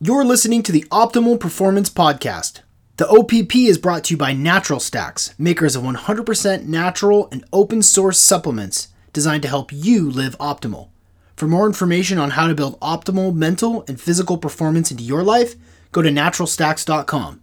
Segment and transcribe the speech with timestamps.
[0.00, 2.60] You're listening to the Optimal Performance Podcast.
[2.98, 7.82] The OPP is brought to you by Natural Stacks, makers of 100% natural and open
[7.82, 10.90] source supplements designed to help you live optimal.
[11.34, 15.56] For more information on how to build optimal mental and physical performance into your life,
[15.90, 17.40] go to naturalstacks.com.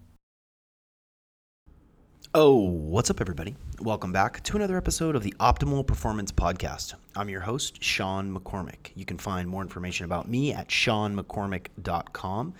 [2.33, 3.57] Oh, what's up, everybody?
[3.81, 6.93] Welcome back to another episode of the Optimal Performance Podcast.
[7.13, 8.91] I'm your host, Sean McCormick.
[8.95, 12.53] You can find more information about me at seanmccormick.com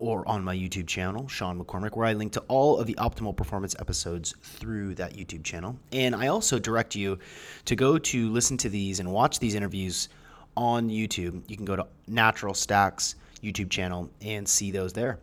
[0.00, 3.36] or on my YouTube channel, Sean McCormick, where I link to all of the Optimal
[3.36, 5.78] Performance episodes through that YouTube channel.
[5.92, 7.20] And I also direct you
[7.66, 10.08] to go to listen to these and watch these interviews
[10.56, 11.48] on YouTube.
[11.48, 15.20] You can go to Natural Stacks YouTube channel and see those there.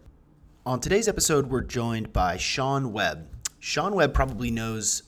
[0.66, 3.28] On today's episode, we're joined by Sean Webb.
[3.60, 5.04] Sean Webb probably knows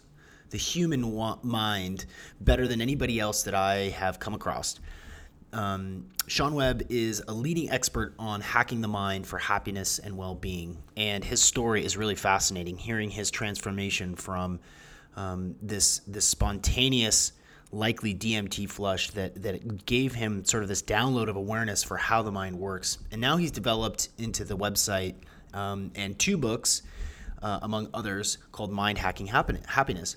[0.56, 2.06] the human wa- mind
[2.40, 4.80] better than anybody else that I have come across.
[5.52, 10.34] Um, Sean Webb is a leading expert on hacking the mind for happiness and well
[10.34, 10.82] being.
[10.96, 14.62] And his story is really fascinating, hearing his transformation from
[15.18, 17.34] um, this, this spontaneous,
[17.74, 22.22] likely DMT flush that, that gave him sort of this download of awareness for how
[22.22, 22.98] the mind works.
[23.12, 25.16] And now he's developed into the website
[25.54, 26.82] um, and two books
[27.42, 30.16] uh, among others, called Mind Hacking Happiness.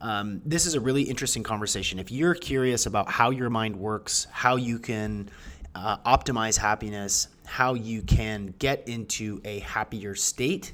[0.00, 1.98] Um, this is a really interesting conversation.
[1.98, 5.28] If you're curious about how your mind works, how you can
[5.74, 10.72] uh, optimize happiness, how you can get into a happier state,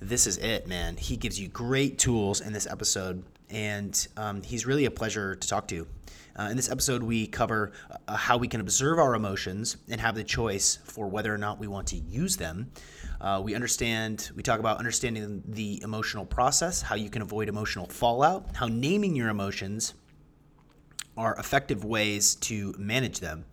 [0.00, 0.96] this is it, man.
[0.96, 5.48] He gives you great tools in this episode, and um, he's really a pleasure to
[5.48, 5.86] talk to.
[6.38, 7.72] Uh, in this episode, we cover
[8.06, 11.58] uh, how we can observe our emotions and have the choice for whether or not
[11.58, 12.70] we want to use them.
[13.20, 17.86] Uh, we understand, we talk about understanding the emotional process, how you can avoid emotional
[17.86, 19.94] fallout, how naming your emotions
[21.16, 23.44] are effective ways to manage them.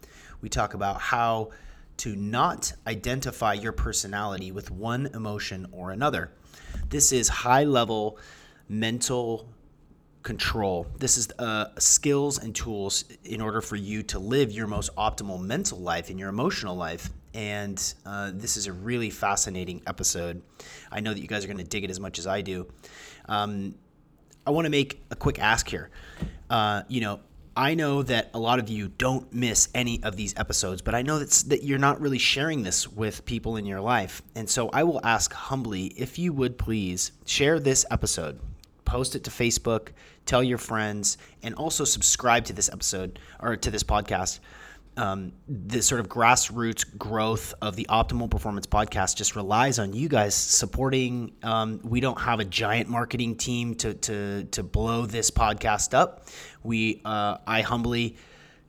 [0.42, 1.50] We talk about how
[1.98, 6.32] to not identify your personality with one emotion or another.
[6.90, 8.20] This is high level
[8.70, 9.50] mental
[10.22, 10.88] control.
[10.98, 15.40] This is uh, skills and tools in order for you to live your most optimal
[15.42, 17.10] mental life and your emotional life.
[17.36, 20.42] And uh, this is a really fascinating episode.
[20.92, 22.68] I know that you guys are going to dig it as much as I do.
[23.28, 23.76] Um,
[24.48, 25.92] I want to make a quick ask here.
[26.50, 27.20] Uh, you know,
[27.58, 31.02] I know that a lot of you don't miss any of these episodes, but I
[31.02, 34.22] know that's, that you're not really sharing this with people in your life.
[34.34, 38.40] And so I will ask humbly if you would please share this episode
[38.86, 39.90] post it to Facebook,
[40.26, 44.40] tell your friends, and also subscribe to this episode or to this podcast.
[44.98, 50.08] Um, the sort of grassroots growth of the Optimal Performance Podcast just relies on you
[50.08, 51.34] guys supporting.
[51.44, 56.28] Um, we don't have a giant marketing team to to to blow this podcast up.
[56.64, 58.16] We uh, I humbly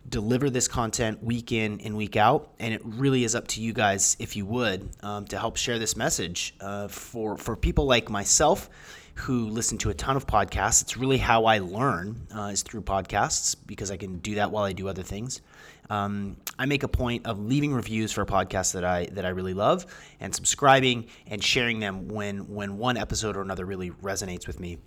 [0.09, 3.73] deliver this content week in and week out, and it really is up to you
[3.73, 8.11] guys if you would um, to help share this message uh, for for people like
[8.11, 8.69] myself
[9.17, 10.83] who listen to a ton of podcasts.
[10.83, 14.65] It's really how I learn uh, is through podcasts because I can do that while
[14.65, 15.41] I do other things.
[15.89, 19.55] Um, I make a point of leaving reviews for podcasts that I that I really
[19.55, 19.87] love
[20.21, 24.79] and subscribing and sharing them when when one episode or another really resonates with me.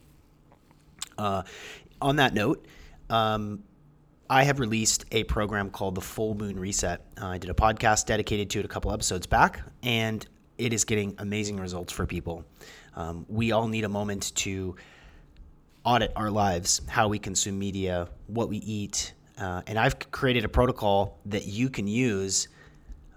[1.18, 1.44] Uh,
[2.02, 2.66] on that note.
[3.10, 3.64] Um,
[4.32, 7.02] I have released a program called the Full Moon Reset.
[7.20, 10.26] Uh, I did a podcast dedicated to it a couple episodes back, and
[10.60, 12.46] it is getting amazing results for people.
[12.96, 14.76] Um, we all need a moment to
[15.84, 19.14] audit our lives, how we consume media, what we eat.
[19.40, 22.50] Uh, and I've created a protocol that you can use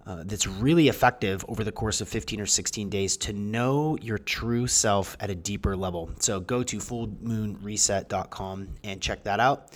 [0.06, 4.18] uh, that's really effective over the course of 15 or 16 days to know your
[4.18, 6.10] true self at a deeper level.
[6.18, 9.70] So go to fullmoonreset.com and check that out.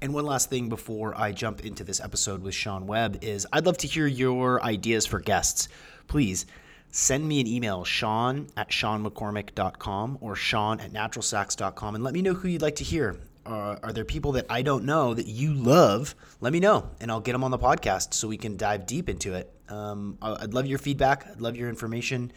[0.00, 3.66] And one last thing before I jump into this episode with Sean Webb is I'd
[3.66, 5.68] love to hear your ideas for guests.
[6.06, 6.46] Please
[6.90, 12.34] send me an email, sean at seanmccormick.com or sean at naturalstacks.com, and let me know
[12.34, 13.16] who you'd like to hear.
[13.46, 16.14] Are there people that I don't know that you love?
[16.40, 19.08] Let me know, and I'll get them on the podcast so we can dive deep
[19.08, 19.52] into it.
[19.68, 21.26] Um, I'd love your feedback.
[21.30, 22.32] I'd love your information.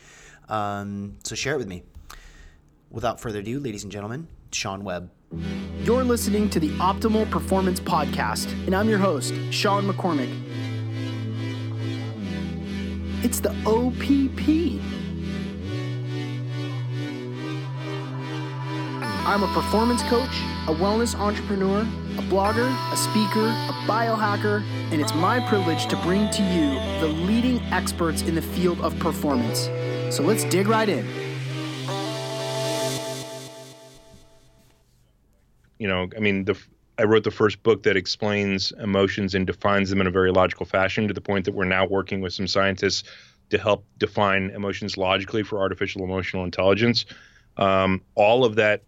[0.47, 1.83] Um, so share it with me.
[2.89, 5.11] Without further ado, ladies and gentlemen, Sean Webb.
[5.83, 10.35] You're listening to the Optimal Performance Podcast, and I'm your host, Sean McCormick.
[13.23, 14.81] It's the OPP.
[19.29, 25.13] I'm a performance coach, a wellness entrepreneur, a blogger, a speaker, a biohacker, and it's
[25.13, 29.69] my privilege to bring to you the leading experts in the field of performance.
[30.09, 31.05] So let's dig right in.
[35.77, 36.59] You know, I mean, the
[36.97, 40.65] I wrote the first book that explains emotions and defines them in a very logical
[40.65, 43.07] fashion to the point that we're now working with some scientists
[43.51, 47.05] to help define emotions logically for artificial emotional intelligence.
[47.57, 48.85] Um, all of that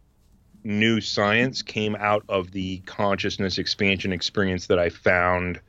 [0.63, 5.59] new science came out of the consciousness expansion experience that I found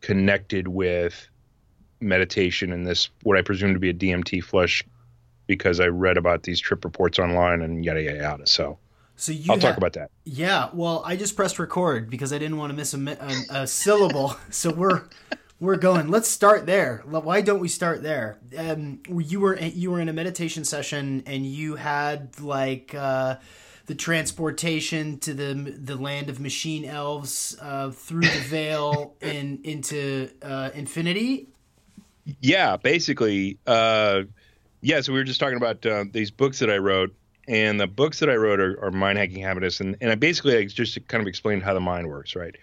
[0.00, 1.28] connected with
[2.00, 4.84] meditation and this what I presume to be a DMT flush
[5.46, 8.46] because I read about these trip reports online and yada yada yada.
[8.46, 8.78] So,
[9.16, 10.10] so you I'll ha- talk about that.
[10.24, 13.66] Yeah, well, I just pressed record because I didn't want to miss a, a, a
[13.66, 14.36] syllable.
[14.50, 15.04] so we're
[15.60, 16.08] we're going.
[16.08, 17.02] Let's start there.
[17.06, 18.38] Why don't we start there?
[18.56, 22.94] Um, you were you were in a meditation session and you had like.
[22.94, 23.36] Uh,
[23.86, 30.30] the transportation to the the land of machine elves uh, through the veil and into
[30.42, 31.48] uh, infinity.
[32.40, 33.58] Yeah, basically.
[33.66, 34.22] Uh,
[34.80, 37.14] yeah, so we were just talking about uh, these books that I wrote,
[37.46, 40.56] and the books that I wrote are, are mind hacking happiness, and and I basically
[40.56, 42.56] I just kind of explained how the mind works, right?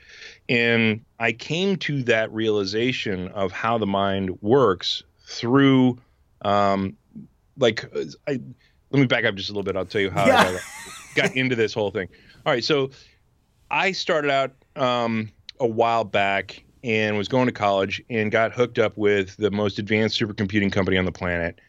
[0.50, 6.00] And I came to that realization of how the mind works through,
[6.42, 6.98] um,
[7.58, 7.86] like,
[8.28, 8.40] I
[8.92, 9.76] let me back up just a little bit.
[9.78, 10.58] I'll tell you how yeah.
[11.16, 12.08] Got into this whole thing.
[12.46, 12.92] All right, so
[13.70, 18.80] I started out um, a while back and was going to college and got hooked
[18.80, 21.60] up with the most advanced supercomputing company on the planet,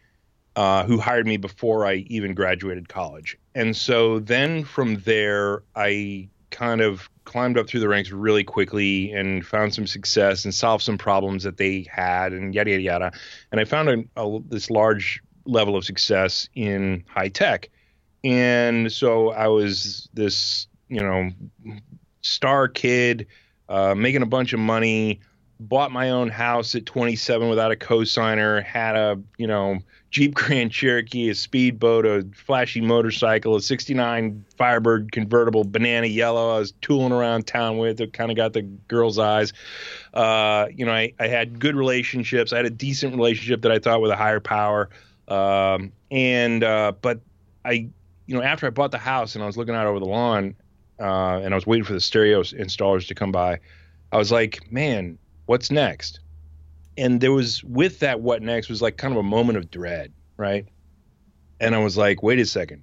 [0.57, 3.39] uh, who hired me before I even graduated college.
[3.55, 9.11] And so then from there, I kind of climbed up through the ranks really quickly
[9.13, 13.13] and found some success and solved some problems that they had and yada yada yada.
[13.51, 17.71] And I found a, a, this large level of success in high tech.
[18.25, 21.31] And so I was this, you know,
[22.21, 23.27] star kid,
[23.69, 25.21] uh, making a bunch of money,
[25.59, 29.79] bought my own house at 27 without a cosigner, had a, you know,
[30.11, 36.55] Jeep Grand Cherokee, a speedboat, a flashy motorcycle, a 69 Firebird convertible, banana yellow.
[36.55, 39.53] I was tooling around town with it, kind of got the girl's eyes.
[40.13, 42.53] Uh, you know, I, I had good relationships.
[42.53, 44.91] I had a decent relationship that I thought with a higher power.
[45.27, 47.21] Um, and, uh, but
[47.65, 47.89] I,
[48.33, 50.57] you know, after I bought the house and I was looking out over the lawn,
[50.99, 53.61] uh, and I was waiting for the stereo installers to come by,
[54.11, 56.21] I was like, man, what's next?
[56.97, 60.15] And there was with that, what next was like kind of a moment of dread,
[60.39, 60.67] right?
[61.61, 62.83] And I was like, wait a second,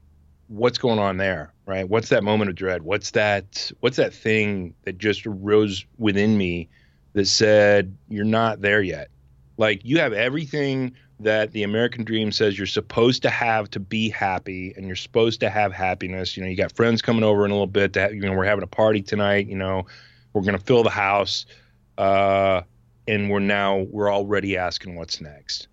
[0.49, 1.89] what's going on there, right?
[1.89, 2.83] What's that moment of dread?
[2.83, 3.71] What's that?
[3.79, 6.69] What's that thing that just arose within me
[7.13, 9.09] that said, you're not there yet?
[9.57, 14.09] Like you have everything that the American dream says you're supposed to have to be
[14.09, 16.37] happy and you're supposed to have happiness.
[16.37, 18.45] You know, you got friends coming over in a little bit that, you know, we're
[18.45, 19.85] having a party tonight, you know,
[20.33, 21.45] we're going to fill the house.
[21.97, 22.61] Uh,
[23.07, 25.67] and we're now, we're already asking what's next.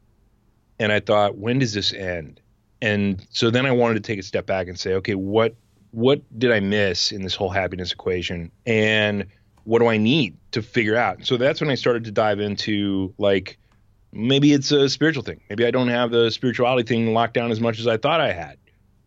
[0.79, 2.41] And I thought, when does this end?
[2.83, 5.55] And so then I wanted to take a step back and say, okay, what,
[5.93, 8.51] what did I miss in this whole happiness equation?
[8.67, 9.27] And
[9.65, 11.25] what do I need to figure out?
[11.25, 13.59] So that's when I started to dive into like,
[14.17, 15.41] maybe it's a spiritual thing.
[15.49, 18.33] Maybe I don't have the spirituality thing locked down as much as I thought I
[18.33, 18.59] had.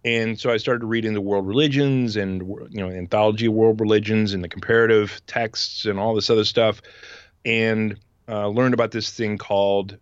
[0.05, 4.33] And so I started reading the world religions and you know anthology of world religions
[4.33, 6.81] and the comparative texts and all this other stuff,
[7.43, 7.97] and
[8.29, 9.97] uh, learned about this thing called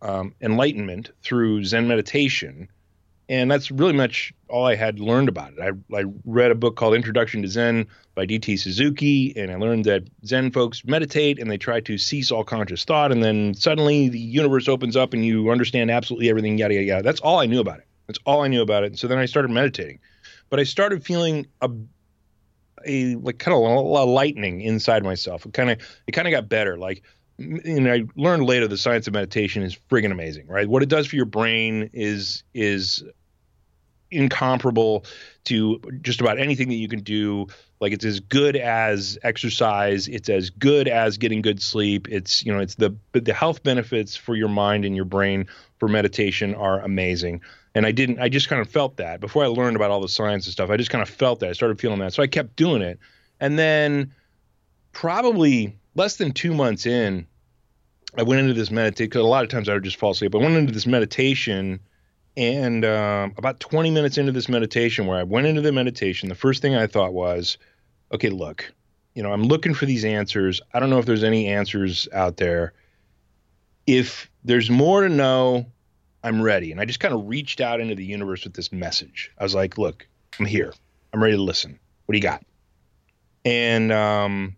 [0.00, 2.68] um, enlightenment through Zen meditation,
[3.28, 5.60] and that's really much all I had learned about it.
[5.60, 8.56] I, I read a book called Introduction to Zen by D.T.
[8.58, 12.84] Suzuki, and I learned that Zen folks meditate and they try to cease all conscious
[12.84, 16.86] thought, and then suddenly the universe opens up and you understand absolutely everything, yada, yada,
[16.86, 17.02] yada.
[17.02, 17.86] That's all I knew about it.
[18.06, 18.88] That's all I knew about it.
[18.88, 19.98] And so then I started meditating.
[20.50, 21.70] But I started feeling a,
[22.86, 25.46] a like kind of a, a lightning inside myself.
[25.46, 26.76] It kind of it kind of got better.
[26.76, 27.02] Like
[27.38, 30.68] and I learned later the science of meditation is friggin' amazing, right?
[30.68, 33.02] What it does for your brain is is
[34.10, 35.04] incomparable
[35.44, 37.46] to just about anything that you can do.
[37.80, 40.08] Like it's as good as exercise.
[40.08, 42.08] It's as good as getting good sleep.
[42.08, 45.46] It's you know it's the the health benefits for your mind and your brain
[45.78, 47.40] for meditation are amazing.
[47.74, 48.20] And I didn't.
[48.20, 50.70] I just kind of felt that before I learned about all the science and stuff.
[50.70, 51.50] I just kind of felt that.
[51.50, 53.00] I started feeling that, so I kept doing it.
[53.40, 54.14] And then
[54.92, 57.26] probably less than two months in,
[58.16, 60.34] I went into this meditation because a lot of times I would just fall asleep.
[60.34, 61.80] I went into this meditation,
[62.36, 66.34] and uh, about 20 minutes into this meditation, where I went into the meditation, the
[66.34, 67.58] first thing I thought was,
[68.12, 68.72] okay, look,
[69.14, 70.60] you know, I'm looking for these answers.
[70.72, 72.72] I don't know if there's any answers out there.
[73.86, 75.66] If there's more to know,
[76.22, 76.72] I'm ready.
[76.72, 79.30] And I just kind of reached out into the universe with this message.
[79.38, 80.06] I was like, look,
[80.38, 80.72] I'm here.
[81.12, 81.78] I'm ready to listen.
[82.06, 82.44] What do you got?
[83.44, 84.56] And um,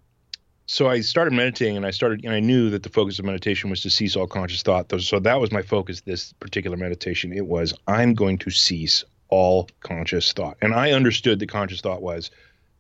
[0.67, 3.71] so I started meditating, and I started, and I knew that the focus of meditation
[3.71, 4.93] was to cease all conscious thought.
[5.01, 6.01] So that was my focus.
[6.01, 11.39] This particular meditation, it was I'm going to cease all conscious thought, and I understood
[11.39, 12.31] that conscious thought was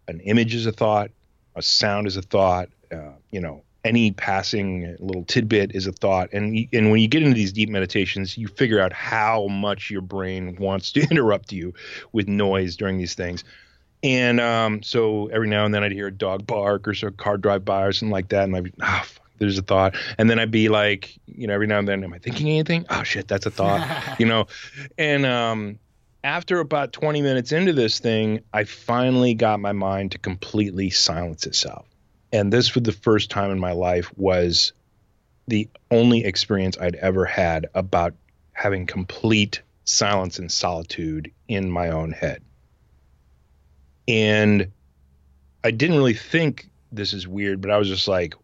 [0.08, 1.10] an image is a thought,
[1.54, 6.32] a sound is a thought, uh, you know, any passing little tidbit is a thought.
[6.32, 10.02] And and when you get into these deep meditations, you figure out how much your
[10.02, 11.72] brain wants to interrupt you
[12.12, 13.44] with noise during these things.
[14.06, 17.10] And um, so every now and then I'd hear a dog bark or so a
[17.10, 19.96] car drive by or something like that, and I'd be, ah, oh, there's a thought.
[20.16, 22.86] And then I'd be like, you know, every now and then, am I thinking anything?
[22.88, 24.46] Oh shit, that's a thought, you know.
[24.96, 25.78] And um,
[26.24, 31.46] after about 20 minutes into this thing, I finally got my mind to completely silence
[31.46, 31.86] itself
[32.32, 34.72] and this for the first time in my life was
[35.48, 38.14] the only experience I'd ever had about
[38.52, 42.42] having complete silence and solitude in my own head.
[44.08, 44.70] And
[45.64, 48.34] I didn't really think this is weird, but I was just like,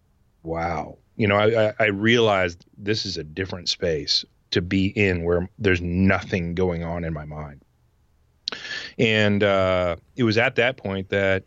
[0.42, 0.98] wow.
[1.16, 5.80] You know, I, I realized this is a different space to be in where there's
[5.80, 7.64] nothing going on in my mind.
[8.98, 11.44] And uh, it was at that point that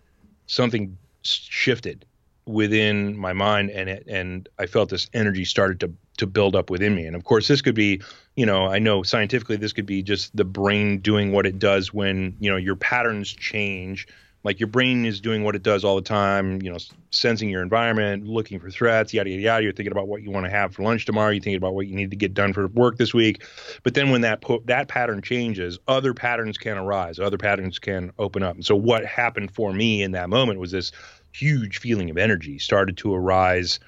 [0.48, 2.06] something shifted
[2.46, 6.70] within my mind and it, and I felt this energy started to to build up
[6.70, 7.06] within me.
[7.06, 8.02] And of course this could be,
[8.36, 11.94] you know, I know scientifically this could be just the brain doing what it does
[11.94, 14.08] when, you know, your patterns change.
[14.44, 16.78] Like your brain is doing what it does all the time, you know,
[17.10, 19.64] sensing your environment, looking for threats, yada yada yada.
[19.64, 21.32] You're thinking about what you want to have for lunch tomorrow.
[21.32, 23.44] You're thinking about what you need to get done for work this week.
[23.82, 27.18] But then when that po- that pattern changes, other patterns can arise.
[27.18, 28.54] Other patterns can open up.
[28.54, 30.92] And so what happened for me in that moment was this
[31.32, 33.80] huge feeling of energy started to arise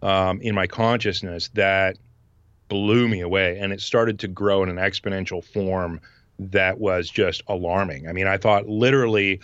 [0.00, 1.96] um, in my consciousness that
[2.68, 3.58] blew me away.
[3.58, 6.00] And it started to grow in an exponential form
[6.38, 8.08] that was just alarming.
[8.08, 9.40] I mean, I thought literally,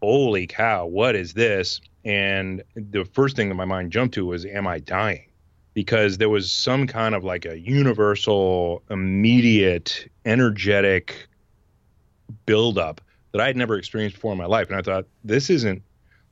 [0.00, 1.80] holy cow, what is this?
[2.04, 5.28] And the first thing that my mind jumped to was, am I dying?
[5.74, 11.28] Because there was some kind of like a universal, immediate, energetic
[12.46, 13.00] buildup
[13.32, 14.68] that I had never experienced before in my life.
[14.68, 15.82] And I thought, this isn't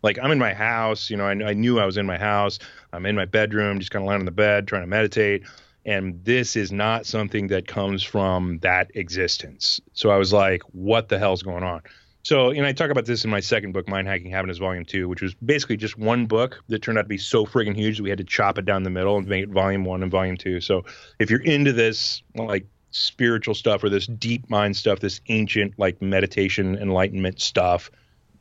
[0.02, 2.58] like I'm in my house, you know, I, I knew I was in my house.
[2.92, 5.44] I'm in my bedroom, just kind of lying on the bed, trying to meditate.
[5.84, 9.80] And this is not something that comes from that existence.
[9.92, 11.82] So I was like, what the hell's going on?
[12.22, 15.08] So, and I talk about this in my second book, Mind Hacking Happiness Volume 2,
[15.08, 18.02] which was basically just one book that turned out to be so friggin' huge that
[18.02, 20.36] we had to chop it down the middle and make it Volume 1 and Volume
[20.36, 20.60] 2.
[20.60, 20.84] So,
[21.18, 26.02] if you're into this, like spiritual stuff or this deep mind stuff, this ancient, like
[26.02, 27.90] meditation, enlightenment stuff,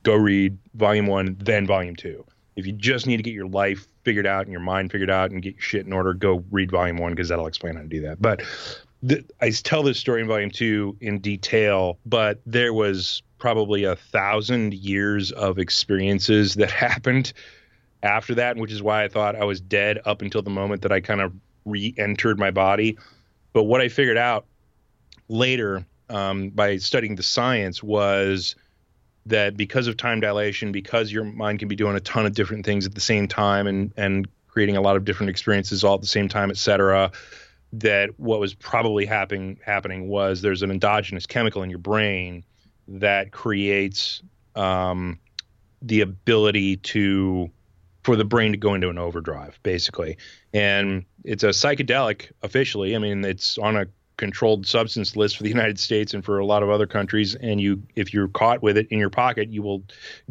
[0.03, 2.25] go read volume one, then volume two.
[2.59, 5.31] If you just need to get your life figured out and your mind figured out
[5.31, 7.87] and get your shit in order, go read volume one because that'll explain how to
[7.87, 8.21] do that.
[8.21, 8.41] But
[9.41, 14.73] I tell this story in volume two in detail, but there was probably a thousand
[14.73, 17.33] years of experiences that happened
[18.03, 20.91] after that, which is why I thought I was dead up until the moment that
[20.91, 21.33] I kind of
[21.65, 22.97] re entered my body.
[23.53, 24.45] But what I figured out
[25.27, 28.55] later um, by studying the science was
[29.29, 32.65] that because of time dilation, because your mind can be doing a ton of different
[32.65, 36.01] things at the same time and and creating a lot of different experiences all at
[36.01, 37.11] the same time, et cetera,
[37.71, 42.43] that what was probably happening happening was there's an endogenous chemical in your brain
[42.87, 44.23] that creates
[44.55, 45.19] um,
[45.81, 47.49] the ability to
[48.03, 50.17] for the brain to go into an overdrive basically.
[50.53, 52.95] And it's a psychedelic officially.
[52.95, 53.85] I mean it's on a
[54.19, 57.33] controlled substance list for the United States and for a lot of other countries.
[57.35, 59.81] And you, if you're caught with it in your pocket, you will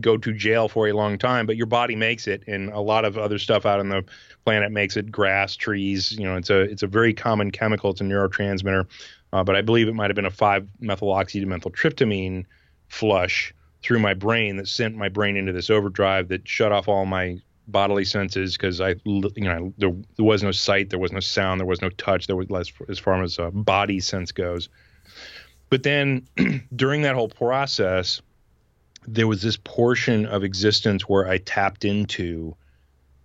[0.01, 1.45] go to jail for a long time.
[1.47, 4.05] But your body makes it, and a lot of other stuff out on the
[4.45, 5.11] planet makes it.
[5.11, 7.91] Grass, trees, you know, it's a it's a very common chemical.
[7.91, 8.87] It's a neurotransmitter.
[9.33, 12.47] Uh, but I believe it might have been a 5-methoxydimethyltryptamine
[12.89, 13.53] flush
[13.83, 17.39] through my brain that sent my brain into this overdrive that shut off all my
[17.69, 21.61] bodily senses because I, you know, there, there, was no sight, there was no sound,
[21.61, 24.69] there was no touch, there was less as far as a body sense goes.
[25.71, 26.27] But then
[26.75, 28.23] during that whole process,
[29.07, 32.57] there was this portion of existence where I tapped into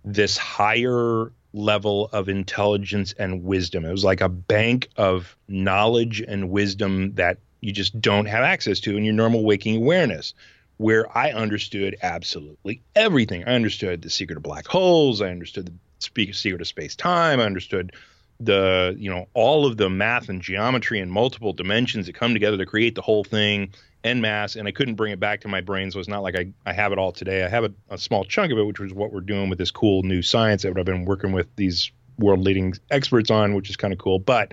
[0.04, 3.84] this higher level of intelligence and wisdom.
[3.84, 8.80] It was like a bank of knowledge and wisdom that you just don't have access
[8.80, 10.34] to in your normal waking awareness
[10.76, 13.44] where I understood absolutely everything.
[13.44, 15.22] I understood the secret of black holes.
[15.22, 17.40] I understood the secret of space time.
[17.40, 17.92] I understood
[18.40, 22.56] the you know all of the math and geometry and multiple dimensions that come together
[22.56, 25.60] to create the whole thing en masse and i couldn't bring it back to my
[25.60, 27.96] brain so it's not like i, I have it all today i have a, a
[27.96, 30.76] small chunk of it which was what we're doing with this cool new science that
[30.76, 34.52] i've been working with these world leading experts on which is kind of cool but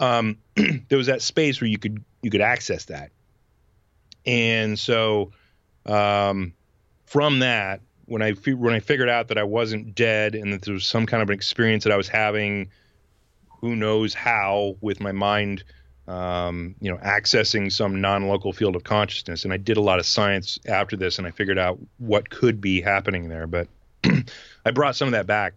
[0.00, 0.38] um,
[0.88, 3.12] there was that space where you could you could access that
[4.26, 5.32] and so
[5.86, 6.52] um,
[7.06, 10.74] from that, when I when I figured out that I wasn't dead and that there
[10.74, 12.70] was some kind of an experience that I was having,
[13.60, 15.64] who knows how, with my mind,
[16.06, 19.44] um, you know, accessing some non-local field of consciousness.
[19.44, 22.60] And I did a lot of science after this, and I figured out what could
[22.60, 23.46] be happening there.
[23.46, 23.68] But
[24.66, 25.54] I brought some of that back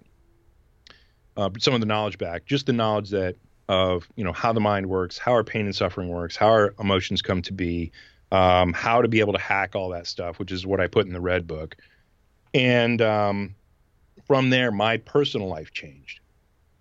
[1.38, 3.36] uh, some of the knowledge back, just the knowledge that
[3.70, 6.74] of you know how the mind works, how our pain and suffering works, how our
[6.80, 7.92] emotions come to be,
[8.32, 11.06] um, how to be able to hack all that stuff, which is what I put
[11.06, 11.76] in the red book.
[12.54, 13.56] And um,
[14.26, 16.20] from there, my personal life changed,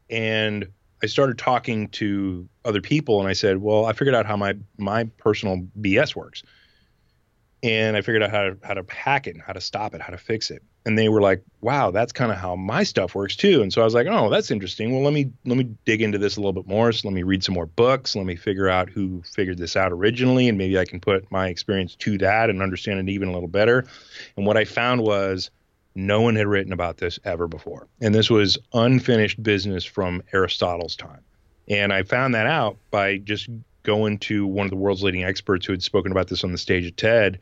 [0.08, 0.66] and
[1.02, 4.54] I started talking to other people, and I said, "Well, I figured out how my
[4.78, 6.42] my personal BS works."
[7.62, 10.00] and I figured out how to how to hack it, and how to stop it,
[10.00, 10.62] how to fix it.
[10.87, 13.83] And they were like, "Wow, that's kind of how my stuff works too." And so
[13.83, 14.93] I was like, "Oh, that's interesting.
[14.93, 16.93] Well, let me let me dig into this a little bit more.
[16.93, 18.14] So let me read some more books.
[18.16, 21.49] Let me figure out who figured this out originally, and maybe I can put my
[21.49, 23.85] experience to that and understand it even a little better."
[24.37, 25.50] And what I found was
[25.97, 30.95] no one had written about this ever before, and this was unfinished business from Aristotle's
[30.95, 31.21] time.
[31.69, 33.49] And I found that out by just
[33.83, 36.59] going to one of the world's leading experts who had spoken about this on the
[36.59, 37.38] stage at TED,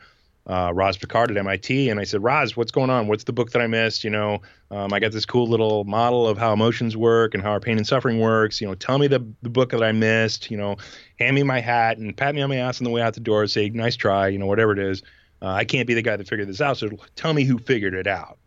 [0.47, 3.09] uh, Roz Picard at MIT, and I said, Roz, what's going on?
[3.09, 4.05] What's the book that I missed?
[4.05, 7.51] You know, um, I got this cool little model of how emotions work and how
[7.51, 8.61] our pain and suffering works.
[8.61, 10.51] You know, tell me the, the book that I missed.
[10.51, 10.77] You know,
[11.19, 13.21] hand me my hat and pat me on my ass on the way out the
[13.21, 13.47] door.
[13.47, 14.29] Say, nice try.
[14.29, 15.03] You know, whatever it is.
[15.41, 16.77] Uh, I can't be the guy that figured this out.
[16.77, 18.39] So tell me who figured it out.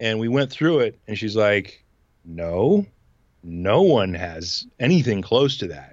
[0.00, 1.84] And we went through it, and she's like,
[2.24, 2.84] no,
[3.44, 5.91] no one has anything close to that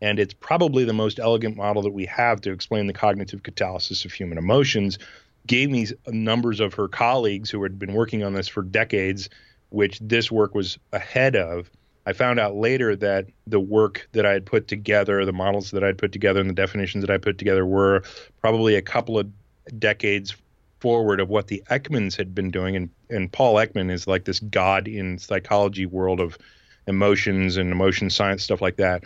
[0.00, 4.04] and it's probably the most elegant model that we have to explain the cognitive catalysis
[4.04, 4.98] of human emotions.
[5.46, 9.28] Gave me numbers of her colleagues who had been working on this for decades,
[9.70, 11.70] which this work was ahead of.
[12.06, 15.82] I found out later that the work that I had put together, the models that
[15.82, 18.02] I had put together, and the definitions that I put together were
[18.40, 19.30] probably a couple of
[19.78, 20.34] decades
[20.80, 22.76] forward of what the Ekmans had been doing.
[22.76, 26.38] And, and Paul Ekman is like this god in psychology world of
[26.86, 29.04] emotions and emotion science stuff like that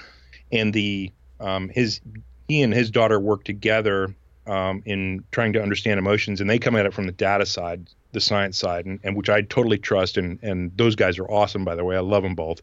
[0.53, 2.01] and the um, his
[2.49, 4.15] he and his daughter work together
[4.47, 7.89] um, in trying to understand emotions, and they come at it from the data side,
[8.13, 10.17] the science side, and, and which I totally trust.
[10.17, 11.97] And and those guys are awesome, by the way.
[11.97, 12.61] I love them both.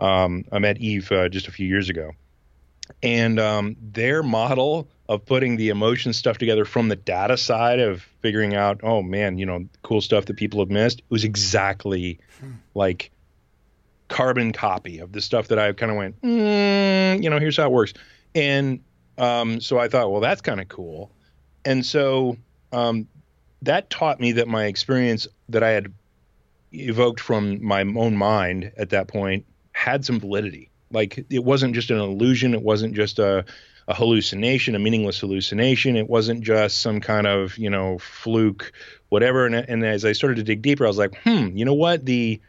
[0.00, 2.12] Um, I met Eve uh, just a few years ago,
[3.02, 8.02] and um, their model of putting the emotion stuff together from the data side of
[8.20, 12.52] figuring out, oh man, you know, cool stuff that people have missed was exactly hmm.
[12.74, 13.10] like
[14.08, 17.64] carbon copy of the stuff that I kind of went, mm, you know, here's how
[17.64, 17.94] it works.
[18.34, 18.80] And
[19.18, 21.10] um, so I thought, well, that's kind of cool.
[21.64, 22.36] And so
[22.72, 23.08] um,
[23.62, 25.92] that taught me that my experience that I had
[26.72, 30.70] evoked from my own mind at that point had some validity.
[30.90, 32.54] Like it wasn't just an illusion.
[32.54, 33.44] It wasn't just a,
[33.88, 35.96] a hallucination, a meaningless hallucination.
[35.96, 38.72] It wasn't just some kind of, you know, fluke,
[39.08, 39.46] whatever.
[39.46, 42.04] And, and as I started to dig deeper, I was like, hmm, you know what?
[42.04, 42.40] The,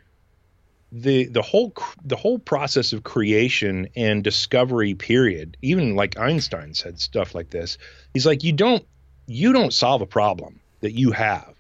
[0.97, 1.73] the the whole
[2.05, 7.77] the whole process of creation and discovery period even like einstein said stuff like this
[8.13, 8.85] he's like you don't
[9.27, 11.53] you don't solve a problem that you have.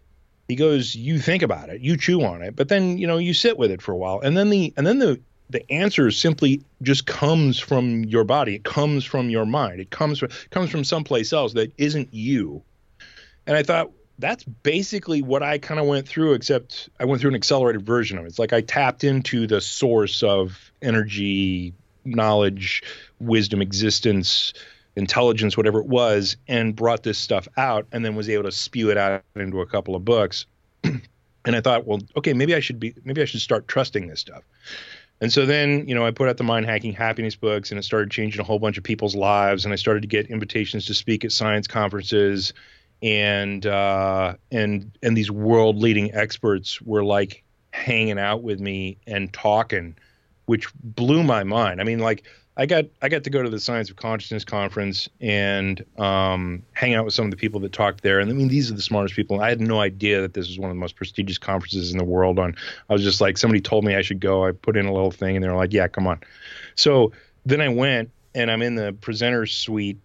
[0.47, 3.33] He goes you think about it you chew on it but then you know you
[3.33, 5.19] sit with it for a while and then the and then the
[5.49, 10.19] the answer simply just comes from your body it comes from your mind it comes
[10.19, 12.63] from comes from someplace else that isn't you.
[13.47, 17.31] And i thought that's basically what I kind of went through, except I went through
[17.31, 18.29] an accelerated version of it.
[18.29, 21.73] It's like I tapped into the source of energy,
[22.05, 22.83] knowledge,
[23.19, 24.53] wisdom, existence,
[24.95, 28.89] intelligence, whatever it was, and brought this stuff out and then was able to spew
[28.89, 30.45] it out into a couple of books.
[30.83, 31.01] and
[31.45, 34.43] I thought, well, okay, maybe I should be, maybe I should start trusting this stuff.
[35.21, 37.83] And so then, you know, I put out the mind hacking happiness books and it
[37.83, 39.65] started changing a whole bunch of people's lives.
[39.65, 42.53] And I started to get invitations to speak at science conferences
[43.01, 49.31] and uh, and and these world leading experts were like hanging out with me and
[49.33, 49.95] talking,
[50.45, 51.81] which blew my mind.
[51.81, 52.23] I mean, like
[52.57, 56.93] I got I got to go to the Science of Consciousness conference and um, hang
[56.93, 58.19] out with some of the people that talked there.
[58.19, 59.41] And I mean, these are the smartest people.
[59.41, 62.05] I had no idea that this was one of the most prestigious conferences in the
[62.05, 62.39] world.
[62.39, 62.55] On
[62.89, 64.45] I was just like somebody told me I should go.
[64.45, 66.21] I put in a little thing, and they were like, "Yeah, come on."
[66.75, 67.11] So
[67.45, 69.99] then I went, and I'm in the presenter suite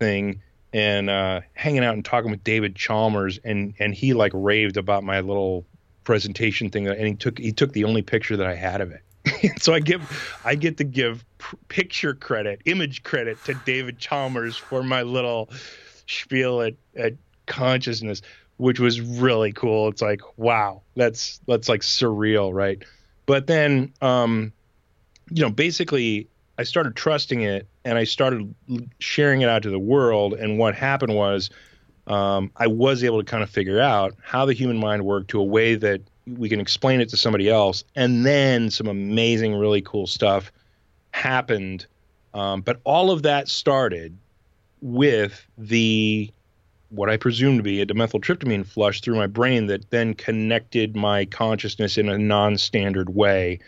[0.00, 0.42] thing
[0.74, 5.04] and uh, hanging out and talking with David Chalmers, and and he like raved about
[5.04, 5.64] my little
[6.02, 9.62] presentation thing, and he took he took the only picture that I had of it.
[9.62, 11.24] so I give I get to give
[11.68, 15.48] picture credit, image credit to David Chalmers for my little
[16.08, 17.14] spiel at, at
[17.46, 18.20] consciousness,
[18.56, 19.88] which was really cool.
[19.88, 22.84] It's like wow, that's that's like surreal, right?
[23.26, 24.52] But then, um,
[25.30, 28.54] you know, basically I started trusting it and I started
[28.98, 30.34] sharing it out to the world.
[30.34, 31.50] And what happened was
[32.06, 35.40] um, I was able to kind of figure out how the human mind worked to
[35.40, 37.84] a way that we can explain it to somebody else.
[37.94, 40.50] And then some amazing, really cool stuff
[41.12, 41.86] happened.
[42.32, 44.16] Um, but all of that started
[44.80, 46.30] with the
[46.94, 51.24] what I presume to be a dimethyltryptamine flush through my brain that then connected my
[51.24, 53.58] consciousness in a non-standard way.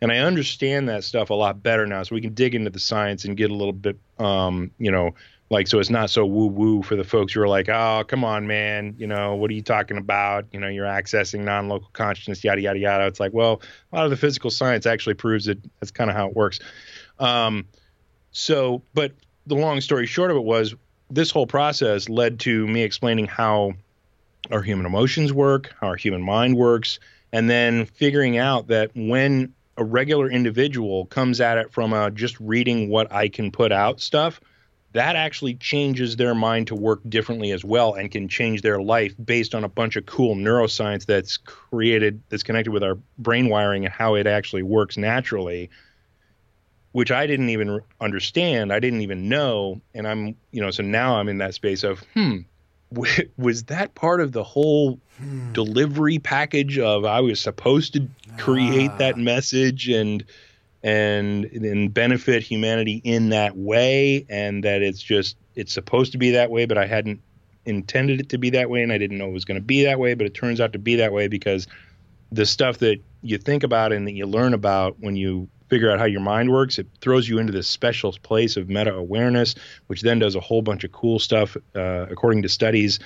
[0.00, 2.78] And I understand that stuff a lot better now, so we can dig into the
[2.78, 5.14] science and get a little bit, um, you know,
[5.50, 8.24] like so it's not so woo woo for the folks who are like, oh, come
[8.24, 10.46] on, man, you know, what are you talking about?
[10.52, 13.06] You know, you're accessing non-local consciousness, yada yada yada.
[13.06, 13.60] It's like, well,
[13.92, 16.60] a lot of the physical science actually proves that that's kind of how it works.
[17.18, 17.66] Um,
[18.30, 19.12] so, but
[19.46, 20.74] the long story short of it was
[21.10, 23.72] this whole process led to me explaining how
[24.50, 26.98] our human emotions work, how our human mind works,
[27.32, 32.38] and then figuring out that when a regular individual comes at it from a just
[32.40, 34.40] reading what I can put out stuff,
[34.92, 39.14] that actually changes their mind to work differently as well and can change their life
[39.24, 43.84] based on a bunch of cool neuroscience that's created that's connected with our brain wiring
[43.84, 45.70] and how it actually works naturally
[46.92, 48.72] which I didn't even understand.
[48.72, 49.80] I didn't even know.
[49.94, 52.38] And I'm, you know, so now I'm in that space of, hmm,
[53.36, 55.52] was that part of the whole hmm.
[55.52, 58.96] delivery package of I was supposed to create ah.
[58.98, 60.24] that message and
[60.82, 66.30] and and benefit humanity in that way and that it's just it's supposed to be
[66.32, 67.20] that way but I hadn't
[67.66, 69.84] intended it to be that way and I didn't know it was going to be
[69.84, 71.66] that way but it turns out to be that way because
[72.32, 75.98] the stuff that you think about and that you learn about when you figure out
[75.98, 76.78] how your mind works.
[76.78, 79.54] It throws you into this special place of meta awareness,
[79.86, 82.98] which then does a whole bunch of cool stuff uh, according to studies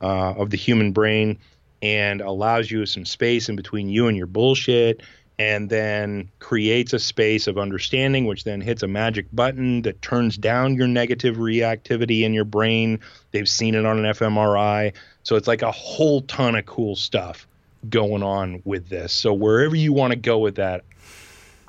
[0.00, 1.38] uh, of the human brain
[1.82, 5.02] and allows you some space in between you and your bullshit
[5.38, 10.36] and then creates a space of understanding, which then hits a magic button that turns
[10.36, 13.00] down your negative reactivity in your brain.
[13.30, 14.92] They've seen it on an fMRI.
[15.22, 17.46] So it's like a whole ton of cool stuff
[17.88, 19.14] going on with this.
[19.14, 20.84] So wherever you want to go with that,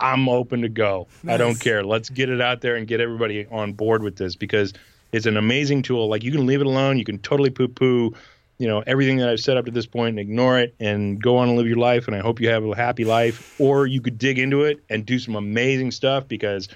[0.02, 1.08] I'm open to go.
[1.24, 1.36] Nice.
[1.36, 1.84] I don't care.
[1.84, 4.74] Let's get it out there and get everybody on board with this because
[5.12, 6.10] it's an amazing tool.
[6.10, 6.98] Like you can leave it alone.
[6.98, 8.16] You can totally poo poo,
[8.58, 11.38] you know, everything that I've said up to this point and ignore it and go
[11.38, 12.08] on and live your life.
[12.08, 13.60] And I hope you have a happy life.
[13.60, 16.68] Or you could dig into it and do some amazing stuff because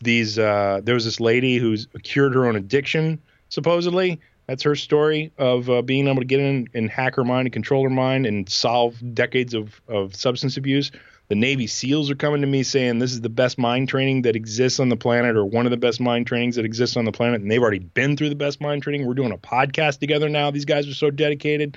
[0.00, 4.20] these uh, there was this lady who's cured her own addiction supposedly.
[4.46, 7.52] That's her story of uh, being able to get in and hack her mind and
[7.52, 10.92] control her mind and solve decades of, of substance abuse
[11.28, 14.36] the Navy SEALs are coming to me saying this is the best mind training that
[14.36, 17.12] exists on the planet, or one of the best mind trainings that exists on the
[17.12, 19.06] planet, and they've already been through the best mind training.
[19.06, 20.50] We're doing a podcast together now.
[20.50, 21.76] These guys are so dedicated.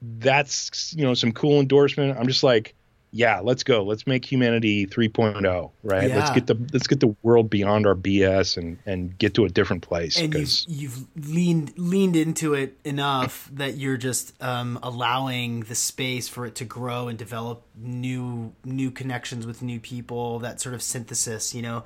[0.00, 2.18] That's you know some cool endorsement.
[2.18, 2.74] I'm just like,
[3.12, 3.82] yeah, let's go.
[3.82, 6.08] Let's make humanity 3.0, right?
[6.08, 6.16] Yeah.
[6.16, 9.48] Let's get the let's get the world beyond our BS and and get to a
[9.48, 10.18] different place.
[10.18, 16.28] And you've, you've leaned leaned into it enough that you're just um, allowing the space
[16.28, 20.38] for it to grow and develop new new connections with new people.
[20.38, 21.84] That sort of synthesis, you know,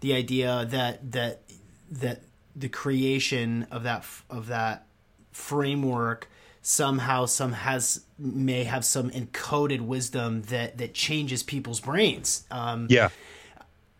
[0.00, 1.42] the idea that that
[1.90, 2.22] that
[2.56, 4.86] the creation of that of that
[5.30, 6.28] framework
[6.66, 12.46] somehow some has may have some encoded wisdom that that changes people's brains.
[12.50, 13.10] Um, yeah.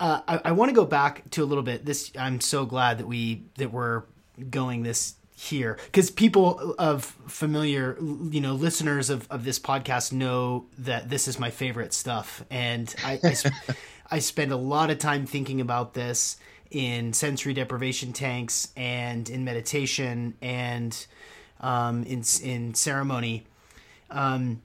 [0.00, 1.84] Uh, I, I want to go back to a little bit.
[1.84, 4.04] This I'm so glad that we that we're
[4.50, 10.64] going this here because people of familiar you know listeners of, of this podcast know
[10.78, 13.34] that this is my favorite stuff and I, I,
[14.12, 16.36] I spend a lot of time thinking about this
[16.70, 21.06] in sensory deprivation tanks and in meditation and
[21.60, 23.46] um, in in ceremony.
[24.10, 24.62] Um,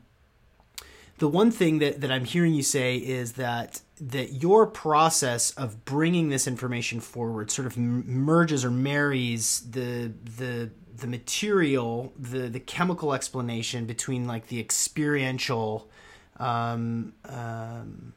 [1.19, 5.83] the one thing that, that I'm hearing you say is that that your process of
[5.83, 12.59] bringing this information forward sort of merges or marries the the the material, the the
[12.59, 15.89] chemical explanation between like the experiential
[16.37, 18.13] um, um,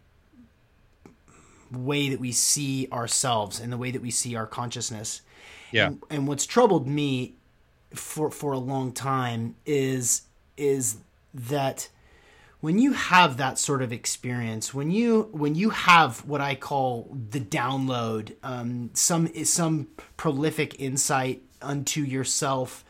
[1.72, 5.22] way that we see ourselves and the way that we see our consciousness.
[5.72, 5.86] Yeah.
[5.86, 7.34] And, and what's troubled me
[7.94, 10.22] for for a long time is
[10.56, 10.98] is
[11.32, 11.88] that
[12.60, 17.08] when you have that sort of experience when you when you have what i call
[17.30, 22.84] the download um, some some prolific insight unto yourself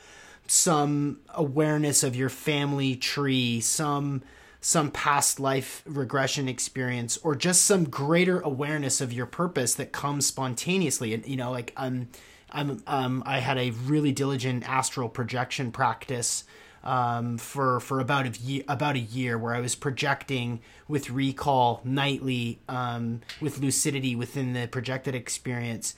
[0.47, 4.23] some awareness of your family tree some
[4.65, 10.25] some past life regression experience or just some greater awareness of your purpose that comes
[10.25, 11.13] spontaneously.
[11.13, 12.09] And you know like um
[12.53, 16.45] I'm um, I had a really diligent astral projection practice
[16.85, 21.81] um, for for about a year, about a year where I was projecting with recall
[21.85, 25.95] nightly um, with lucidity within the projected experience.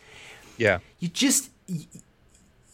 [0.56, 1.84] Yeah, you just you,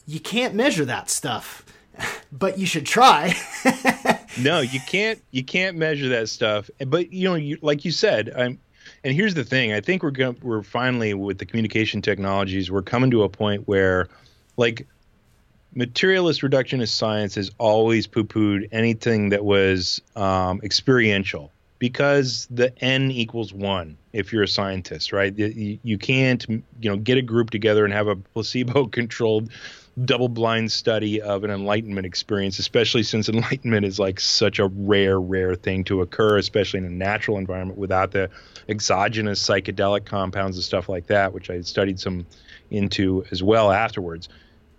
[0.06, 1.64] you can't measure that stuff,
[2.32, 3.34] but you should try.
[4.40, 5.20] no, you can't.
[5.30, 6.68] You can't measure that stuff.
[6.86, 8.58] But you know, you, like you said, I'm
[9.04, 12.82] and here's the thing: I think we're going we're finally with the communication technologies, we're
[12.82, 14.08] coming to a point where,
[14.56, 14.86] like,
[15.74, 23.52] materialist reductionist science has always poo-pooed anything that was um, experiential because the n equals
[23.52, 25.36] one if you're a scientist right?
[25.36, 29.50] You, you can't you know get a group together and have a placebo controlled
[30.04, 35.20] double blind study of an enlightenment experience especially since enlightenment is like such a rare
[35.20, 38.30] rare thing to occur especially in a natural environment without the
[38.68, 42.24] exogenous psychedelic compounds and stuff like that which i studied some
[42.70, 44.28] into as well afterwards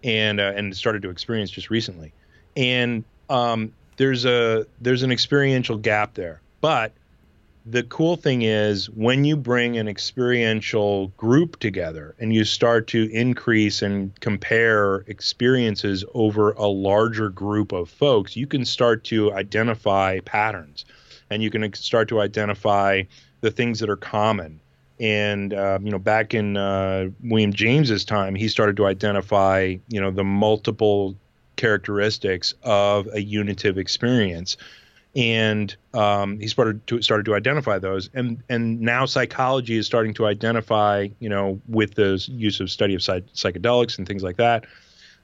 [0.03, 2.13] and uh, and started to experience just recently.
[2.55, 6.93] And um, there's a there's an experiential gap there but
[7.65, 13.09] the cool thing is when you bring an experiential group together and you start to
[13.11, 20.19] increase and compare experiences over a larger group of folks, you can start to identify
[20.21, 20.85] patterns
[21.29, 23.03] and you can start to identify
[23.41, 24.59] the things that are common.
[24.99, 30.01] And uh, you know, back in uh, William James's time, he started to identify you
[30.01, 31.15] know the multiple
[31.57, 34.57] characteristics of a unitive experience
[35.15, 38.09] and um, he started to started to identify those.
[38.13, 42.95] And and now psychology is starting to identify you know with the use of study
[42.95, 44.65] of psych- psychedelics and things like that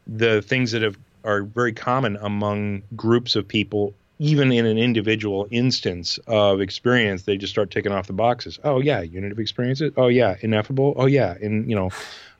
[0.08, 5.48] the things that have are very common among groups of people even in an individual
[5.52, 8.60] instance of experience they just start taking off the boxes.
[8.64, 11.92] Oh yeah unitive experiences oh yeah ineffable oh yeah and you know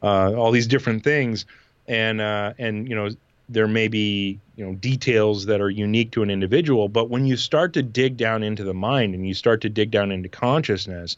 [0.02, 1.46] uh, all these different things.
[1.88, 3.10] And uh, and you know
[3.50, 7.38] there may be you know details that are unique to an individual but when you
[7.38, 11.18] start to dig down into the mind and you start to dig down into consciousness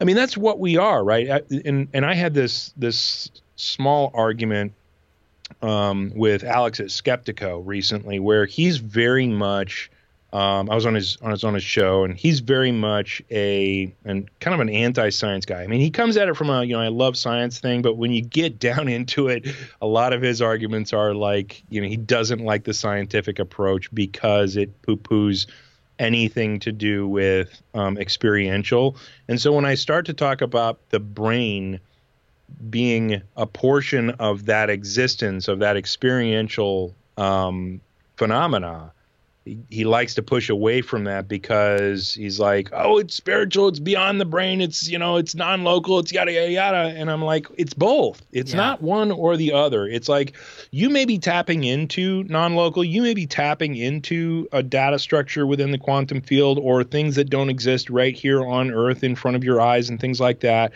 [0.00, 1.44] i mean that's what we are right?
[1.50, 4.72] And and i had this this small argument
[5.62, 9.90] um, with alex at skeptiko recently where he's very much
[10.32, 13.92] um, I was on his on his on his show, and he's very much a
[14.04, 15.62] and kind of an anti-science guy.
[15.62, 17.96] I mean, he comes at it from a you know I love science thing, but
[17.96, 19.46] when you get down into it,
[19.82, 23.92] a lot of his arguments are like you know he doesn't like the scientific approach
[23.92, 25.46] because it poo-poos
[25.98, 28.96] anything to do with um, experiential.
[29.28, 31.78] And so when I start to talk about the brain
[32.70, 37.80] being a portion of that existence of that experiential um,
[38.16, 38.92] phenomena
[39.44, 44.20] he, likes to push away from that because he's like, oh, it's spiritual, it's beyond
[44.20, 47.72] the brain, it's you know, it's non-local, it's yada yada yada, and I'm like, it's
[47.72, 48.22] both.
[48.32, 48.58] It's yeah.
[48.58, 49.86] not one or the other.
[49.86, 50.36] It's like
[50.70, 55.70] you may be tapping into non-local, you may be tapping into a data structure within
[55.70, 59.42] the quantum field or things that don't exist right here on Earth in front of
[59.42, 60.72] your eyes and things like that,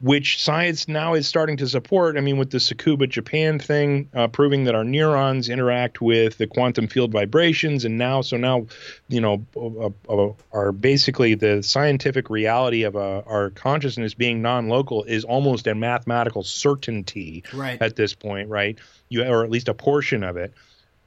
[0.00, 2.16] which science now is starting to support.
[2.16, 6.46] I mean, with the Tsukuba Japan thing, uh, proving that our neurons interact with the
[6.46, 8.66] quantum field vibrations and now so now
[9.08, 15.04] you know uh, uh, are basically the scientific reality of uh, our consciousness being non-local
[15.04, 17.80] is almost a mathematical certainty right.
[17.80, 18.78] at this point right?
[19.08, 20.52] You or at least a portion of it.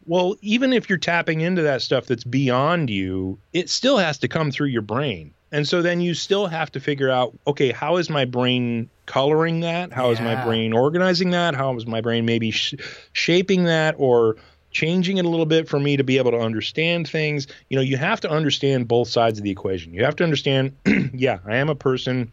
[0.06, 4.28] Well even if you're tapping into that stuff that's beyond you it still has to
[4.28, 5.34] come through your brain.
[5.54, 9.60] And so then you still have to figure out okay how is my brain coloring
[9.60, 9.92] that?
[9.92, 10.14] How yeah.
[10.14, 11.54] is my brain organizing that?
[11.54, 12.76] How is my brain maybe sh-
[13.14, 13.96] shaping that?
[13.98, 14.38] Or
[14.72, 17.48] changing it a little bit for me to be able to understand things.
[17.70, 19.94] You know, you have to understand both sides of the equation.
[19.94, 20.76] You have to understand,
[21.14, 22.32] yeah, I am a person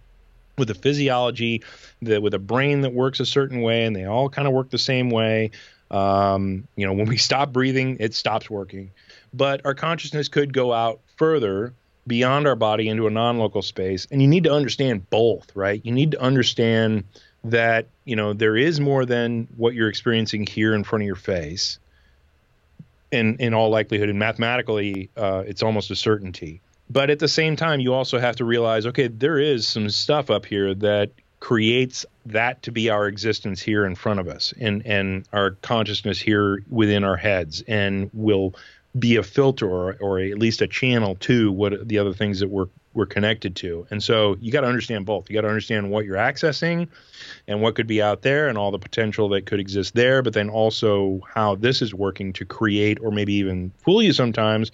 [0.56, 1.62] with a physiology
[2.02, 4.70] that with a brain that works a certain way and they all kind of work
[4.70, 5.50] the same way.
[5.90, 8.90] Um, you know, when we stop breathing, it stops working.
[9.32, 11.74] But our consciousness could go out further
[12.06, 15.80] beyond our body into a non-local space and you need to understand both, right?
[15.84, 17.04] You need to understand
[17.44, 21.16] that, you know, there is more than what you're experiencing here in front of your
[21.16, 21.78] face
[23.10, 26.60] in in all likelihood and mathematically uh, it's almost a certainty.
[26.90, 30.30] But at the same time you also have to realize okay there is some stuff
[30.30, 34.84] up here that creates that to be our existence here in front of us and
[34.84, 38.54] and our consciousness here within our heads and will
[38.98, 42.48] be a filter or, or at least a channel to what the other things that
[42.48, 43.86] we're we're connected to.
[43.90, 45.28] And so you got to understand both.
[45.28, 46.88] You got to understand what you're accessing
[47.46, 50.32] and what could be out there and all the potential that could exist there, but
[50.32, 54.72] then also how this is working to create or maybe even fool you sometimes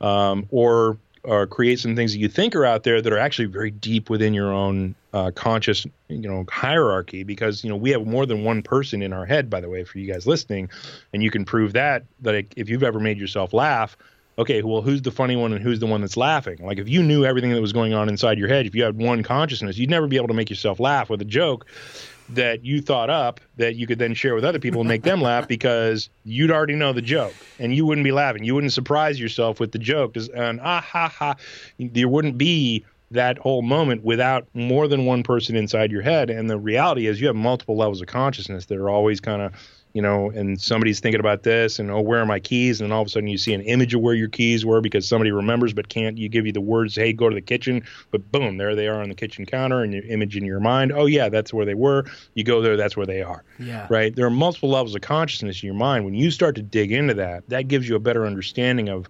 [0.00, 3.44] um, or or create some things that you think are out there that are actually
[3.44, 8.04] very deep within your own uh, conscious you know hierarchy because you know we have
[8.06, 10.68] more than one person in our head by the way for you guys listening
[11.12, 13.96] and you can prove that that if you've ever made yourself laugh
[14.38, 17.02] okay well who's the funny one and who's the one that's laughing like if you
[17.02, 19.90] knew everything that was going on inside your head if you had one consciousness you'd
[19.90, 21.66] never be able to make yourself laugh with a joke
[22.28, 25.20] that you thought up that you could then share with other people and make them
[25.22, 28.44] laugh because you'd already know the joke and you wouldn't be laughing.
[28.44, 31.36] You wouldn't surprise yourself with the joke and ah ha ha.
[31.78, 36.30] There wouldn't be that whole moment without more than one person inside your head.
[36.30, 39.52] And the reality is, you have multiple levels of consciousness that are always kind of
[39.92, 42.80] you know, and somebody's thinking about this and oh, where are my keys?
[42.80, 45.06] And all of a sudden you see an image of where your keys were because
[45.06, 46.16] somebody remembers but can't.
[46.16, 49.00] You give you the words, hey, go to the kitchen, but boom, there they are
[49.00, 50.92] on the kitchen counter and your image in your mind.
[50.92, 52.04] Oh yeah, that's where they were.
[52.34, 53.44] You go there, that's where they are.
[53.58, 53.86] Yeah.
[53.90, 54.14] Right.
[54.14, 56.04] There are multiple levels of consciousness in your mind.
[56.04, 59.08] When you start to dig into that, that gives you a better understanding of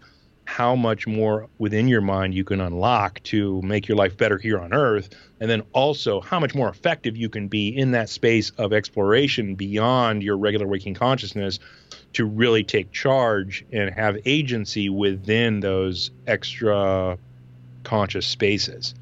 [0.52, 4.58] how much more within your mind you can unlock to make your life better here
[4.58, 5.08] on earth
[5.40, 9.54] and then also how much more effective you can be in that space of exploration
[9.54, 11.58] beyond your regular waking consciousness
[12.12, 17.16] to really take charge and have agency within those extra
[17.82, 18.94] conscious spaces.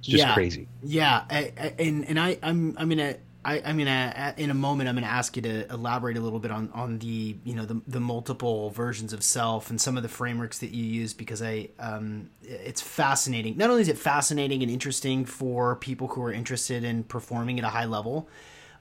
[0.00, 0.34] It's just yeah.
[0.34, 0.66] crazy.
[0.82, 1.22] Yeah.
[1.30, 4.88] I, I, and and i i'm i'm gonna I, I mean, uh, in a moment,
[4.88, 7.64] I'm going to ask you to elaborate a little bit on, on the you know
[7.64, 11.40] the, the multiple versions of self and some of the frameworks that you use because
[11.40, 13.56] I um, it's fascinating.
[13.56, 17.64] Not only is it fascinating and interesting for people who are interested in performing at
[17.64, 18.28] a high level,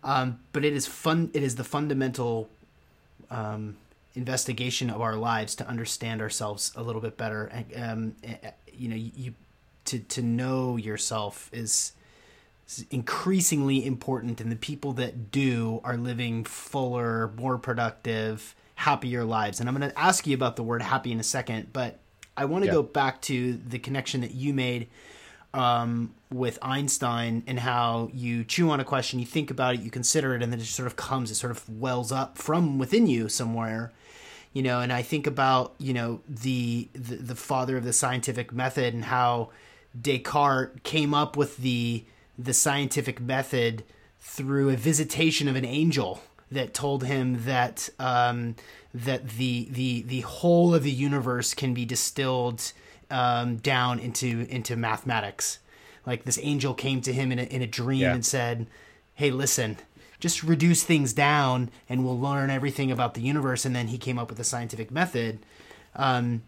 [0.04, 1.32] um, but it is fun.
[1.34, 2.50] It is the fundamental
[3.32, 3.78] um,
[4.14, 7.50] investigation of our lives to understand ourselves a little bit better.
[7.78, 8.16] Um,
[8.74, 9.36] you know, you
[9.86, 11.94] to to know yourself is
[12.92, 19.60] increasingly important, and the people that do are living fuller, more productive, happier lives.
[19.60, 22.00] And I'm going to ask you about the word happy in a second, but
[22.38, 22.74] I want to yeah.
[22.74, 24.88] go back to the connection that you made
[25.54, 29.90] um, with Einstein and how you chew on a question, you think about it, you
[29.90, 32.78] consider it, and then it just sort of comes, it sort of wells up from
[32.78, 33.92] within you somewhere.
[34.54, 38.52] You know, and I think about you know the, the the father of the scientific
[38.52, 39.50] method and how
[40.00, 42.04] Descartes came up with the
[42.40, 43.84] the scientific method
[44.20, 46.22] through a visitation of an angel
[46.52, 48.56] that told him that um,
[48.94, 52.72] that the the the whole of the universe can be distilled
[53.12, 55.60] um, down into into mathematics.
[56.06, 58.14] Like this angel came to him in a, in a dream yeah.
[58.14, 58.68] and said,
[59.16, 59.78] "Hey, listen."
[60.20, 63.64] Just reduce things down, and we'll learn everything about the universe.
[63.64, 65.40] And then he came up with a scientific method.
[65.96, 66.42] Um,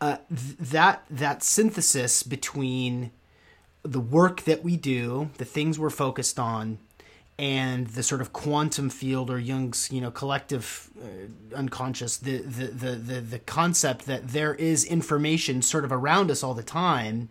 [0.00, 3.10] uh, th- that that synthesis between
[3.82, 6.78] the work that we do, the things we're focused on,
[7.38, 12.66] and the sort of quantum field or Jung's, you know, collective uh, unconscious, the, the
[12.66, 17.28] the the the concept that there is information sort of around us all the time,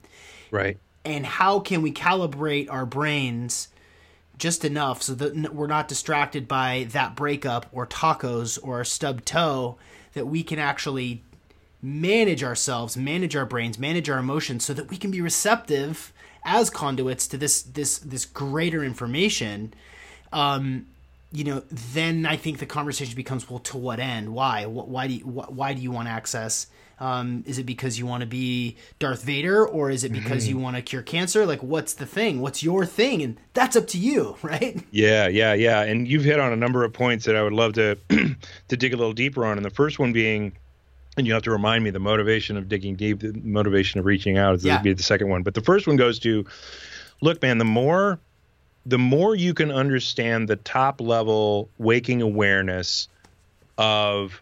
[0.49, 0.77] right?
[1.03, 3.69] And how can we calibrate our brains
[4.37, 9.25] just enough so that we're not distracted by that breakup or tacos or a stubbed
[9.25, 9.77] toe,
[10.13, 11.23] that we can actually
[11.81, 16.13] manage ourselves, manage our brains, manage our emotions, so that we can be receptive
[16.47, 19.71] as conduits to this this this greater information
[20.33, 20.87] um
[21.31, 25.13] you know then i think the conversation becomes well to what end why why do
[25.13, 26.67] you why do you want access
[26.99, 30.57] um, is it because you want to be Darth Vader or is it because mm-hmm.
[30.57, 31.45] you want to cure cancer?
[31.45, 32.41] Like, what's the thing?
[32.41, 33.21] What's your thing?
[33.21, 34.83] And that's up to you, right?
[34.89, 35.83] Yeah, yeah, yeah.
[35.83, 37.97] And you've hit on a number of points that I would love to
[38.67, 39.57] to dig a little deeper on.
[39.57, 40.53] And the first one being
[41.17, 44.37] and you have to remind me the motivation of digging deep, the motivation of reaching
[44.37, 44.81] out is yeah.
[44.81, 45.43] be the second one.
[45.43, 46.45] But the first one goes to,
[47.21, 48.19] look, man, the more,
[48.85, 53.09] the more you can understand the top level waking awareness
[53.77, 54.41] of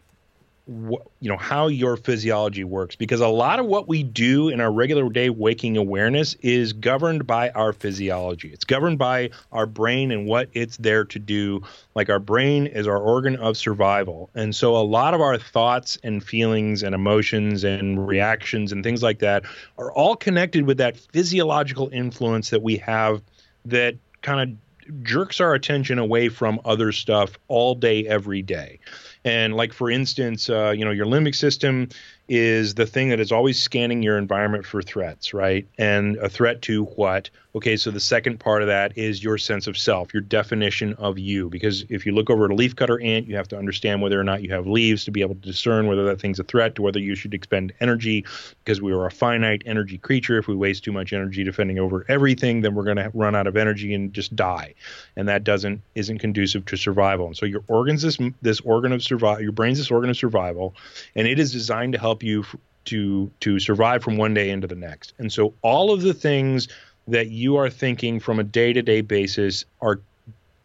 [0.68, 4.72] you know how your physiology works because a lot of what we do in our
[4.72, 8.50] regular day waking awareness is governed by our physiology.
[8.52, 11.62] It's governed by our brain and what it's there to do.
[11.94, 14.32] Like our brain is our organ of survival.
[14.34, 19.04] And so a lot of our thoughts and feelings and emotions and reactions and things
[19.04, 19.44] like that
[19.78, 23.22] are all connected with that physiological influence that we have
[23.66, 28.80] that kind of jerks our attention away from other stuff all day every day
[29.26, 31.90] and like for instance, uh, you know, your limbic system
[32.30, 35.68] is the thing that is always scanning your environment for threats, right?
[35.78, 37.32] And a threat to what?
[37.56, 41.18] Okay, so the second part of that is your sense of self, your definition of
[41.18, 41.50] you.
[41.50, 44.26] Because if you look over at a leafcutter ant, you have to understand whether or
[44.26, 46.82] not you have leaves to be able to discern whether that thing's a threat, to
[46.82, 48.26] whether you should expend energy,
[48.66, 50.38] because we are a finite energy creature.
[50.38, 53.48] If we waste too much energy defending over everything, then we're going to run out
[53.48, 54.74] of energy and just die,
[55.16, 57.28] and that doesn't isn't conducive to survival.
[57.28, 60.76] And so your organs this this organ of survival, your brain's this organ of survival,
[61.16, 64.68] and it is designed to help you f- to to survive from one day into
[64.68, 65.14] the next.
[65.20, 66.68] And so all of the things
[67.08, 70.00] that you are thinking from a day-to-day basis are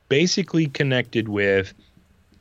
[0.09, 1.74] basically connected with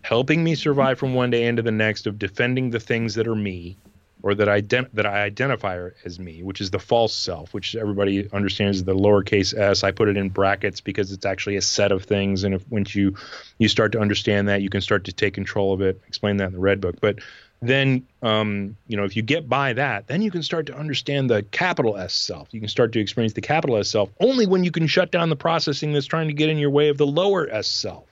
[0.02, 3.36] helping me survive from one day into the next of defending the things that are
[3.36, 3.76] me
[4.22, 8.30] or that I that I identify as me, which is the false self, which everybody
[8.32, 9.84] understands the lowercase s.
[9.84, 12.95] I put it in brackets because it's actually a set of things, and if once
[12.95, 13.16] you
[13.60, 16.02] you start to understand that, you can start to take control of it.
[16.08, 16.97] Explain that in the red book.
[17.00, 17.20] But
[17.62, 21.30] then um, you know if you get by that then you can start to understand
[21.30, 22.47] the capital s self.
[22.51, 25.30] You can start to experience the capital s self only when you can shut down
[25.30, 28.05] the processing that's trying to get in your way of the lower s self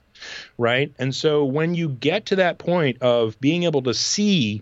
[0.58, 0.92] right?
[1.00, 4.62] And so when you get to that point of being able to see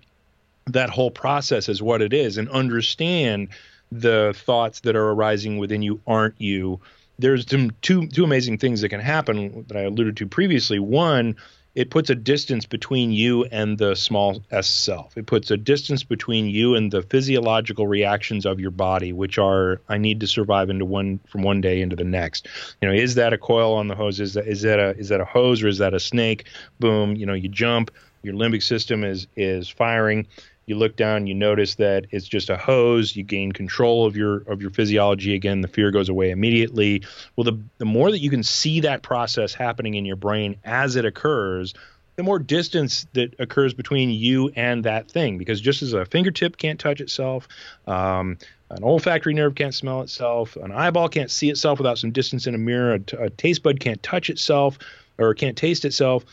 [0.67, 3.49] that whole process as what it is and understand
[3.91, 6.79] the thoughts that are arising within you aren't you?
[7.19, 10.79] There's two two amazing things that can happen that I alluded to previously.
[10.79, 11.36] One
[11.76, 15.17] it puts a distance between you and the small s self.
[15.17, 19.82] It puts a distance between you and the physiological reactions of your body, which are
[19.89, 22.47] I need to survive into one from one day into the next.
[22.82, 24.21] You know, is that a coil on the hose?
[24.21, 26.45] Is that is that a is that a hose or is that a snake?
[26.80, 27.91] Boom, you know, you jump,
[28.23, 30.28] your limbic system is is firing
[30.66, 34.38] you look down you notice that it's just a hose you gain control of your
[34.47, 37.03] of your physiology again the fear goes away immediately.
[37.36, 40.95] Well the the more that you can see that process happening in your brain as
[40.95, 41.74] it occurs
[42.16, 46.57] the more distance that occurs between you and that thing because just as a fingertip
[46.57, 47.47] can't touch itself
[47.88, 48.38] um,
[48.70, 52.55] an olfactory nerve can't smell itself an eyeball can't see itself without some distance in
[52.55, 54.80] a mirror a, t- a taste bud can't touch itself
[55.18, 56.26] or can't taste itself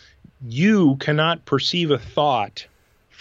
[0.45, 2.66] you cannot perceive a thought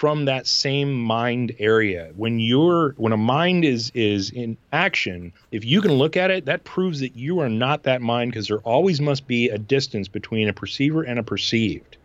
[0.02, 2.10] from that same mind area.
[2.16, 6.46] When you're when a mind is is in action, if you can look at it,
[6.46, 10.08] that proves that you are not that mind because there always must be a distance
[10.08, 11.98] between a perceiver and a perceived.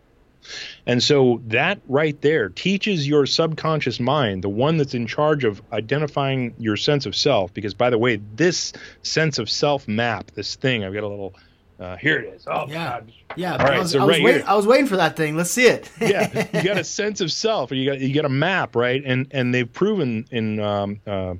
[0.85, 5.63] And so that right there teaches your subconscious mind, the one that's in charge of
[5.73, 7.55] identifying your sense of self.
[7.55, 8.75] Because by the way, this
[9.05, 11.35] sense of self map, this thing, I've got a little
[11.79, 12.47] uh, here it is.
[12.47, 13.13] Oh, yeah, God.
[13.37, 13.53] yeah.
[13.53, 14.43] All right, I was, so I was right wait-.
[14.43, 15.37] I was waiting for that thing.
[15.37, 15.91] Let's see it.
[16.01, 19.03] yeah, you got a sense of self, or you got you got a map, right?
[19.05, 21.35] And and they've proven in um, uh,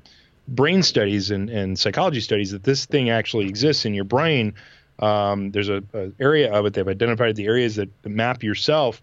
[0.47, 4.53] brain studies and, and psychology studies that this thing actually exists in your brain.
[4.99, 9.01] Um, there's a, a area of it they've identified the areas that map yourself.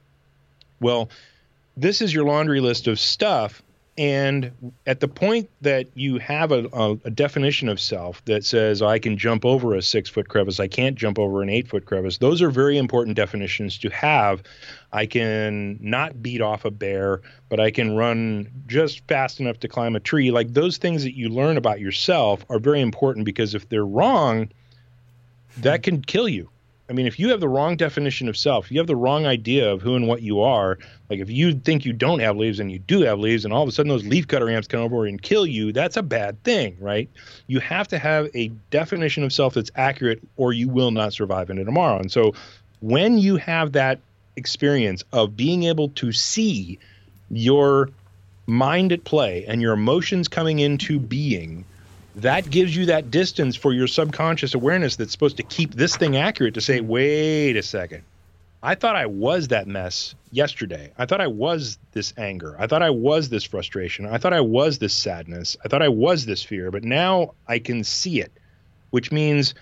[0.80, 1.10] Well,
[1.76, 3.62] this is your laundry list of stuff
[3.96, 4.50] and
[4.86, 8.98] at the point that you have a, a, a, definition of self that says, I
[8.98, 12.18] can jump over a six foot crevice, I can't jump over an eight foot crevice,
[12.18, 14.42] those are very important definitions to have.
[14.92, 19.68] I can not beat off a bear, but I can run just fast enough to
[19.68, 20.32] climb a tree.
[20.32, 24.48] Like those things that you learn about yourself are very important because if they're wrong,
[25.58, 26.50] that can kill you.
[26.88, 29.72] I mean, if you have the wrong definition of self, you have the wrong idea
[29.72, 30.78] of who and what you are.
[31.08, 33.62] Like if you think you don't have leaves and you do have leaves, and all
[33.62, 36.42] of a sudden those leaf cutter ants come over and kill you, that's a bad
[36.44, 37.08] thing, right?
[37.46, 41.48] You have to have a definition of self that's accurate, or you will not survive
[41.48, 41.98] into tomorrow.
[41.98, 42.34] And so,
[42.80, 44.00] when you have that
[44.36, 46.78] experience of being able to see
[47.30, 47.88] your
[48.46, 51.64] mind at play and your emotions coming into being
[52.16, 56.16] that gives you that distance for your subconscious awareness that's supposed to keep this thing
[56.16, 58.04] accurate to say, wait a second.
[58.62, 60.92] I thought I was that mess yesterday.
[60.96, 62.56] I thought I was this anger.
[62.58, 64.06] I thought I was this frustration.
[64.06, 65.56] I thought I was this sadness.
[65.62, 68.32] I thought I was this fear, but now I can see it,
[68.90, 69.54] which means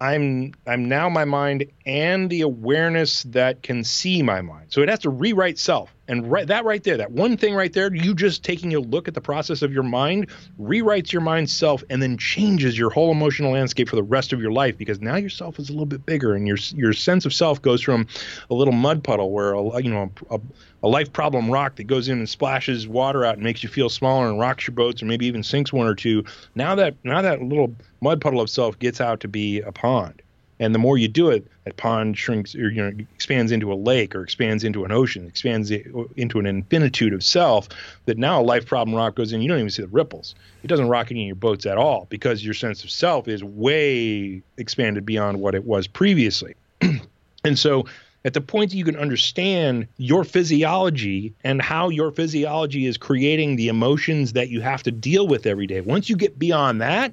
[0.00, 4.66] I'm I'm now my mind and the awareness that can see my mind.
[4.72, 5.93] So it has to rewrite self.
[6.08, 9.08] And right that right there, that one thing right there, you just taking a look
[9.08, 10.28] at the process of your mind
[10.60, 14.40] rewrites your mind self and then changes your whole emotional landscape for the rest of
[14.40, 17.24] your life because now your self is a little bit bigger and your your sense
[17.24, 18.06] of self goes from
[18.50, 20.40] a little mud puddle where a, you know a,
[20.82, 23.88] a life problem rock that goes in and splashes water out and makes you feel
[23.88, 26.24] smaller and rocks your boats or maybe even sinks one or two.
[26.54, 30.20] Now that now that little mud puddle of self gets out to be a pond.
[30.64, 33.74] And the more you do it, that pond shrinks or you know expands into a
[33.74, 37.68] lake or expands into an ocean, expands into an infinitude of self.
[38.06, 40.34] That now a life problem rock goes in, you don't even see the ripples.
[40.62, 43.44] It doesn't rock any of your boats at all because your sense of self is
[43.44, 46.54] way expanded beyond what it was previously.
[47.44, 47.86] and so
[48.24, 53.56] at the point that you can understand your physiology and how your physiology is creating
[53.56, 55.82] the emotions that you have to deal with every day.
[55.82, 57.12] Once you get beyond that,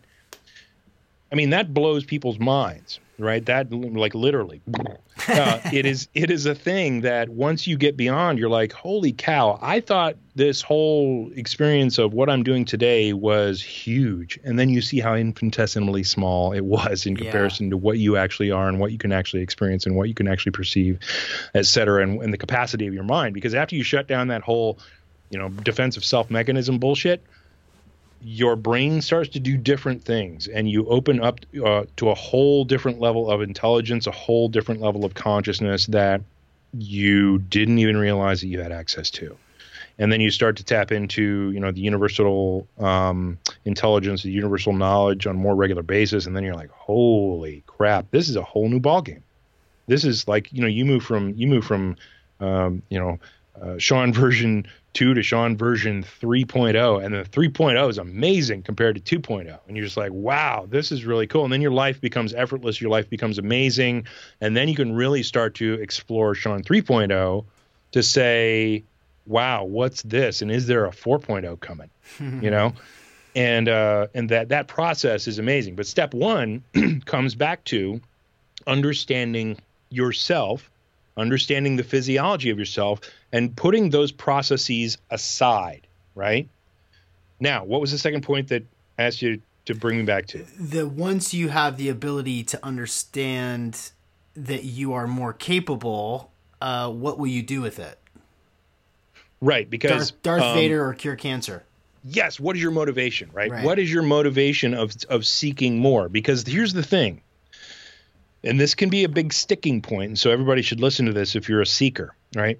[1.31, 3.45] I mean that blows people's minds, right?
[3.45, 4.62] That like literally,
[5.28, 9.12] uh, it is it is a thing that once you get beyond, you're like, holy
[9.12, 9.59] cow!
[9.62, 14.82] I thought this whole experience of what I'm doing today was huge, and then you
[14.82, 17.72] see how infinitesimally small it was in comparison yeah.
[17.72, 20.28] to what you actually are and what you can actually experience and what you can
[20.28, 20.99] actually perceive,
[21.53, 23.34] et cetera, and, and the capacity of your mind.
[23.34, 24.80] Because after you shut down that whole,
[25.30, 27.24] you know, defensive self mechanism bullshit
[28.24, 32.63] your brain starts to do different things and you open up uh, to a whole
[32.63, 36.22] different level of intelligence a whole different level of consciousness that
[36.74, 39.38] you didn't even realize that you had access to.
[39.99, 44.74] And then you start to tap into you know the universal um, intelligence the universal
[44.74, 46.26] knowledge on a more regular basis.
[46.26, 49.22] And then you're like holy crap this is a whole new ballgame.
[49.88, 51.97] This is like you know you move from you move from
[52.39, 53.19] um, you know
[53.61, 57.03] uh, Sean version 2 to Sean version 3.0.
[57.03, 59.57] And the 3.0 is amazing compared to 2.0.
[59.67, 61.43] And you're just like, wow, this is really cool.
[61.43, 64.07] And then your life becomes effortless, your life becomes amazing.
[64.41, 67.45] And then you can really start to explore Sean 3.0
[67.93, 68.83] to say,
[69.25, 70.41] wow, what's this?
[70.41, 71.89] And is there a 4.0 coming?
[72.19, 72.73] you know?
[73.33, 75.75] And uh, and that that process is amazing.
[75.75, 76.63] But step one
[77.05, 78.01] comes back to
[78.67, 79.57] understanding
[79.89, 80.69] yourself,
[81.15, 82.99] understanding the physiology of yourself,
[83.32, 86.49] and putting those processes aside, right?
[87.39, 88.63] Now, what was the second point that
[88.97, 90.45] I asked you to bring me back to?
[90.59, 93.91] The once you have the ability to understand
[94.36, 97.97] that you are more capable, uh, what will you do with it?
[99.41, 101.63] Right, because Darth, Darth um, Vader or cure cancer.
[102.03, 103.51] Yes, what is your motivation, right?
[103.51, 103.65] right?
[103.65, 106.09] What is your motivation of of seeking more?
[106.09, 107.21] Because here's the thing.
[108.43, 111.36] And this can be a big sticking point, and so everybody should listen to this
[111.36, 112.59] if you're a seeker, right?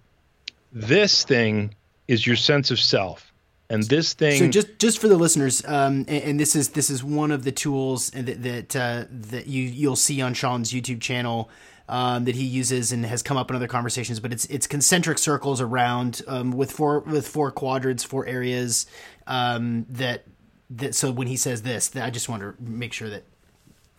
[0.72, 1.76] This thing
[2.08, 3.32] is your sense of self.
[3.70, 4.38] And this thing.
[4.38, 7.46] So just just for the listeners, um, and, and, this is this is one of
[7.46, 11.50] the tools that that uh, that you you'll see on Sean's YouTube channel
[11.88, 14.20] um, that he uses and has come up in other conversations.
[14.20, 18.88] But it's it's concentric circles around um, with four with four quadrants, four areas
[19.26, 20.26] um, that
[20.70, 20.94] that.
[20.94, 23.24] So when he says this, I just want to make sure that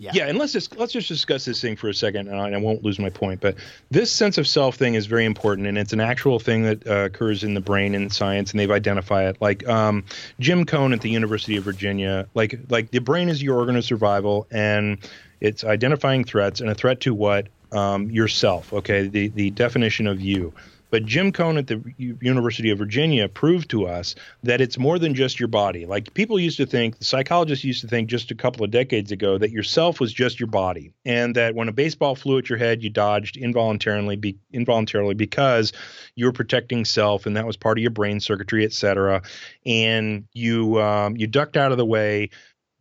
[0.02, 0.10] yeah.
[0.14, 2.56] yeah, and let's just let's just discuss this thing for a second, and I, I,
[2.56, 3.40] won't lose my point.
[3.40, 3.54] But
[3.88, 7.04] this sense of self thing is very important, and it's an actual thing that uh,
[7.04, 9.36] occurs in the brain in science, and they've identified it.
[9.40, 10.04] Like um,
[10.40, 13.84] Jim Coan at the University of Virginia, like like the brain is your organ of
[13.84, 14.98] survival, and
[15.40, 18.72] it's identifying threats, and a threat to what um, yourself.
[18.72, 20.52] Okay, the the definition of you.
[20.92, 25.14] But Jim Coan at the University of Virginia proved to us that it's more than
[25.14, 25.86] just your body.
[25.86, 29.10] Like people used to think, the psychologists used to think just a couple of decades
[29.10, 32.58] ago that yourself was just your body, and that when a baseball flew at your
[32.58, 35.72] head, you dodged involuntarily, be, involuntarily because
[36.14, 39.22] you were protecting self, and that was part of your brain circuitry, et cetera.
[39.64, 42.28] And you um, you ducked out of the way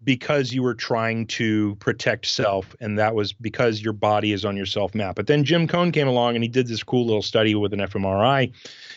[0.04, 4.58] because you were trying to protect self and that was because your body is on
[4.58, 7.22] your self map but then jim coan came along and he did this cool little
[7.22, 8.52] study with an fmri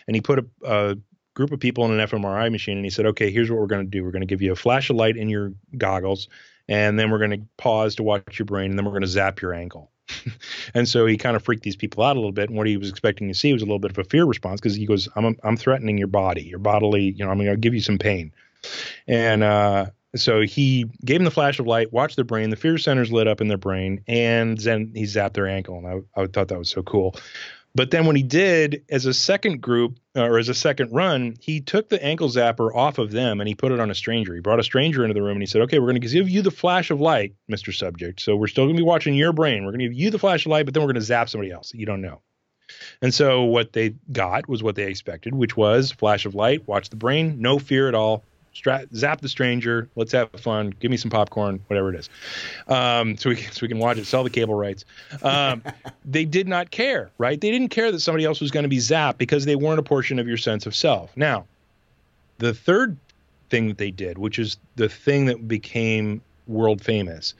[0.07, 0.97] and he put a, a
[1.35, 3.85] group of people in an fmri machine and he said okay here's what we're going
[3.85, 6.29] to do we're going to give you a flash of light in your goggles
[6.69, 9.09] and then we're going to pause to watch your brain and then we're going to
[9.09, 9.91] zap your ankle
[10.75, 12.49] and so he kind of freaked these people out a little bit.
[12.49, 14.61] And what he was expecting to see was a little bit of a fear response
[14.61, 17.15] because he goes, "I'm I'm threatening your body, your bodily.
[17.17, 18.33] You know, I'm going to give you some pain."
[19.07, 19.87] And uh,
[20.17, 23.27] so he gave them the flash of light, watched their brain, the fear centers lit
[23.27, 25.79] up in their brain, and then he zapped their ankle.
[25.79, 25.87] And
[26.17, 27.17] I, I thought that was so cool.
[27.77, 31.35] But then when he did, as a second group uh, or as a second run,
[31.41, 34.33] he took the ankle zapper off of them and he put it on a stranger.
[34.33, 36.29] He brought a stranger into the room and he said, Okay, we're going to give
[36.29, 37.75] you the flash of light, Mr.
[37.75, 38.21] Subject.
[38.21, 39.65] So we're still going to be watching your brain.
[39.65, 41.29] We're going to give you the flash of light, but then we're going to zap
[41.29, 42.21] somebody else that you don't know.
[43.03, 46.91] And so what they got was what they expected, which was flash of light, watch
[46.91, 48.25] the brain, no fear at all,
[48.55, 49.89] Stra- zap the stranger.
[49.97, 50.75] Let's have fun.
[50.79, 52.09] Give me some popcorn, whatever it is.
[52.69, 54.07] Um, so we can, so we can watch it.
[54.07, 54.85] Sell the cable rights.
[55.23, 55.63] Um,
[56.05, 57.41] they did not care, right?
[57.41, 59.83] They didn't care that somebody else was going to be zapped because they weren't a
[59.83, 61.17] portion of your sense of self.
[61.17, 61.47] Now,
[62.39, 62.97] the third
[63.51, 67.35] thing that they did, which is the thing that became world famous,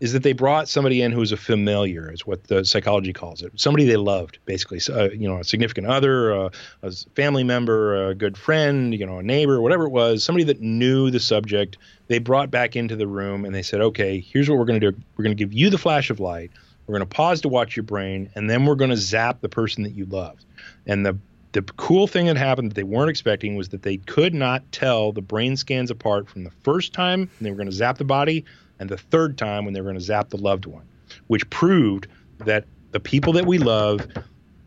[0.00, 3.42] is that they brought somebody in who was a familiar, is what the psychology calls
[3.42, 3.52] it.
[3.56, 4.80] Somebody they loved, basically.
[4.88, 6.50] Uh, you know, a significant other, uh,
[6.82, 10.22] a family member, a good friend, you know, a neighbor, whatever it was.
[10.22, 11.78] Somebody that knew the subject.
[12.06, 14.92] They brought back into the room and they said, "Okay, here's what we're going to
[14.92, 14.98] do.
[15.16, 16.50] We're going to give you the flash of light.
[16.86, 19.48] We're going to pause to watch your brain, and then we're going to zap the
[19.48, 20.44] person that you loved.
[20.86, 21.18] And the
[21.52, 25.12] the cool thing that happened that they weren't expecting was that they could not tell
[25.12, 28.44] the brain scans apart from the first time they were going to zap the body
[28.78, 30.86] and the third time when they were going to zap the loved one,
[31.26, 32.06] which proved
[32.38, 34.06] that the people that we love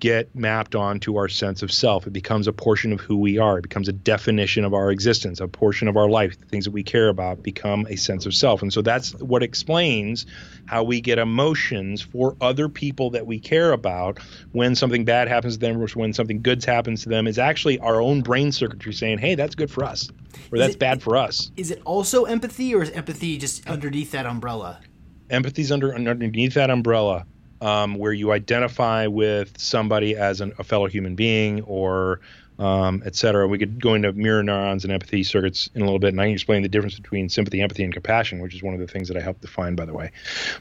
[0.02, 2.08] get mapped onto our sense of self.
[2.08, 3.60] It becomes a portion of who we are.
[3.60, 6.38] It becomes a definition of our existence, a portion of our life.
[6.38, 8.64] The things that we care about become a sense of self.
[8.64, 10.26] And so that's what explains
[10.66, 14.20] how we get emotions for other people that we care about
[14.52, 17.78] when something bad happens to them or when something good happens to them is actually
[17.80, 20.10] our own brain circuitry saying, hey, that's good for us
[20.52, 21.52] or that's it, bad for us.
[21.56, 24.82] Is it also empathy or is empathy just underneath that umbrella?
[25.30, 27.26] Empathy's under underneath that umbrella
[27.62, 32.20] um, where you identify with somebody as an, a fellow human being or
[32.60, 33.48] um, et cetera.
[33.48, 36.26] We could go into mirror neurons and empathy circuits in a little bit, and I
[36.26, 39.08] can explain the difference between sympathy, empathy, and compassion, which is one of the things
[39.08, 40.12] that I help define, by the way.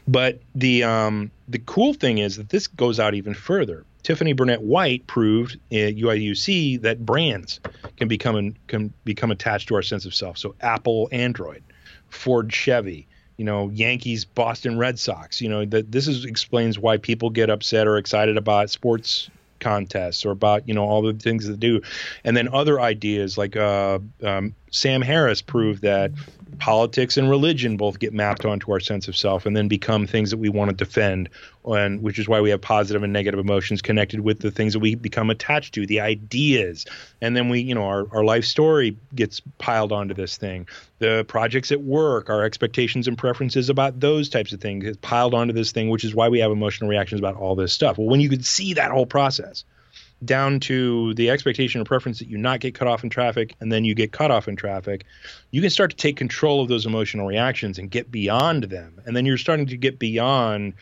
[0.07, 3.85] But the um, the cool thing is that this goes out even further.
[4.01, 7.59] Tiffany Barnett White proved at UIUC that brands
[7.97, 10.39] can become can become attached to our sense of self.
[10.39, 11.61] So Apple, Android,
[12.09, 13.07] Ford, Chevy,
[13.37, 15.41] you know, Yankees, Boston Red Sox.
[15.41, 19.29] You know, that this is explains why people get upset or excited about sports
[19.61, 21.81] contests or about you know all the things that do
[22.23, 26.11] and then other ideas like uh, um, sam harris proved that
[26.59, 30.31] politics and religion both get mapped onto our sense of self and then become things
[30.31, 31.29] that we want to defend.
[31.65, 34.79] And which is why we have positive and negative emotions connected with the things that
[34.79, 36.85] we become attached to the ideas.
[37.21, 40.67] And then we you know our, our life story gets piled onto this thing.
[40.99, 45.53] The projects at work our expectations and preferences about those types of things piled onto
[45.53, 47.97] this thing which is why we have emotional reactions about all this stuff.
[47.97, 49.63] Well when you could see that whole process
[50.23, 53.71] down to the expectation or preference that you not get cut off in traffic and
[53.71, 55.05] then you get cut off in traffic,
[55.51, 59.01] you can start to take control of those emotional reactions and get beyond them.
[59.05, 60.73] And then you're starting to get beyond,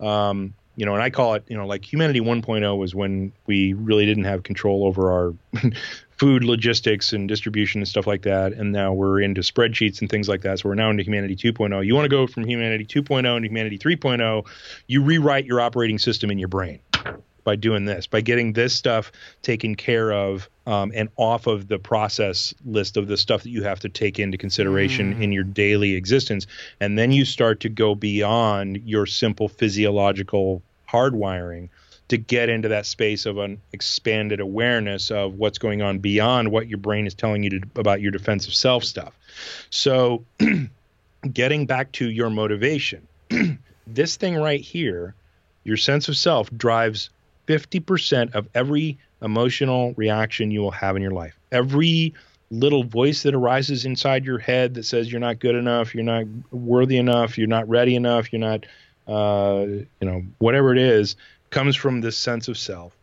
[0.00, 3.72] um, you know, and I call it, you know, like humanity 1.0 was when we
[3.74, 5.34] really didn't have control over our
[6.16, 8.52] food logistics and distribution and stuff like that.
[8.52, 10.60] And now we're into spreadsheets and things like that.
[10.60, 11.84] So we're now into humanity 2.0.
[11.84, 14.46] You want to go from humanity 2.0 into humanity 3.0,
[14.86, 16.78] you rewrite your operating system in your brain
[17.44, 21.78] by doing this, by getting this stuff taken care of um, and off of the
[21.78, 25.22] process list of the stuff that you have to take into consideration mm.
[25.22, 26.46] in your daily existence.
[26.80, 31.68] And then you start to go beyond your simple physiological hardwiring
[32.08, 36.68] to get into that space of an expanded awareness of what's going on beyond what
[36.68, 39.18] your brain is telling you to, about your defensive self stuff.
[39.70, 40.24] So,
[41.32, 43.08] getting back to your motivation,
[43.86, 45.14] this thing right here,
[45.64, 47.10] your sense of self drives
[47.46, 51.38] 50% of every emotional reaction you will have in your life.
[51.52, 52.14] Every
[52.50, 56.24] little voice that arises inside your head that says you're not good enough, you're not
[56.50, 58.66] worthy enough, you're not ready enough, you're not,
[59.08, 61.16] uh, you know, whatever it is,
[61.50, 62.96] comes from this sense of self.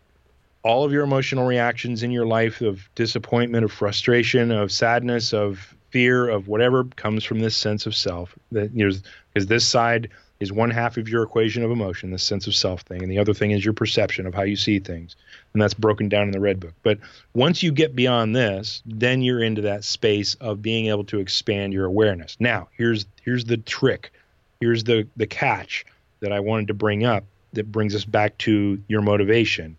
[0.64, 5.76] All of your emotional reactions in your life of disappointment, of frustration, of sadness, of
[5.90, 8.38] fear, of whatever comes from this sense of self.
[8.52, 8.96] That you know,
[9.34, 10.10] because this side
[10.42, 13.20] is one half of your equation of emotion, the sense of self thing, and the
[13.20, 15.16] other thing is your perception of how you see things,
[15.54, 16.74] and that's broken down in the red book.
[16.82, 16.98] But
[17.36, 21.74] once you get beyond this, then you're into that space of being able to expand
[21.74, 22.36] your awareness.
[22.40, 24.12] Now, here's here's the trick,
[24.60, 25.86] here's the the catch
[26.22, 27.24] that I wanted to bring up
[27.54, 29.78] that brings us back to your motivation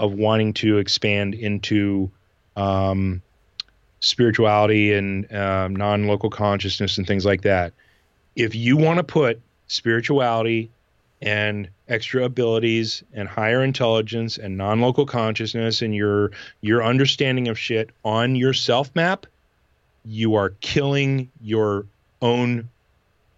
[0.00, 2.10] of wanting to expand into
[2.56, 3.22] um,
[4.00, 7.72] spirituality and um, non-local consciousness and things like that.
[8.36, 9.40] If you want to put
[9.74, 10.70] spirituality
[11.22, 17.90] and extra abilities and higher intelligence and non-local consciousness and your your understanding of shit
[18.04, 19.26] on your self map
[20.04, 21.86] you are killing your
[22.20, 22.68] own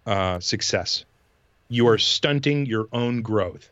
[0.05, 1.05] uh, success.
[1.69, 3.69] You are stunting your own growth.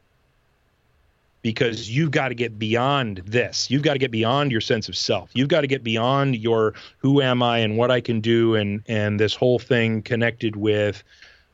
[1.41, 3.69] Because you've got to get beyond this.
[3.69, 5.29] You've got to get beyond your sense of self.
[5.35, 8.81] You've got to get beyond your who am i and what i can do and
[8.87, 11.03] and this whole thing connected with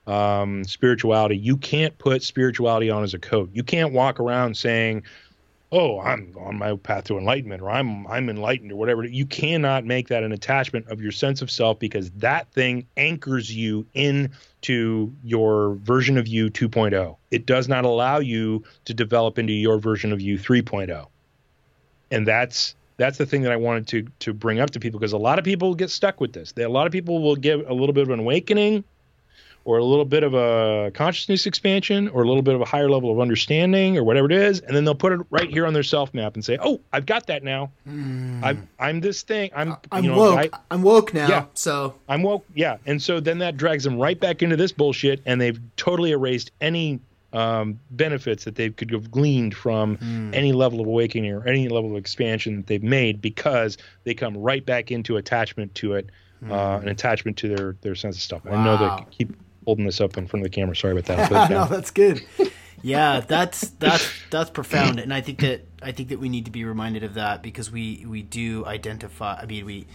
[0.08, 1.38] um, spirituality.
[1.38, 3.50] You can't put spirituality on as a coat.
[3.54, 5.04] You can't walk around saying,
[5.72, 9.04] "Oh, I'm on my path to enlightenment," or "I'm I'm enlightened," or whatever.
[9.06, 13.56] You cannot make that an attachment of your sense of self because that thing anchors
[13.56, 17.16] you into your version of you 2.0.
[17.30, 21.08] It does not allow you to develop into your version of you 3.0,
[22.10, 25.14] and that's that's the thing that I wanted to to bring up to people because
[25.14, 26.54] a lot of people get stuck with this.
[26.54, 28.84] They, a lot of people will get a little bit of an awakening
[29.64, 32.90] or a little bit of a consciousness expansion or a little bit of a higher
[32.90, 35.74] level of understanding or whatever it is and then they'll put it right here on
[35.74, 38.44] their self map and say oh i've got that now mm.
[38.44, 41.96] I'm, I'm this thing i'm i'm you know, woke I, am woke now yeah, so
[42.10, 45.40] i'm woke yeah and so then that drags them right back into this bullshit and
[45.40, 47.00] they've totally erased any
[47.34, 50.36] um, benefits that they could have gleaned from mm.
[50.36, 54.36] any level of awakening or any level of expansion that they've made because they come
[54.36, 56.10] right back into attachment to it
[56.50, 58.46] uh, an attachment to their their sense of stuff.
[58.46, 58.54] Wow.
[58.54, 59.36] I know they keep
[59.66, 60.76] holding this up in front of the camera.
[60.76, 61.50] Sorry about that.
[61.50, 62.22] no, that's good.
[62.82, 66.52] yeah, that's that's that's profound, and I think that I think that we need to
[66.52, 69.40] be reminded of that because we we do identify.
[69.42, 69.88] I mean, we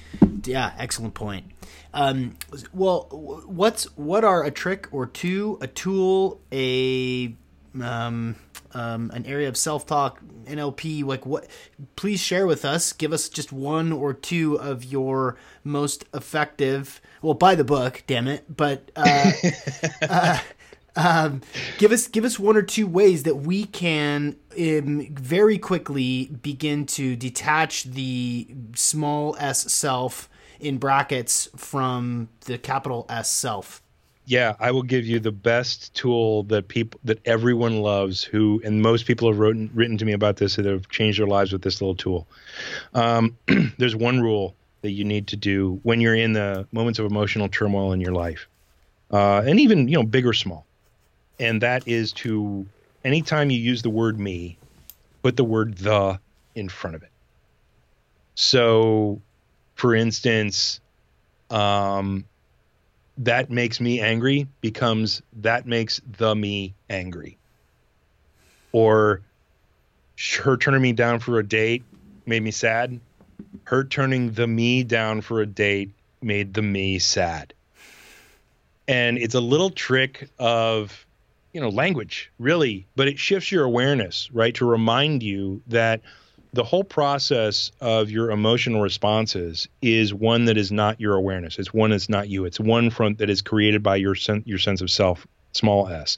[0.44, 1.46] yeah, excellent point.
[1.94, 2.36] Um,
[2.72, 3.08] well,
[3.46, 7.34] what's what are a trick or two, a tool, a
[7.82, 8.36] um,
[8.76, 11.46] um, an area of self talk, NLP, like what?
[11.96, 12.92] Please share with us.
[12.92, 18.28] Give us just one or two of your most effective well, buy the book, damn
[18.28, 18.44] it.
[18.54, 19.32] But uh,
[20.08, 20.38] uh,
[20.94, 21.42] um,
[21.78, 26.86] give us give us one or two ways that we can um, very quickly begin
[26.86, 30.28] to detach the small s self
[30.60, 33.82] in brackets from the capital S self.
[34.28, 38.24] Yeah, I will give you the best tool that people that everyone loves.
[38.24, 41.28] Who and most people have written written to me about this that have changed their
[41.28, 42.26] lives with this little tool.
[42.92, 43.38] Um,
[43.78, 47.48] there's one rule that you need to do when you're in the moments of emotional
[47.48, 48.48] turmoil in your life,
[49.12, 50.66] uh, and even you know big or small.
[51.38, 52.66] And that is to
[53.04, 54.58] anytime you use the word me,
[55.22, 56.18] put the word the
[56.56, 57.10] in front of it.
[58.34, 59.20] So,
[59.76, 60.80] for instance,
[61.48, 62.24] um,
[63.18, 67.38] that makes me angry becomes that makes the me angry.
[68.72, 69.22] Or
[70.42, 71.84] her turning me down for a date
[72.26, 73.00] made me sad.
[73.64, 75.90] Her turning the me down for a date
[76.22, 77.54] made the me sad.
[78.88, 81.06] And it's a little trick of,
[81.52, 84.54] you know, language, really, but it shifts your awareness, right?
[84.54, 86.02] To remind you that
[86.57, 91.59] the whole process of your emotional responses is one that is not your awareness.
[91.59, 92.46] It's one that's not you.
[92.46, 96.16] It's one front that is created by your sen- your sense of self, small s.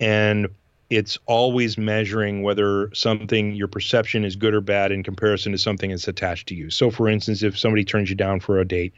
[0.00, 0.48] And
[0.90, 5.90] it's always measuring whether something your perception is good or bad in comparison to something
[5.90, 6.70] that's attached to you.
[6.70, 8.92] So for instance, if somebody turns you down for a date,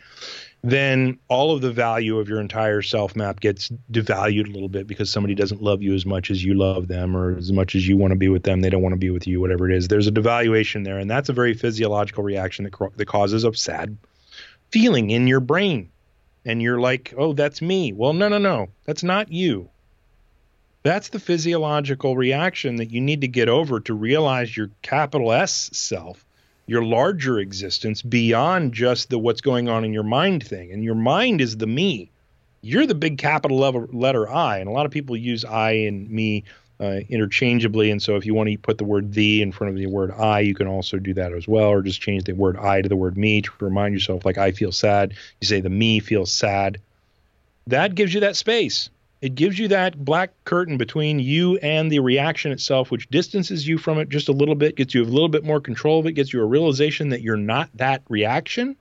[0.63, 4.87] then all of the value of your entire self map gets devalued a little bit
[4.87, 7.87] because somebody doesn't love you as much as you love them or as much as
[7.87, 8.61] you want to be with them.
[8.61, 9.87] They don't want to be with you whatever it is.
[9.87, 13.97] There's a devaluation there and that's a very physiological reaction that, that causes a sad
[14.71, 15.91] feeling in your brain.
[16.45, 17.93] And you're like oh that's me.
[17.93, 18.69] Well no no no.
[18.87, 19.71] That's not you
[20.87, 25.71] that's the physiological reaction that you need to get over to realize your capital S
[25.73, 26.25] self,
[26.67, 30.71] your larger existence beyond just the what's going on in your mind thing.
[30.73, 32.11] And your mind is the me.
[32.63, 34.59] You're the big capital level, letter I.
[34.59, 36.45] And a lot of people use I and me
[36.79, 37.91] uh, interchangeably.
[37.91, 40.11] And so if you want to put the word the in front of the word
[40.13, 42.89] I, you can also do that as well, or just change the word I to
[42.89, 45.15] the word me to remind yourself, like, I feel sad.
[45.41, 46.79] You say the me feels sad.
[47.69, 48.91] That gives you that space
[49.23, 53.79] it gives you that black curtain between you and the reaction itself, which distances you
[53.79, 56.13] from it just a little bit, gets you a little bit more control of it,
[56.13, 58.77] gets you a realization that you're not that reaction,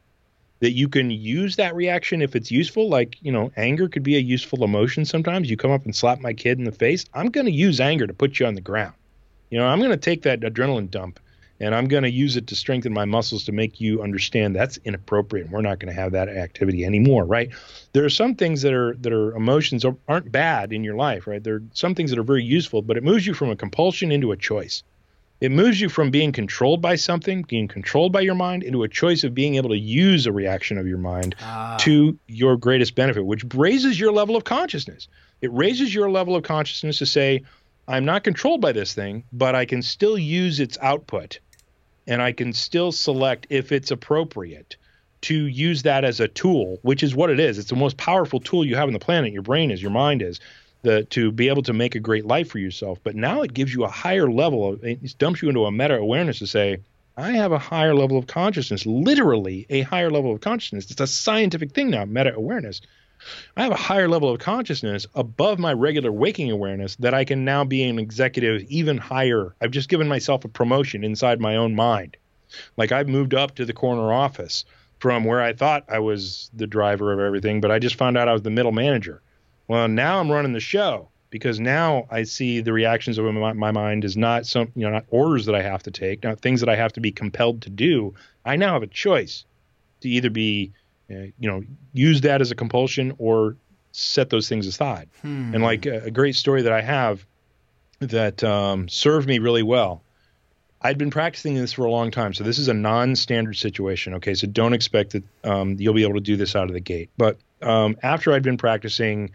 [0.59, 2.89] that you can use that reaction if it's useful.
[2.89, 5.49] Like, you know, anger could be a useful emotion sometimes.
[5.49, 7.05] You come up and slap my kid in the face.
[7.13, 8.93] I'm going to use anger to put you on the ground.
[9.49, 11.19] You know, I'm going to take that adrenaline dump
[11.59, 14.77] and I'm going to use it to strengthen my muscles to make you understand that's
[14.83, 15.49] inappropriate.
[15.49, 17.49] We're not going to have that activity anymore, right?
[17.93, 21.43] There are some things that are that are emotions aren't bad in your life, right?
[21.43, 24.11] There are some things that are very useful, but it moves you from a compulsion
[24.11, 24.83] into a choice.
[25.41, 28.87] It moves you from being controlled by something, being controlled by your mind, into a
[28.87, 31.75] choice of being able to use a reaction of your mind ah.
[31.81, 35.09] to your greatest benefit, which raises your level of consciousness.
[35.41, 37.43] It raises your level of consciousness to say,
[37.87, 41.39] I'm not controlled by this thing, but I can still use its output
[42.07, 44.77] and I can still select if it's appropriate
[45.21, 47.57] to use that as a tool, which is what it is.
[47.57, 49.33] It's the most powerful tool you have on the planet.
[49.33, 50.39] Your brain is, your mind is,
[50.83, 52.99] the to be able to make a great life for yourself.
[53.03, 55.97] But now it gives you a higher level of it dumps you into a meta
[55.97, 56.77] awareness to say,
[57.17, 60.91] I have a higher level of consciousness, literally a higher level of consciousness.
[60.91, 62.81] It's a scientific thing now, meta awareness.
[63.57, 67.45] I have a higher level of consciousness above my regular waking awareness that I can
[67.45, 69.55] now be an executive even higher.
[69.61, 72.17] I've just given myself a promotion inside my own mind.
[72.77, 74.65] Like I've moved up to the corner office
[74.99, 78.27] from where I thought I was the driver of everything, but I just found out
[78.27, 79.21] I was the middle manager.
[79.67, 83.71] Well, now I'm running the show because now I see the reactions of my, my
[83.71, 86.61] mind is not some, you know, not orders that I have to take, not things
[86.61, 88.13] that I have to be compelled to do.
[88.45, 89.43] I now have a choice
[90.01, 90.71] to either be
[91.07, 93.55] you know, use that as a compulsion or
[93.91, 95.09] set those things aside.
[95.21, 95.53] Hmm.
[95.53, 97.25] And like a, a, great story that I have
[97.99, 100.01] that um, served me really well.
[100.81, 104.15] I'd been practicing this for a long time, so this is a non-standard situation.
[104.15, 106.81] Okay, so don't expect that um, you'll be able to do this out of the
[106.81, 107.09] gate.
[107.17, 109.31] But um, after I'd been practicing,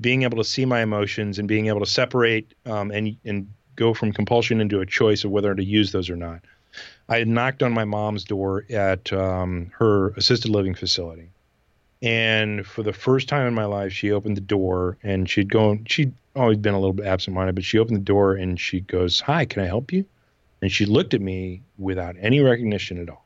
[0.00, 3.92] being able to see my emotions and being able to separate um, and and go
[3.92, 6.40] from compulsion into a choice of whether to use those or not.
[7.08, 11.30] I had knocked on my mom's door at um, her assisted living facility.
[12.02, 15.78] And for the first time in my life, she opened the door and she'd go,
[15.86, 18.80] she'd always been a little bit absent minded, but she opened the door and she
[18.80, 20.04] goes, Hi, can I help you?
[20.60, 23.24] And she looked at me without any recognition at all.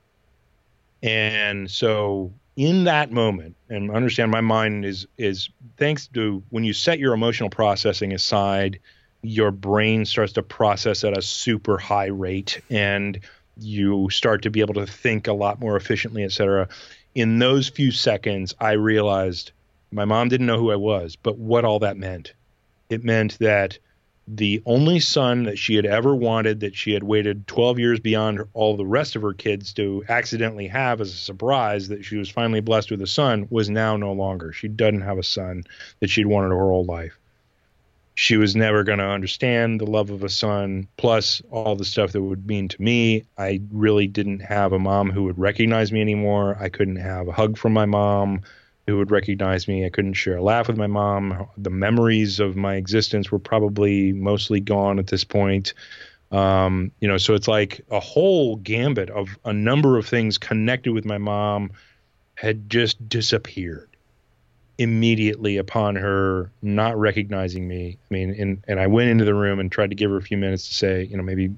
[1.03, 6.73] And so in that moment, and understand my mind is is thanks to when you
[6.73, 8.81] set your emotional processing aside,
[9.23, 13.21] your brain starts to process at a super high rate and
[13.59, 16.69] you start to be able to think a lot more efficiently, et cetera.
[17.15, 19.53] In those few seconds, I realized
[19.91, 22.35] my mom didn't know who I was, but what all that meant.
[22.91, 23.79] It meant that
[24.27, 28.43] the only son that she had ever wanted, that she had waited 12 years beyond
[28.53, 32.29] all the rest of her kids to accidentally have as a surprise, that she was
[32.29, 34.53] finally blessed with a son, was now no longer.
[34.53, 35.65] She doesn't have a son
[36.01, 37.19] that she'd wanted her whole life
[38.19, 42.11] she was never going to understand the love of a son, plus all the stuff
[42.11, 43.23] that would mean to me.
[43.39, 46.57] I really didn't have a mom who would recognize me anymore.
[46.59, 48.41] I couldn't have a hug from my mom
[48.89, 49.87] who would recognize me.
[49.87, 51.47] I couldn't share a laugh with my mom.
[51.57, 55.73] The memories of my existence were probably mostly gone at this point.
[56.33, 60.93] Um, you know, so it's like a whole gambit of a number of things connected
[60.93, 61.71] with my mom
[62.35, 63.89] had just disappeared
[64.79, 67.99] immediately upon her not recognizing me.
[68.11, 70.23] I mean, and, and I went into the room and tried to give her a
[70.23, 71.51] few minutes to say, you know, maybe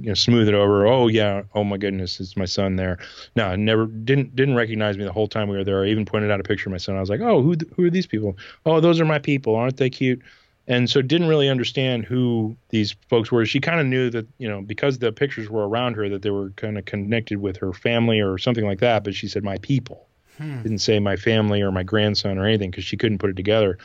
[0.00, 0.86] you know smooth it over.
[0.86, 1.42] Oh yeah.
[1.54, 2.18] Oh my goodness.
[2.18, 2.98] It's my son there.
[3.36, 5.84] No never didn't didn't recognize me the whole time we were there.
[5.84, 6.96] I even pointed out a picture of my son.
[6.96, 8.36] I was like oh who who are these people?
[8.66, 9.54] Oh those are my people.
[9.54, 10.20] Aren't they cute?
[10.66, 13.44] And so didn't really understand who these folks were.
[13.46, 16.30] She kind of knew that you know because the pictures were around her that they
[16.30, 19.58] were kind of connected with her family or something like that but she said my
[19.58, 20.08] people
[20.40, 20.62] hmm.
[20.62, 23.78] didn't say my family or my grandson or anything because she couldn't put it together.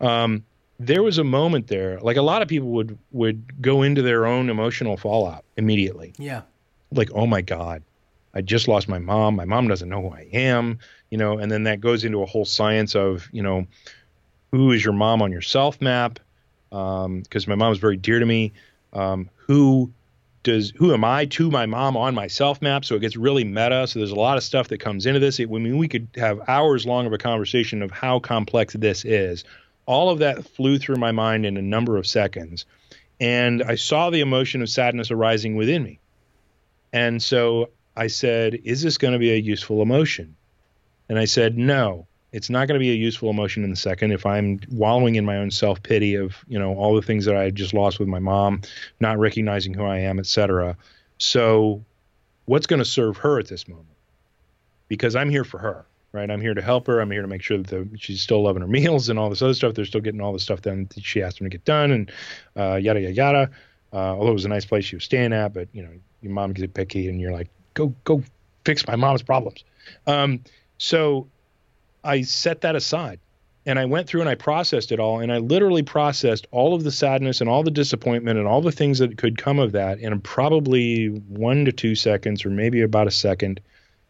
[0.00, 0.44] Um,
[0.78, 4.26] there was a moment there like a lot of people would would go into their
[4.26, 6.12] own emotional fallout immediately.
[6.18, 6.42] Yeah.
[6.92, 7.82] Like oh my god
[8.34, 9.34] i just lost my mom.
[9.36, 10.78] My mom doesn't know who i am
[11.10, 13.66] you know and then that goes into a whole science of you know
[14.56, 16.18] who is your mom on your self map?
[16.70, 18.52] Because um, my mom is very dear to me.
[18.92, 19.92] Um, who
[20.46, 23.44] does who am i to my mom on my self map so it gets really
[23.44, 25.88] meta so there's a lot of stuff that comes into this it, i mean we
[25.88, 29.44] could have hours long of a conversation of how complex this is
[29.86, 32.66] all of that flew through my mind in a number of seconds.
[33.20, 36.00] And I saw the emotion of sadness arising within me.
[36.92, 40.36] And so I said, Is this going to be a useful emotion?
[41.08, 44.12] And I said, No, it's not going to be a useful emotion in the second
[44.12, 47.36] if I'm wallowing in my own self pity of, you know, all the things that
[47.36, 48.62] I just lost with my mom,
[49.00, 50.76] not recognizing who I am, etc.
[51.18, 51.84] So
[52.44, 53.88] what's going to serve her at this moment?
[54.88, 56.30] Because I'm here for her right?
[56.30, 57.00] I'm here to help her.
[57.00, 59.42] I'm here to make sure that the, she's still loving her meals and all this
[59.42, 59.74] other stuff.
[59.74, 62.12] They're still getting all the stuff done that she asked them to get done and
[62.56, 63.50] uh, yada yada yada.
[63.92, 65.90] Uh, although it was a nice place she was staying at, but you know
[66.22, 68.22] your mom gets picky and you're like, go go
[68.64, 69.64] fix my mom's problems.
[70.06, 70.42] Um,
[70.78, 71.28] so
[72.06, 73.18] I set that aside
[73.66, 76.84] and I went through and I processed it all and I literally processed all of
[76.84, 79.98] the sadness and all the disappointment and all the things that could come of that
[79.98, 83.60] in probably one to two seconds or maybe about a second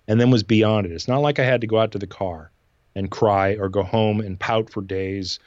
[0.06, 0.92] and then was beyond it.
[0.92, 2.50] It's not like I had to go out to the car
[2.94, 5.38] and cry or go home and pout for days.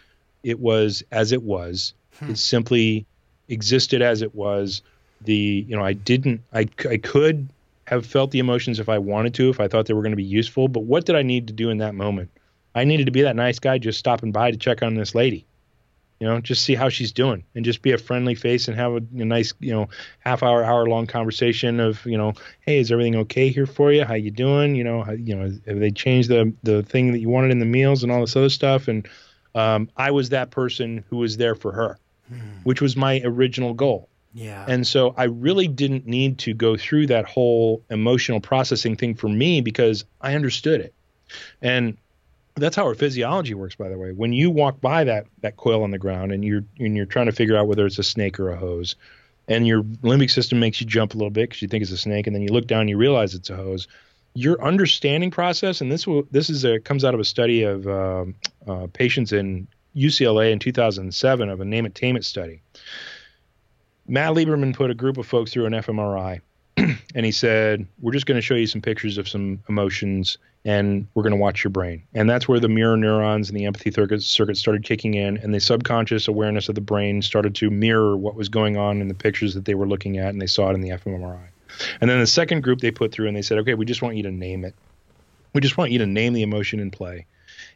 [0.44, 1.94] It was as it was.
[2.20, 2.32] Hmm.
[2.32, 3.06] It simply
[3.48, 4.82] existed as it was.
[5.22, 7.50] The you know I didn't I I could
[7.90, 10.18] have felt the emotions if I wanted to if I thought they were going to
[10.18, 10.68] be useful.
[10.68, 12.30] But what did I need to do in that moment?
[12.76, 15.48] I needed to be that nice guy just stopping by to check on this lady
[16.20, 18.92] you know just see how she's doing and just be a friendly face and have
[18.92, 19.88] a, a, nice you know
[20.20, 24.04] half hour hour long conversation of you know hey is everything okay here for you
[24.04, 27.20] how you doing you know how, you know have they changed the the thing that
[27.20, 29.08] you wanted in the meals and all this other stuff and
[29.56, 32.40] um, i was that person who was there for her hmm.
[32.64, 37.08] which was my original goal yeah and so i really didn't need to go through
[37.08, 40.94] that whole emotional processing thing for me because i understood it
[41.62, 41.98] and
[42.60, 44.12] that's how our physiology works, by the way.
[44.12, 47.28] When you walk by that that coil on the ground and you're and you're trying
[47.28, 48.96] to figure out whether it's a snake or a hose,
[49.48, 51.98] and your limbic system makes you jump a little bit because you think it's a
[51.98, 53.88] snake, and then you look down and you realize it's a hose.
[54.36, 57.88] Your understanding process, and this will this is a comes out of a study of
[57.88, 58.26] uh,
[58.68, 62.62] uh, patients in UCLA in 2007 of a name it tame it study.
[64.10, 66.42] Matt Lieberman put a group of folks through an fMRI,
[66.78, 71.08] and he said, "We're just going to show you some pictures of some emotions and
[71.14, 72.04] we're going to watch your brain.
[72.14, 75.60] And that's where the mirror neurons and the empathy circuit, started kicking in, and the
[75.60, 79.54] subconscious awareness of the brain started to mirror what was going on in the pictures
[79.54, 81.48] that they were looking at, and they saw it in the fMRI.
[82.02, 84.18] And then the second group they put through, and they said, okay, we just want
[84.18, 84.76] you to name it.
[85.54, 87.26] We just want you to name the emotion in play.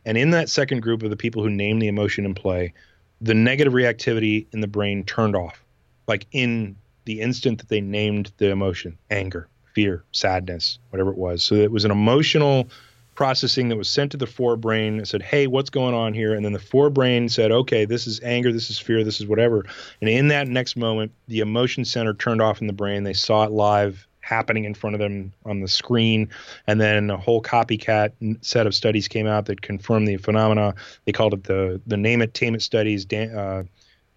[0.06, 2.74] And in that second group of the people who named the emotion in play,
[3.22, 5.63] the negative reactivity in the brain turned off,
[6.08, 6.76] like in
[7.06, 11.44] the instant that they named the emotion anger fear, sadness, whatever it was.
[11.44, 12.70] So it was an emotional
[13.16, 16.34] processing that was sent to the forebrain and said, Hey, what's going on here?
[16.34, 19.66] And then the forebrain said, Okay, this is anger, this is fear, this is whatever.
[20.02, 23.04] And in that next moment, the emotion center turned off in the brain.
[23.04, 26.30] They saw it live happening in front of them on the screen.
[26.66, 30.76] And then a whole copycat set of studies came out that confirmed the phenomena.
[31.06, 33.06] They called it the the Name It, Tame It studies.
[33.06, 33.64] Dan, uh,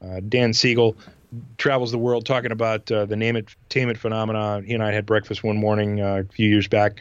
[0.03, 0.97] uh, Dan Siegel
[1.59, 4.64] travels the world talking about uh, the name it tame it phenomenon.
[4.64, 7.01] He and I had breakfast one morning uh, a few years back.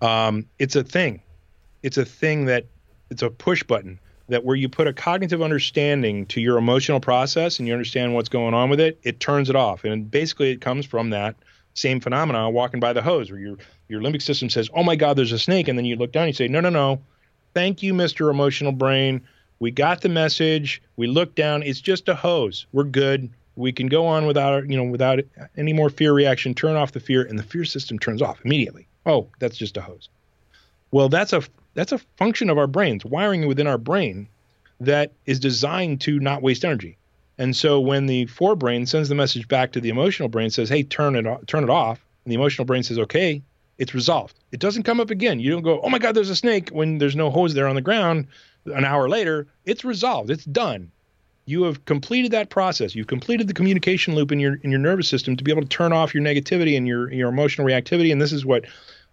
[0.00, 1.22] Um, it's a thing.
[1.82, 2.66] It's a thing that
[3.10, 7.58] it's a push button that where you put a cognitive understanding to your emotional process
[7.58, 9.84] and you understand what's going on with it, it turns it off.
[9.84, 11.34] And basically, it comes from that
[11.74, 13.56] same phenomenon walking by the hose where your
[13.88, 16.24] your limbic system says, "Oh my God, there's a snake," and then you look down
[16.24, 17.00] and you say, "No, no, no,
[17.54, 19.22] thank you, Mister Emotional Brain."
[19.60, 20.82] We got the message.
[20.96, 21.62] We look down.
[21.64, 22.66] It's just a hose.
[22.72, 25.18] We're good we can go on without you know without
[25.56, 28.86] any more fear reaction turn off the fear and the fear system turns off immediately
[29.04, 30.08] oh that's just a hose
[30.90, 31.42] well that's a
[31.74, 34.28] that's a function of our brains wiring within our brain
[34.80, 36.96] that is designed to not waste energy
[37.38, 40.82] And so when the forebrain sends the message back to the emotional brain, says, "Hey,
[40.82, 43.42] turn it turn it off," and the emotional brain says, "Okay,"
[43.78, 44.34] it's resolved.
[44.50, 45.38] It doesn't come up again.
[45.40, 47.76] You don't go, "Oh my God, there's a snake," when there's no hose there on
[47.76, 48.26] the ground.
[48.66, 50.30] An hour later, it's resolved.
[50.30, 50.90] It's done.
[51.48, 52.94] You have completed that process.
[52.94, 55.68] You've completed the communication loop in your in your nervous system to be able to
[55.68, 58.12] turn off your negativity and your your emotional reactivity.
[58.12, 58.66] And this is what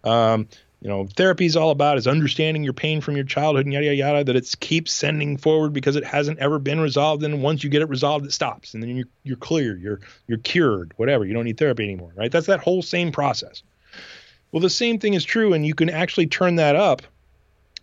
[0.04, 0.46] um,
[0.82, 3.86] you know therapy is all about is understanding your pain from your childhood and yada
[3.86, 7.22] yada yada that it keeps sending forward because it hasn't ever been resolved.
[7.22, 8.74] And once you get it resolved it stops.
[8.74, 11.24] And then you're you're clear you're you're cured whatever.
[11.24, 12.30] You don't need therapy anymore right?
[12.30, 13.62] That's that whole same process.
[14.52, 17.00] Well the same thing is true and you can actually turn that up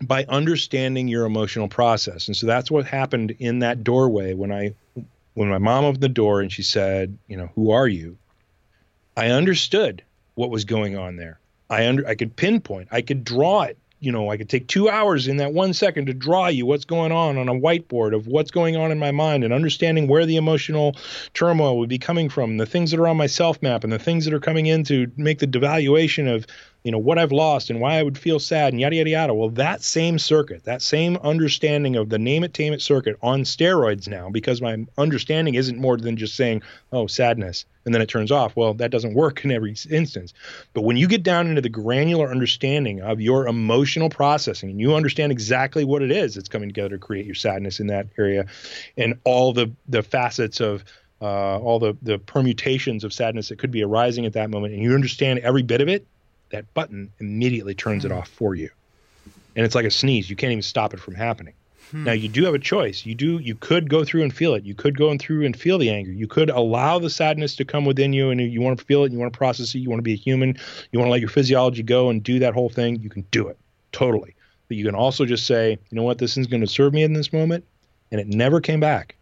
[0.02, 4.74] by understanding your emotional process and so that's what happened in that doorway when i
[5.34, 8.18] when my mom opened the door and she said you know who are you
[9.16, 10.04] i understood
[10.36, 11.40] what was going on there
[11.74, 13.78] I under I could pinpoint, I could draw it.
[14.00, 16.84] You know, I could take two hours in that one second to draw you what's
[16.84, 20.26] going on on a whiteboard of what's going on in my mind and understanding where
[20.26, 20.98] the emotional
[21.34, 24.00] turmoil would be coming from, the things that are on my self map and the
[24.00, 26.46] things that are coming in to make the devaluation of
[26.84, 29.34] you know what I've lost and why I would feel sad and yada yada yada.
[29.34, 33.44] Well, that same circuit, that same understanding of the name it tame it circuit on
[33.44, 36.62] steroids now, because my understanding isn't more than just saying,
[36.92, 38.56] oh, sadness, and then it turns off.
[38.56, 40.34] Well, that doesn't work in every instance.
[40.74, 44.96] But when you get down into the granular understanding of your emotional processing and you
[44.96, 48.46] understand exactly what it is that's coming together to create your sadness in that area
[48.98, 50.84] and all the the facets of
[51.22, 54.84] uh, all the the permutations of sadness that could be arising at that moment, and
[54.84, 56.06] you understand every bit of it,
[56.54, 58.18] that button immediately turns it hmm.
[58.20, 58.70] off for you.
[59.56, 60.30] And it's like a sneeze.
[60.30, 61.54] You can't even stop it from happening.
[61.92, 62.06] Hmm.
[62.06, 63.06] Now you do have a choice.
[63.06, 64.64] You do you could go through and feel it.
[64.64, 66.12] You could go in through and feel the anger.
[66.12, 69.12] You could allow the sadness to come within you and you want to feel it,
[69.12, 70.58] you want to process it, you want to be a human,
[70.92, 73.48] you want to let your physiology go and do that whole thing, you can do
[73.48, 73.58] it.
[73.92, 74.36] Totally.
[74.68, 77.04] But you can also just say, you know what, this isn't going to serve me
[77.04, 77.66] in this moment.
[78.12, 79.16] And it never came back.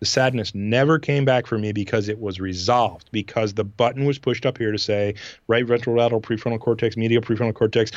[0.00, 4.18] The sadness never came back for me because it was resolved, because the button was
[4.18, 5.14] pushed up here to say
[5.48, 7.90] right ventral lateral prefrontal cortex, medial prefrontal cortex,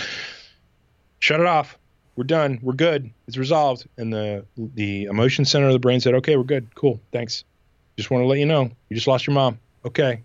[1.20, 1.78] shut it off.
[2.16, 2.60] We're done.
[2.62, 3.12] We're good.
[3.28, 3.88] It's resolved.
[3.98, 6.74] And the the emotion center of the brain said, okay, we're good.
[6.76, 7.00] Cool.
[7.12, 7.44] Thanks.
[7.96, 9.60] Just want to let you know you just lost your mom.
[9.86, 10.22] Okay.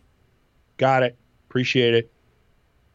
[0.78, 1.16] Got it.
[1.48, 2.10] Appreciate it.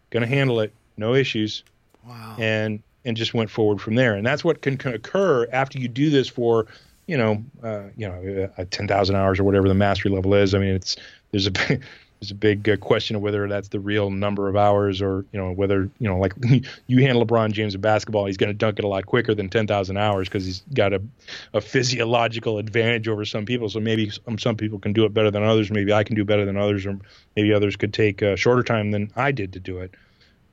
[0.09, 0.73] Gonna handle it.
[0.97, 1.63] No issues.
[2.05, 2.36] Wow.
[2.39, 4.15] And and just went forward from there.
[4.15, 6.67] And that's what can, can occur after you do this for
[7.07, 10.53] you know, uh, you know, uh, ten thousand hours or whatever the mastery level is.
[10.53, 10.97] I mean, it's
[11.31, 11.51] there's a
[12.19, 15.39] there's a big uh, question of whether that's the real number of hours or you
[15.39, 16.33] know whether you know like
[16.87, 19.49] you handle LeBron James in basketball, he's going to dunk it a lot quicker than
[19.49, 21.01] ten thousand hours because he's got a,
[21.53, 23.69] a physiological advantage over some people.
[23.69, 25.71] So maybe some, some people can do it better than others.
[25.71, 26.99] Maybe I can do better than others, or
[27.35, 29.93] maybe others could take a shorter time than I did to do it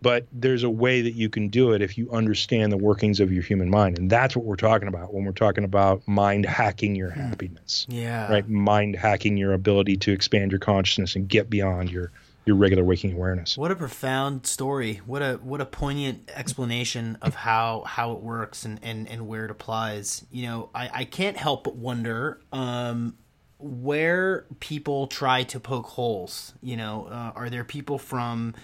[0.05, 3.33] but there's a way that you can do it if you understand the workings of
[3.33, 3.99] your human mind.
[3.99, 7.21] And that's what we're talking about when we're talking about mind hacking your hmm.
[7.21, 8.31] happiness yeah.
[8.31, 8.47] right?
[8.47, 12.13] Mind hacking your ability to expand your consciousness and get beyond your
[12.45, 13.57] your regular waking awareness.
[13.57, 15.01] What a profound story.
[15.07, 19.47] What a what a poignant explanation of how how it works and and, and where
[19.47, 20.27] it applies.
[20.31, 23.17] You know i i can't help but wonder um
[23.59, 26.53] where people try to poke holes.
[26.61, 28.55] You know uh, are there people from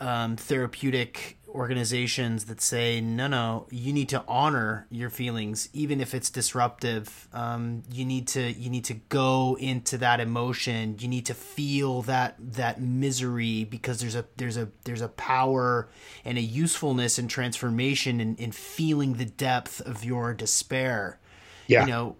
[0.00, 6.14] um, therapeutic organizations that say no no you need to honor your feelings even if
[6.14, 7.28] it's disruptive.
[7.32, 10.96] Um, you need to you need to go into that emotion.
[10.98, 15.88] You need to feel that that misery because there's a there's a there's a power
[16.24, 21.18] and a usefulness and transformation in, in feeling the depth of your despair.
[21.66, 21.82] Yeah.
[21.82, 22.16] you know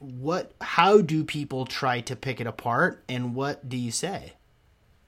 [0.00, 4.32] what how do people try to pick it apart and what do you say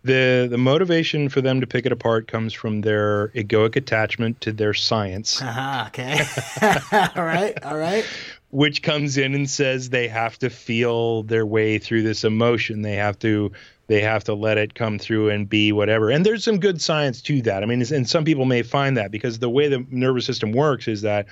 [0.05, 4.53] the the motivation for them to pick it apart comes from their egoic attachment to
[4.53, 5.41] their science.
[5.41, 6.21] Uh-huh, okay.
[7.17, 7.63] all right.
[7.63, 8.05] All right.
[8.51, 12.83] Which comes in and says they have to feel their way through this emotion.
[12.83, 13.53] They have to
[13.87, 16.11] they have to let it come through and be whatever.
[16.11, 17.63] And there's some good science to that.
[17.63, 20.89] I mean, and some people may find that because the way the nervous system works
[20.89, 21.27] is that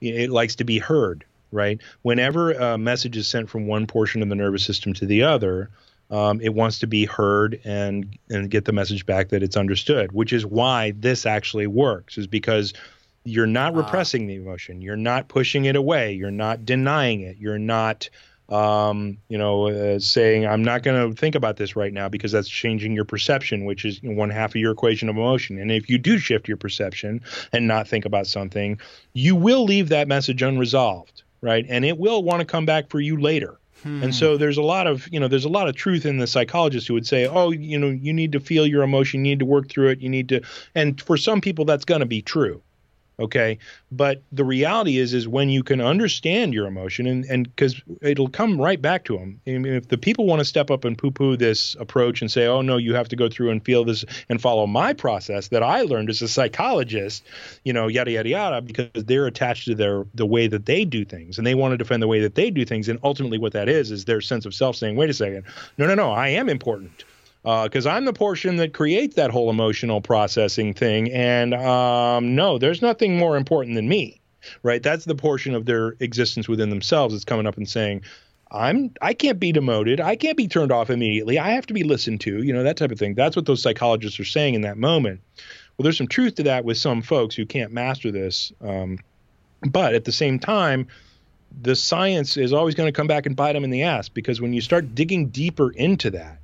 [0.00, 1.80] it likes to be heard, right?
[2.02, 5.70] Whenever a message is sent from one portion of the nervous system to the other,
[6.10, 10.12] um, it wants to be heard and and get the message back that it's understood,
[10.12, 12.72] which is why this actually works, is because
[13.24, 17.58] you're not repressing the emotion, you're not pushing it away, you're not denying it, you're
[17.58, 18.08] not
[18.48, 22.32] um, you know, uh, saying I'm not going to think about this right now because
[22.32, 25.58] that's changing your perception, which is one half of your equation of emotion.
[25.58, 28.78] And if you do shift your perception and not think about something,
[29.14, 31.64] you will leave that message unresolved, right?
[31.68, 33.58] And it will want to come back for you later.
[33.84, 34.02] Hmm.
[34.02, 36.26] And so there's a lot of, you know, there's a lot of truth in the
[36.26, 39.38] psychologist who would say, oh, you know, you need to feel your emotion, you need
[39.40, 40.40] to work through it, you need to,
[40.74, 42.62] and for some people that's going to be true.
[43.18, 43.58] Okay?
[43.92, 48.28] But the reality is is when you can understand your emotion and and because it'll
[48.28, 50.96] come right back to them I mean, if the people want to step up and
[50.96, 54.04] poo-poo this approach and say oh no you have to go through and feel this
[54.28, 57.24] and follow my process that i learned as a psychologist
[57.64, 61.04] you know yada yada yada because they're attached to their the way that they do
[61.04, 63.52] things and they want to defend the way that they do things and ultimately what
[63.52, 65.44] that is is their sense of self saying wait a second.
[65.78, 67.04] No no no i am important
[67.44, 71.12] because uh, I'm the portion that creates that whole emotional processing thing.
[71.12, 74.22] And um, no, there's nothing more important than me,
[74.62, 74.82] right?
[74.82, 78.00] That's the portion of their existence within themselves that's coming up and saying,
[78.50, 80.00] I'm I can't be demoted.
[80.00, 81.38] I can't be turned off immediately.
[81.38, 83.14] I have to be listened to, you know, that type of thing.
[83.14, 85.20] That's what those psychologists are saying in that moment.
[85.76, 88.52] Well, there's some truth to that with some folks who can't master this.
[88.62, 89.00] Um,
[89.68, 90.86] but at the same time,
[91.60, 94.40] the science is always going to come back and bite them in the ass because
[94.40, 96.38] when you start digging deeper into that,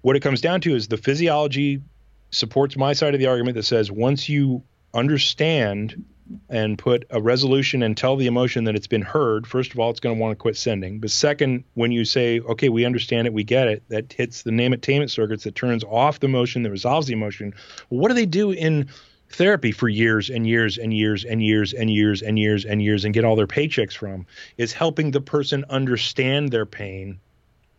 [0.00, 1.82] what it comes down to is the physiology
[2.30, 4.62] supports my side of the argument that says once you
[4.94, 6.04] understand
[6.48, 9.90] and put a resolution and tell the emotion that it's been heard, first of all,
[9.90, 11.00] it's going to want to quit sending.
[11.00, 14.52] But second, when you say, okay, we understand it, we get it, that hits the
[14.52, 17.54] name attainment circuits that turns off the emotion, that resolves the emotion.
[17.88, 18.88] Well, what do they do in
[19.30, 23.04] therapy for years and years and years and years and years and years and years
[23.04, 24.26] and get all their paychecks from?
[24.56, 27.20] Is helping the person understand their pain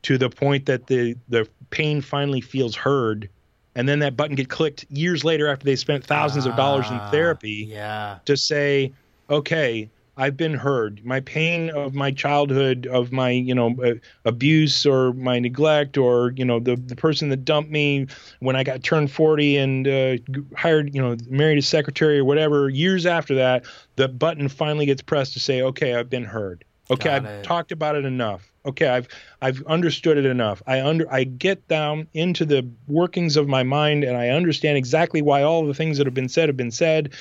[0.03, 3.29] to the point that the the pain finally feels heard
[3.75, 6.97] and then that button get clicked years later after they spent thousands of dollars in
[6.97, 8.19] Ah, therapy Yeah.
[8.25, 8.93] to say
[9.29, 13.93] okay i've been heard my pain of my childhood of my you know uh,
[14.25, 18.07] abuse or my neglect or you know the, the person that dumped me
[18.39, 20.17] when i got turned 40 and uh,
[20.57, 25.01] hired you know married a secretary or whatever years after that the button finally gets
[25.01, 27.43] pressed to say okay i've been heard okay Got i've it.
[27.43, 29.07] talked about it enough okay i've
[29.41, 30.61] i've understood it enough.
[30.67, 35.21] I under i get down into the workings of my mind and i understand exactly
[35.21, 37.13] why all the things that have been said have been said.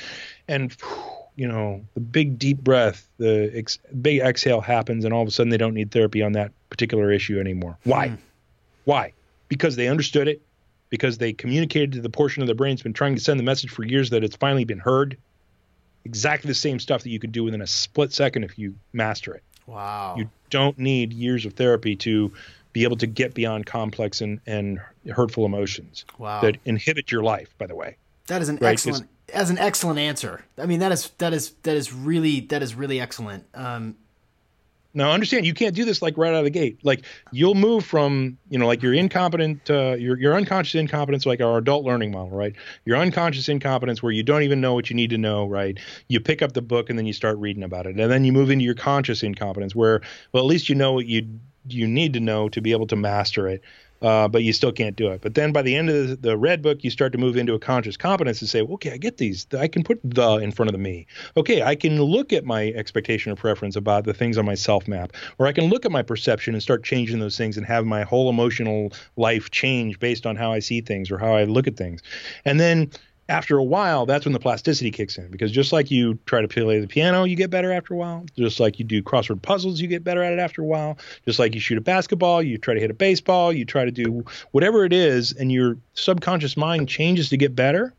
[0.48, 0.74] And
[1.36, 5.30] you know the big deep breath the ex- big exhale happens and all of a
[5.30, 7.78] sudden they don't need therapy on that particular issue anymore.
[7.84, 8.08] Why?
[8.08, 8.14] Hmm.
[8.84, 9.12] Why?
[9.48, 10.42] Because they understood it.
[10.90, 13.44] Because they communicated to the portion of their brain that's been trying to send the
[13.44, 15.18] message for years that it's finally been heard.
[16.06, 19.34] Exactly the same stuff that you could do within a split second if you master
[19.34, 20.14] it Wow.
[20.16, 22.32] you don't need years of therapy to
[22.72, 24.80] be able to get beyond complex and, and
[25.14, 26.40] hurtful emotions wow.
[26.40, 27.96] that inhibit your life by the way
[28.28, 29.10] That is an Right, 'cause- excellent.
[29.32, 30.42] That's an excellent answer.
[30.56, 33.44] I mean, that is that is that is really that is really excellent.
[33.52, 33.96] Um,
[34.94, 36.80] Now understand you can't do this like right out of the gate.
[36.82, 41.40] Like you'll move from, you know, like your incompetent uh your your unconscious incompetence like
[41.40, 42.54] our adult learning model, right?
[42.84, 45.78] Your unconscious incompetence where you don't even know what you need to know, right?
[46.08, 47.96] You pick up the book and then you start reading about it.
[47.96, 50.00] And then you move into your conscious incompetence where
[50.32, 51.28] well at least you know what you
[51.68, 53.62] you need to know to be able to master it.
[54.00, 55.20] Uh, but you still can't do it.
[55.20, 57.54] But then by the end of the, the red book, you start to move into
[57.54, 59.46] a conscious competence and say, okay, I get these.
[59.58, 61.06] I can put the in front of the me.
[61.36, 64.86] Okay, I can look at my expectation or preference about the things on my self
[64.86, 67.86] map, or I can look at my perception and start changing those things and have
[67.86, 71.66] my whole emotional life change based on how I see things or how I look
[71.66, 72.02] at things.
[72.44, 72.90] And then
[73.28, 76.48] after a while, that's when the plasticity kicks in because just like you try to
[76.48, 78.24] play the piano, you get better after a while.
[78.36, 80.96] Just like you do crossword puzzles, you get better at it after a while.
[81.26, 83.90] Just like you shoot a basketball, you try to hit a baseball, you try to
[83.90, 87.92] do whatever it is, and your subconscious mind changes to get better.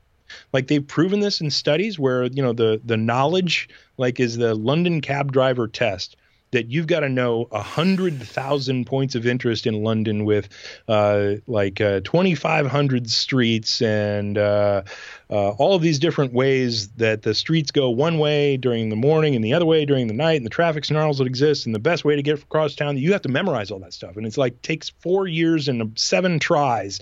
[0.52, 4.56] Like they've proven this in studies where you know the the knowledge like is the
[4.56, 6.16] London cab driver test
[6.52, 10.50] that you've got to know a hundred thousand points of interest in London with
[10.88, 14.82] uh, like uh, 2,500 streets and uh,
[15.30, 19.36] uh, all of these different ways that the streets go one way during the morning
[19.36, 21.80] and the other way during the night and the traffic snarls that exist and the
[21.80, 22.98] best way to get across town.
[22.98, 24.18] You have to memorize all that stuff.
[24.18, 27.00] And it's like takes four years and seven tries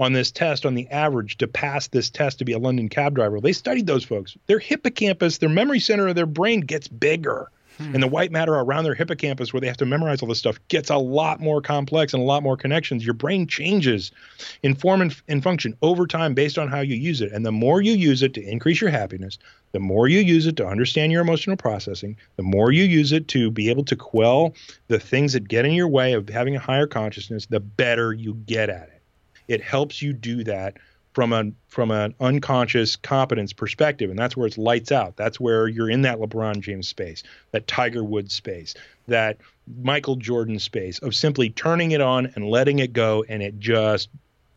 [0.00, 3.14] on this test on the average to pass this test to be a London cab
[3.14, 3.38] driver.
[3.38, 4.36] They studied those folks.
[4.46, 7.50] Their hippocampus, their memory center of their brain gets bigger.
[7.78, 7.94] Hmm.
[7.94, 10.58] And the white matter around their hippocampus, where they have to memorize all this stuff,
[10.68, 13.04] gets a lot more complex and a lot more connections.
[13.04, 14.12] Your brain changes
[14.62, 17.32] in form and, and function over time based on how you use it.
[17.32, 19.38] And the more you use it to increase your happiness,
[19.72, 23.28] the more you use it to understand your emotional processing, the more you use it
[23.28, 24.54] to be able to quell
[24.88, 28.34] the things that get in your way of having a higher consciousness, the better you
[28.34, 29.02] get at it.
[29.48, 30.76] It helps you do that
[31.12, 35.16] from a from an unconscious competence perspective, and that's where it's lights out.
[35.16, 37.22] That's where you're in that LeBron James space,
[37.52, 38.74] that Tiger Woods space,
[39.08, 39.38] that
[39.82, 44.08] Michael Jordan space of simply turning it on and letting it go, and it just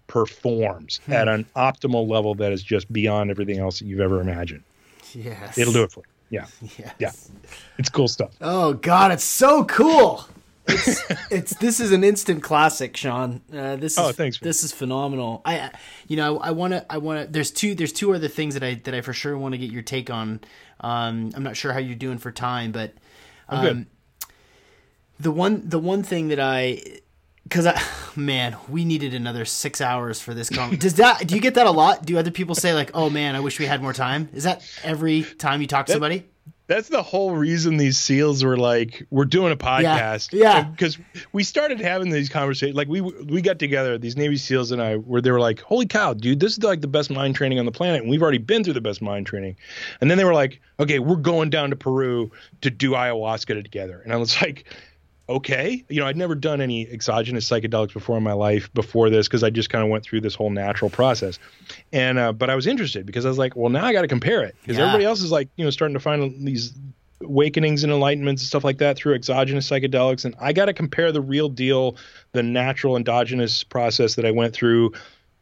[0.08, 1.14] performs hmm.
[1.14, 4.64] at an optimal level that is just beyond everything else that you've ever imagined.
[5.14, 5.58] yes.
[5.58, 6.40] It'll do it for you.
[6.40, 6.46] Yeah,
[6.78, 6.96] Yes.
[7.00, 7.12] yeah,
[7.78, 8.32] it's cool stuff.
[8.42, 10.26] Oh God, it's so cool.
[10.68, 13.42] It's, it's this is an instant classic, Sean.
[13.52, 14.48] Uh, this is Oh, thanks, man.
[14.48, 15.42] this is phenomenal.
[15.46, 15.72] I
[16.08, 17.32] you know I want to I want to.
[17.32, 19.72] There's two there's two other things that I that I for sure want to get
[19.72, 20.42] your take on.
[20.80, 22.94] Um, I'm not sure how you're doing for time, but
[23.50, 23.88] um,
[25.20, 26.82] the one the one thing that I
[27.44, 27.82] because I
[28.16, 31.66] man we needed another six hours for this con does that do you get that
[31.66, 34.30] a lot do other people say like oh man I wish we had more time
[34.34, 36.26] is that every time you talk to somebody
[36.74, 40.30] That's the whole reason these seals were like, we're doing a podcast.
[40.34, 40.64] yeah.
[40.64, 40.98] Because
[41.32, 42.76] we started having these conversations.
[42.76, 45.86] Like we we got together, these Navy SEALs and I, where they were like, "Holy
[45.86, 48.40] cow, dude, this is like the best mind training on the planet, and we've already
[48.40, 49.56] been through the best mind training."
[50.02, 52.32] And then they were like, "Okay, we're going down to Peru
[52.62, 54.66] to do ayahuasca together." And I was like,
[55.30, 55.84] okay.
[55.90, 59.44] You know, I'd never done any exogenous psychedelics before in my life before this because
[59.44, 61.40] I just kind of went through this whole natural process.
[61.92, 64.08] And uh, but I was interested because I was like, well, now I got to
[64.08, 64.84] compare it because Yeah.
[64.84, 66.74] everybody else is like, you know, starting to find these
[67.24, 71.12] awakenings and enlightenments and stuff like that through exogenous psychedelics, and I got to compare
[71.14, 71.96] the real deal,
[72.34, 74.92] the natural endogenous process that I went through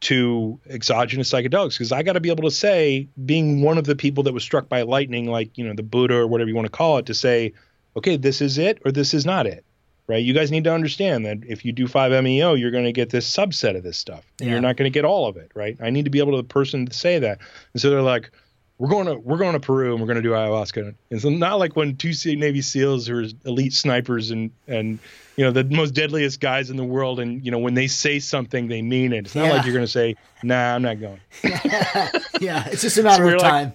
[0.02, 3.96] to exogenous psychedelics because I got to be able to say, being one of the
[3.96, 6.66] people that was struck by lightning, like you know the Buddha or whatever you want
[6.66, 7.52] to call it, to say,
[7.96, 9.64] okay, this is it or this is not it,
[10.12, 10.22] right?
[10.24, 13.28] You guys need to understand that if you do 5-MeO, you're going to get this
[13.30, 14.52] subset of this stuff, and Yeah.
[14.54, 15.76] you're not going to get all of it, right?
[15.82, 17.38] I need to be able to the person to say that,
[17.72, 18.30] and so they're like.
[18.78, 20.92] We're going to we're going to Peru and we're going to do ayahuasca.
[21.12, 24.98] And so not like when two Navy SEALs who are elite snipers and and
[25.36, 28.18] you know the most deadliest guys in the world and you know when they say
[28.18, 29.26] something they mean it.
[29.26, 29.52] It's not Yeah.
[29.52, 31.20] like you're going to say nah I'm not going.
[32.40, 33.72] yeah it's just a matter we're of like- time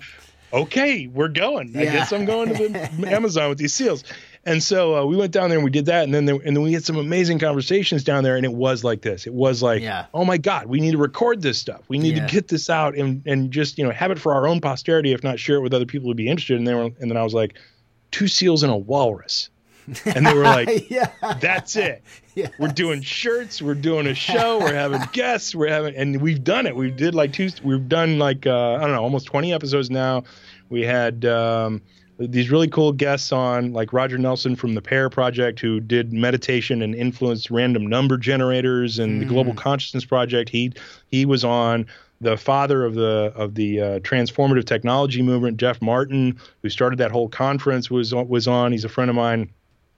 [0.53, 1.75] okay, we're going.
[1.77, 4.03] I guess I'm going to the Amazon with these seals.
[4.47, 6.55] And so uh, we went down there and we did that, and then there, and
[6.55, 9.27] then we had some amazing conversations down there, and it was like this.
[9.27, 10.05] It was like, Yeah.
[10.13, 11.81] oh my God, we need to record this stuff.
[11.89, 12.25] We need Yeah.
[12.25, 15.11] to get this out and and just you know have it for our own posterity,
[15.11, 16.57] if not share it with other people who'd be interested.
[16.57, 17.55] And they were, and then I was like,
[18.11, 19.49] two seals and a walrus,
[20.05, 21.11] and they were like, yeah
[21.41, 22.01] that's it.
[22.35, 23.61] yeah We're doing shirts.
[23.61, 24.59] We're doing a show.
[24.59, 25.53] We're having guests.
[25.55, 26.75] We're having, and we've done it.
[26.75, 27.49] We did like two.
[27.63, 30.23] We've done like uh, I don't know, almost 20 episodes now.
[30.69, 31.81] We had um,
[32.19, 36.81] these really cool guests on, like Roger Nelson from the PEAR Project, who did meditation
[36.81, 40.49] and influenced random number generators, and the Global Consciousness Project.
[40.49, 40.73] He
[41.07, 41.85] he was on.
[42.19, 47.11] The father of the of the uh, transformative technology movement, Jeff Martin, who started that
[47.11, 48.71] whole conference, was was on.
[48.71, 49.51] He's a friend of mine.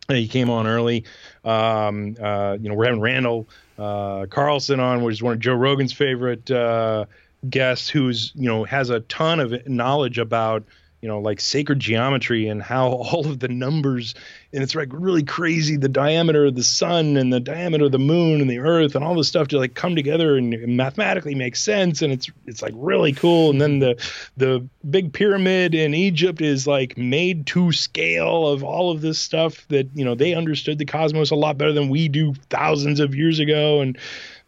[0.10, 1.06] He came on early.
[1.46, 3.48] Um, uh, you know, we're having Randall
[3.78, 7.06] uh, Carlson on, which is one of Joe Rogan's favorite uh,
[7.50, 10.66] guests, who's you know has a ton of knowledge about
[11.02, 14.16] you know like sacred geometry and how all of the numbers
[14.52, 18.00] and it's like really crazy the diameter of the sun and the diameter of the
[18.00, 21.56] moon and the earth and all this stuff to like come together and mathematically make
[21.56, 23.52] sense and it's it's like really cool.
[23.52, 23.96] And then the
[24.38, 29.68] the big pyramid in Egypt is like made to scale of all of this stuff
[29.70, 33.16] that you know they understood the cosmos a lot better than we do thousands of
[33.16, 33.82] years ago.
[33.82, 33.98] And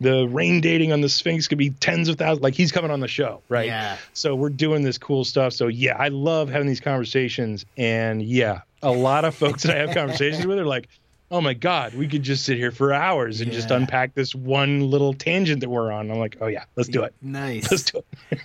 [0.01, 2.41] the rain dating on the Sphinx could be tens of thousands.
[2.41, 3.67] Like he's coming on the show, right?
[3.67, 3.97] Yeah.
[4.13, 5.53] So we're doing this cool stuff.
[5.53, 7.65] So yeah, I love having these conversations.
[7.77, 10.89] And yeah, a lot of folks that I have conversations with are like,
[11.29, 14.89] oh my God, we could just sit here for hours and just unpack this one
[14.89, 16.09] little tangent that we're on.
[16.09, 17.13] I'm like, oh yeah, let's do it.
[17.21, 18.01] nice Let's do
[18.31, 18.39] it.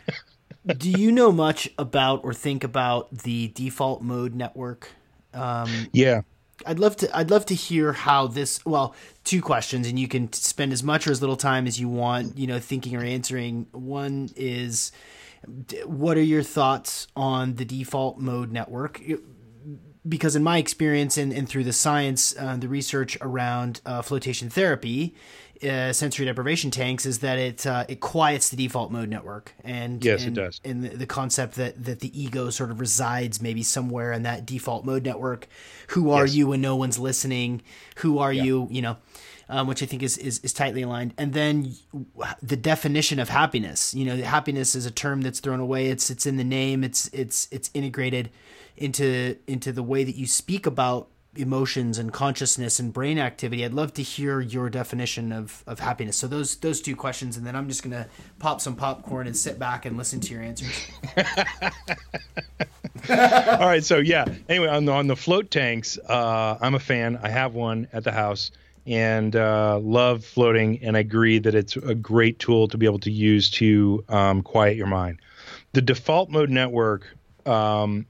[0.78, 4.90] do you know much about or think about the default mode network
[5.32, 6.20] um, Yeah.
[6.64, 7.16] I'd love to.
[7.16, 8.64] I'd love to hear how this.
[8.64, 11.88] Well, two questions, and you can spend as much or as little time as you
[11.88, 12.38] want.
[12.38, 13.66] You know, thinking or answering.
[13.72, 14.92] One is,
[15.84, 19.00] what are your thoughts on the default mode network?
[20.08, 24.48] Because in my experience and, and through the science, uh, the research around uh, flotation
[24.50, 25.14] therapy,
[25.62, 30.04] uh, sensory deprivation tanks, is that it uh, it quiets the default mode network, and
[30.04, 30.60] Yes, it does.
[30.64, 34.44] and the, the concept that that the ego sort of resides maybe somewhere in that
[34.46, 35.48] default mode network.
[35.88, 36.34] Who are Yes.
[36.36, 37.62] you when no one's listening?
[37.96, 38.68] Who are you?
[38.70, 38.96] You know,
[39.48, 41.14] um, which I think is, is is tightly aligned.
[41.16, 41.74] And then
[42.42, 43.94] the definition of happiness.
[43.94, 45.86] You know, happiness is a term that's thrown away.
[45.88, 46.84] It's it's in the name.
[46.84, 48.28] It's it's it's integrated
[48.76, 51.08] into into the way that you speak about
[51.38, 53.64] emotions and consciousness and brain activity.
[53.64, 56.16] I'd love to hear your definition of, of happiness.
[56.16, 58.08] So those those two questions, and then I'm just gonna
[58.38, 60.88] pop some popcorn and sit back and listen to your answers.
[63.10, 63.84] All right.
[63.84, 64.24] So yeah.
[64.48, 67.18] Anyway, on the on the float tanks, uh, I'm a fan.
[67.22, 68.50] I have one at the house
[68.86, 73.00] and uh, love floating, and I agree that it's a great tool to be able
[73.00, 75.18] to use to um, quiet your mind.
[75.72, 77.06] The default mode network.
[77.44, 78.06] Um,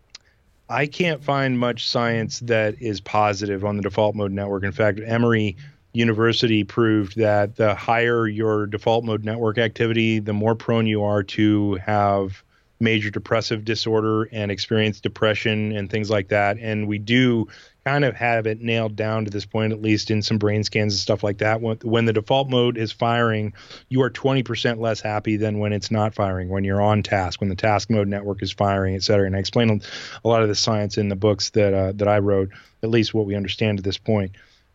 [0.69, 4.65] I can't find much science that is positive on the default mode network.
[4.65, 5.57] In fact, Emory
[5.93, 11.23] University proved that the higher your default mode network activity, the more prone you are
[11.23, 12.43] to have
[12.81, 16.59] major depressive disorder and experience depression and things like that.
[16.59, 17.49] And we do
[17.87, 20.93] kind of have it nailed down to this point, at least in some brain scans
[20.93, 21.61] and stuff like that.
[21.61, 23.53] When, when the default mode is firing,
[23.89, 27.49] you are 20% less happy than when it's not firing, when you're on task, when
[27.49, 29.25] the task mode network is firing, et cetera.
[29.25, 29.81] And I explain
[30.25, 32.51] a lot of the science in the books that uh, that I wrote,
[32.83, 34.33] at least what we understand at this point.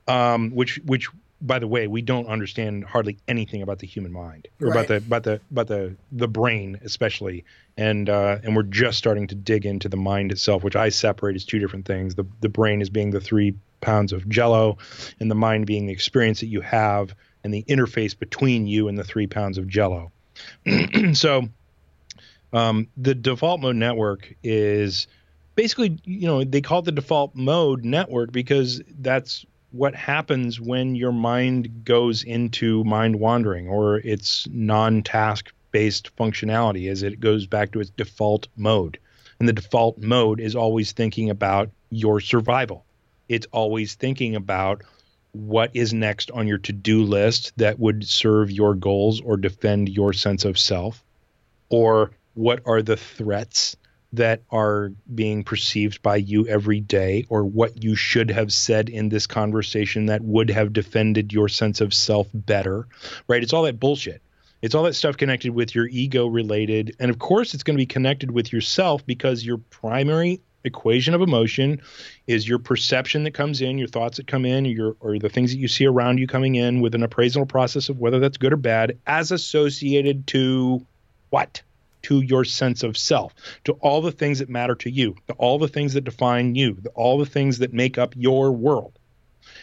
[0.08, 1.10] Um, which which
[1.42, 4.76] by the way, we don't understand hardly anything about the human mind or right.
[4.76, 7.44] about the about the about the the brain especially,
[7.78, 11.36] and uh, and we're just starting to dig into the mind itself, which I separate
[11.36, 12.16] as two different things.
[12.16, 14.78] The the brain is being the three pounds of Jello,
[15.20, 18.98] and the mind being the experience that you have and the interface between you and
[18.98, 20.12] the three pounds of Jello.
[21.14, 21.50] so,
[22.54, 25.08] um, the default mode network is
[25.56, 30.96] basically you know they call it the default mode network because that's what happens when
[30.96, 37.72] your mind goes into mind wandering or its non-task based functionality as it goes back
[37.72, 39.00] to its default mode.
[39.40, 42.86] And the default mode is always thinking about your survival.
[43.30, 44.84] It's always thinking about
[45.32, 50.12] what is next on your to-do list that would serve your goals or defend your
[50.12, 51.02] sense of self
[51.70, 53.78] or what are the threats
[54.14, 59.10] that are being perceived by you every day or what you should have said in
[59.10, 62.88] this conversation that would have defended your sense of self better,
[63.28, 63.42] right?
[63.42, 64.22] It's all that bullshit.
[64.62, 66.96] It's all that stuff connected with your ego related.
[67.00, 71.22] And of course, it's going to be connected with yourself because your primary equation of
[71.22, 71.82] emotion
[72.28, 75.52] is your perception that comes in, your thoughts that come in, your or the things
[75.52, 78.54] that you see around you coming in with an appraisal process of whether that's good
[78.54, 80.86] or bad as associated to
[81.30, 81.62] what?
[82.04, 83.34] To your sense of self,
[83.66, 86.76] to all the things that matter to you, to all the things that define you,
[86.76, 88.98] to all the things that make up your world.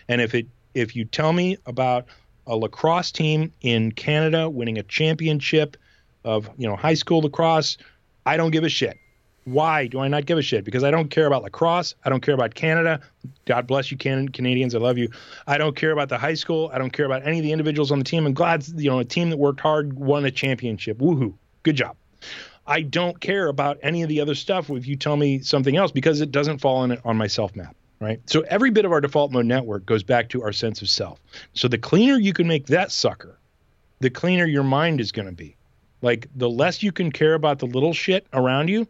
[0.09, 2.07] And if it if you tell me about
[2.47, 5.77] a lacrosse team in Canada winning a championship
[6.25, 7.77] of, you know, high school lacrosse,
[8.25, 8.97] I don't give a shit.
[9.45, 10.65] Why do I not give a shit?
[10.65, 11.95] Because I don't care about lacrosse.
[12.05, 13.01] I don't care about Canada.
[13.47, 14.75] God bless you, Can- Canadians.
[14.75, 15.09] I love you.
[15.47, 16.71] I don't care about the high school.
[16.73, 18.27] I don't care about any of the individuals on the team.
[18.27, 20.99] I'm glad, you know, a team that worked hard won a championship.
[20.99, 21.35] Woohoo.
[21.63, 21.97] Good job.
[22.67, 25.91] I don't care about any of the other stuff if you tell me something else
[25.91, 28.21] because it doesn't fall on on my self map, right?
[28.27, 31.21] So every bit of our default mode network goes back to our sense of self.
[31.55, 33.39] So the cleaner you can make that sucker,
[34.01, 35.57] the cleaner your mind is going to be.
[36.03, 38.87] Like the less you can care about the little shit around you,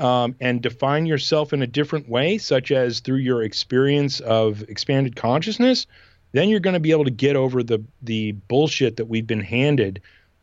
[0.00, 5.14] um, and define yourself in a different way, such as through your experience of expanded
[5.14, 5.86] consciousness,
[6.32, 9.40] then you're going to be able to get over the the bullshit that we've been
[9.40, 10.00] handed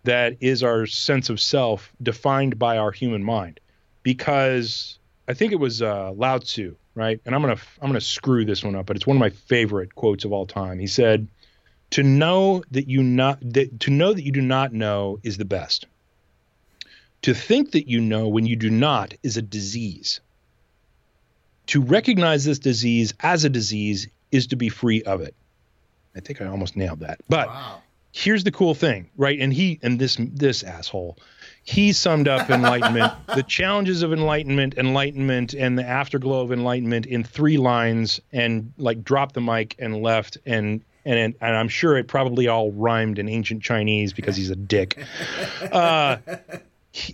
[0.07, 3.59] that is our sense of self defined by our human mind.
[4.03, 4.97] Because
[5.27, 7.19] I think it was uh, Lao Tzu, right?
[7.25, 9.95] And I'm gonna I'm gonna screw this one up, but it's one of my favorite
[9.95, 10.79] quotes of all time.
[10.79, 11.27] He said,
[11.91, 15.45] "To know that you not that to know that you do not know is the
[15.45, 15.85] best.
[17.23, 20.21] To think that you know when you do not is a disease.
[21.67, 25.35] To recognize this disease as a disease is to be free of it."
[26.15, 27.47] I think I almost nailed that, but.
[27.47, 27.81] Wow
[28.18, 29.39] here's the cool thing, right?
[29.39, 31.18] And he and this this asshole,
[31.64, 37.23] he summed up enlightenment, the challenges of enlightenment, enlightenment, and the afterglow of enlightenment in
[37.23, 42.07] three lines, and like dropped the mic and left, and and and I'm sure it
[42.07, 44.98] probably all rhymed in ancient Chinese because he's a dick.
[45.72, 46.18] Uh,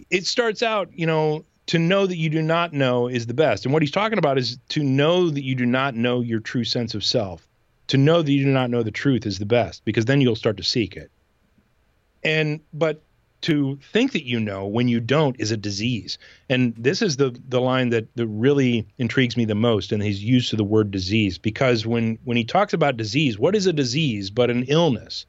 [0.10, 3.66] it starts out, you know, to know that you do not know is the best,
[3.66, 6.64] and what he's talking about is to know that you do not know your true
[6.64, 7.46] sense of self
[7.88, 10.36] to know that you do not know the truth is the best because then you'll
[10.36, 11.12] start to seek it.
[12.24, 13.02] And but
[13.44, 16.18] to think that you know when you don't is a disease.
[16.50, 20.24] And this is the the line that, that really intrigues me the most and his
[20.24, 23.74] use of the word disease because when when he talks about disease, what is a
[23.74, 25.26] disease but an illness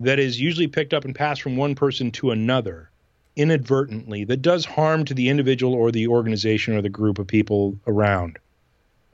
[0.00, 2.90] that is usually picked up and passed from one person to another
[3.36, 7.78] inadvertently that does harm to the individual or the organization or the group of people
[7.86, 8.38] around.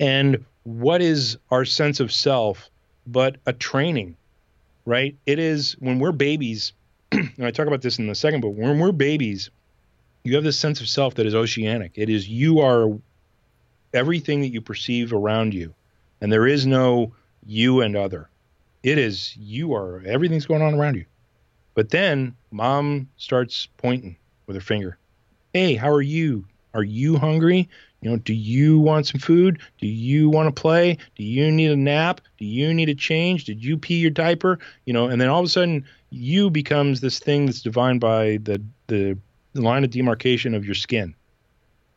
[0.01, 2.71] And what is our sense of self
[3.11, 4.17] but a training,
[4.85, 5.17] right?
[5.25, 6.75] It is when we're babies,
[7.13, 9.51] and I talk about this in the second book, when we're babies,
[10.25, 11.93] you have this sense of self that is oceanic.
[11.95, 12.91] It is you are
[13.95, 15.75] everything that you perceive around you,
[16.21, 17.15] and there is no
[17.47, 18.29] you and other.
[18.83, 21.07] It is you are everything's going on around you.
[21.75, 24.17] But then mom starts pointing
[24.47, 24.99] with her finger.
[25.55, 26.45] Hey, how are you?
[26.75, 27.69] Are you hungry?
[28.01, 29.61] You know, do you want some food?
[29.79, 30.99] Do you want to play?
[31.17, 32.21] Do you need a nap?
[32.39, 33.45] Do you need a change?
[33.45, 34.59] Did you pee your diaper?
[34.85, 38.39] You know, and then all of a sudden you becomes this thing that's defined by
[38.43, 39.19] the the,
[39.55, 41.15] line of demarcation of your skin.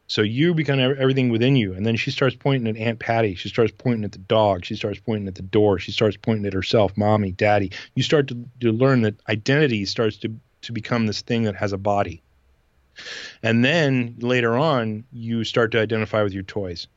[0.07, 1.73] So you become everything within you.
[1.73, 3.35] And then she starts pointing at Aunt Patty.
[3.35, 4.65] She starts pointing at the dog.
[4.65, 5.77] She starts pointing at the door.
[5.77, 7.71] She starts pointing at herself, mommy, daddy.
[7.95, 10.33] You start to, to learn that identity starts to,
[10.63, 12.23] to become this thing that has a body.
[13.43, 16.87] And then later on, you start to identify with your toys.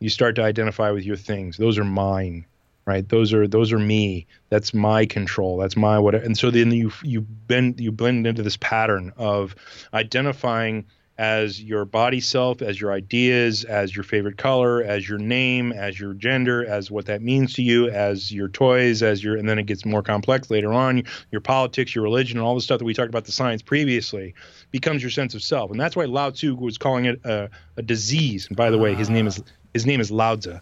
[0.00, 1.56] You start to identify with your things.
[1.56, 2.44] Those are mine,
[2.86, 3.08] right?
[3.08, 4.26] Those are those are me.
[4.48, 5.58] That's my control.
[5.58, 6.14] That's my what.
[6.14, 9.54] And so then you you bend you blend into this pattern of
[9.94, 10.86] identifying
[11.18, 16.00] as your body self, as your ideas, as your favorite color, as your name, as
[16.00, 19.58] your gender, as what that means to you, as your toys, as your, and then
[19.58, 21.02] it gets more complex later on.
[21.30, 24.34] Your politics, your religion, and all the stuff that we talked about the science previously
[24.70, 27.82] becomes your sense of self, and that's why Lao Tzu was calling it a, a
[27.82, 28.46] disease.
[28.48, 29.42] And by the way, his name is
[29.74, 30.58] his name is Lao Tzu.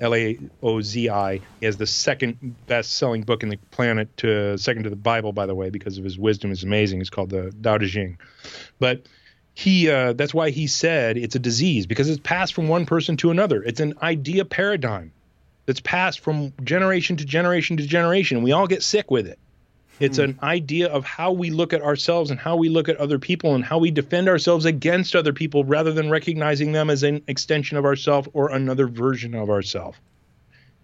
[0.00, 1.40] L A O Z I.
[1.60, 5.46] He has the second best-selling book in the planet, to second to the Bible, by
[5.46, 7.00] the way, because of his wisdom is amazing.
[7.00, 8.18] It's called the Tao Te Ching.
[8.80, 9.06] But
[9.54, 13.16] he uh, that's why he said it's a disease because it's passed from one person
[13.18, 13.62] to another.
[13.62, 15.12] It's an idea paradigm
[15.66, 18.42] that's passed from generation to generation to generation.
[18.42, 19.38] We all get sick with it.
[20.00, 20.24] It's hmm.
[20.24, 23.54] an idea of how we look at ourselves and how we look at other people
[23.54, 27.76] and how we defend ourselves against other people rather than recognizing them as an extension
[27.76, 29.96] of ourselves or another version of ourselves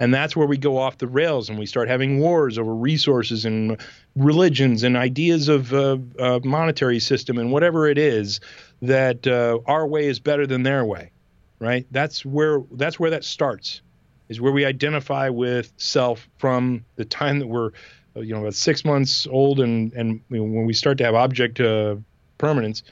[0.00, 3.44] and that's where we go off the rails and we start having wars over resources
[3.44, 3.80] and
[4.16, 8.40] religions and ideas of uh, uh, monetary system and whatever it is
[8.82, 11.12] that uh, our way is better than their way
[11.60, 11.86] right?
[11.90, 13.82] That's where that's where that starts
[14.28, 17.70] is where we identify with self from the time that we're
[18.16, 21.60] uh, you know about six months old and and when we start to have object
[21.60, 21.96] uh,
[22.38, 22.82] permanence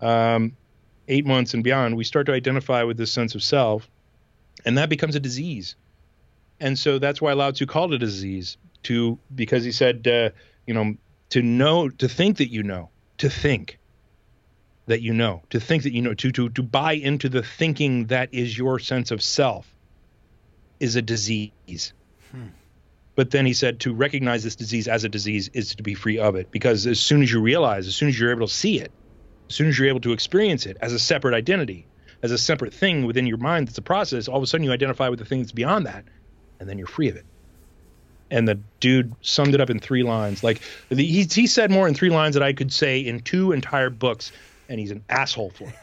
[0.00, 0.56] um,
[1.06, 3.88] eight months and beyond we start to identify with this sense of self.
[4.64, 5.76] And that becomes a disease
[6.60, 10.30] and so that's why Lao Tzu called it a disease to because he said, uh,
[10.66, 10.94] you know,
[11.30, 13.78] to know, to think that you know, to think
[14.86, 18.06] that you know, to think that you know, to to to buy into the thinking
[18.06, 19.74] that is your sense of self
[20.80, 21.92] is a disease.
[22.30, 22.48] Hmm.
[23.16, 26.18] But then he said to recognize this disease as a disease is to be free
[26.18, 28.80] of it because as soon as you realize, as soon as you're able to see
[28.80, 28.90] it,
[29.48, 31.86] as soon as you're able to experience it as a separate identity,
[32.22, 34.72] as a separate thing within your mind that's a process, all of a sudden you
[34.72, 36.04] identify with the thing that's beyond that
[36.64, 37.26] and then you're free of it.
[38.30, 40.42] And the dude summed it up in three lines.
[40.42, 43.52] Like the, he, he said more in three lines that I could say in two
[43.52, 44.32] entire books,
[44.66, 45.74] and he's an asshole for it.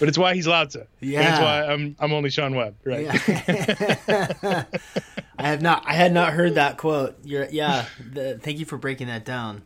[0.00, 0.82] but it's why he's Lao Tzu.
[0.98, 1.20] Yeah.
[1.20, 3.04] And it's why I'm I'm only Sean Webb, right?
[3.04, 4.64] Yeah.
[5.38, 7.16] I have not I had not heard that quote.
[7.22, 7.86] You're yeah.
[8.12, 9.62] The, thank you for breaking that down.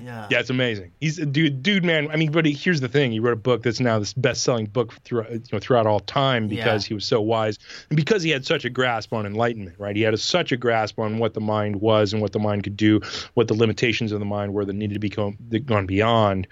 [0.00, 0.26] Yeah.
[0.30, 0.92] Yeah, it's amazing.
[1.00, 2.10] He's a dude, dude, man.
[2.10, 4.66] I mean, but he, here's the thing: he wrote a book that's now this best-selling
[4.66, 6.88] book throughout, you know, throughout all time because yeah.
[6.88, 7.58] he was so wise
[7.90, 9.76] and because he had such a grasp on enlightenment.
[9.78, 9.96] Right?
[9.96, 12.64] He had a, such a grasp on what the mind was and what the mind
[12.64, 13.00] could do,
[13.34, 16.46] what the limitations of the mind were that needed to be gone beyond.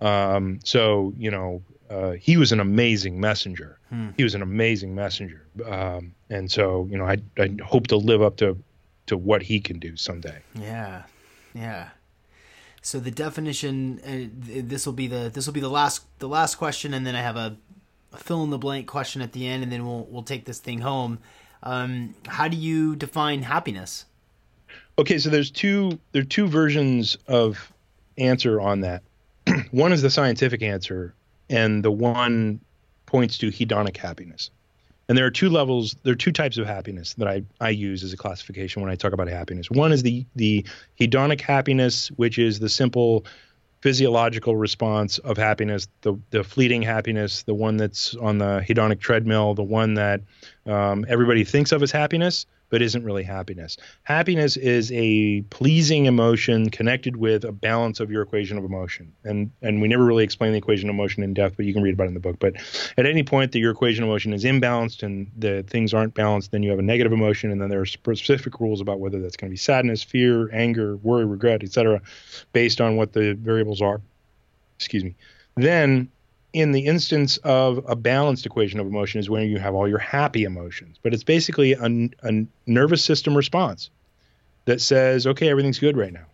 [0.00, 3.78] Um, so you know, uh, he was an amazing messenger.
[3.88, 4.10] Hmm.
[4.16, 8.20] He was an amazing messenger, um, and so you know, I I hope to live
[8.20, 8.58] up to
[9.06, 10.38] to what he can do someday.
[10.54, 11.02] Yeah,
[11.54, 11.88] yeah.
[12.82, 14.00] So the definition.
[14.04, 14.28] Uh,
[14.66, 17.20] this will be the this will be the last the last question, and then I
[17.20, 17.56] have a,
[18.12, 20.58] a, fill in the blank question at the end, and then we'll we'll take this
[20.58, 21.18] thing home.
[21.62, 24.06] Um, how do you define happiness?
[24.98, 27.72] Okay, so there's two there are two versions of
[28.16, 29.02] answer on that.
[29.70, 31.14] one is the scientific answer,
[31.50, 32.60] and the one
[33.04, 34.50] points to hedonic happiness.
[35.10, 38.04] And there are two levels, there are two types of happiness that I, I use
[38.04, 39.68] as a classification when I talk about happiness.
[39.68, 40.64] One is the the
[41.00, 43.26] hedonic happiness, which is the simple
[43.80, 49.54] physiological response of happiness, the the fleeting happiness, the one that's on the hedonic treadmill,
[49.54, 50.20] the one that
[50.64, 53.76] um, everybody thinks of as happiness, but isn't really happiness.
[54.04, 59.12] Happiness is a pleasing emotion connected with a balance of your equation of emotion.
[59.24, 61.82] And and we never really explain the equation of emotion in depth, but you can
[61.82, 62.36] read about it in the book.
[62.38, 62.54] But
[62.96, 66.52] at any point that your equation of emotion is imbalanced and the things aren't balanced,
[66.52, 69.36] then you have a negative emotion, and then there are specific rules about whether that's
[69.36, 72.00] going to be sadness, fear, anger, worry, regret, etc.,
[72.52, 74.00] based on what the variables are.
[74.78, 75.14] Excuse me.
[75.56, 76.10] Then
[76.52, 79.98] in the instance of a balanced equation of emotion is when you have all your
[79.98, 83.90] happy emotions, but it's basically a, a nervous system response
[84.64, 86.26] that says, okay, everything's good right now.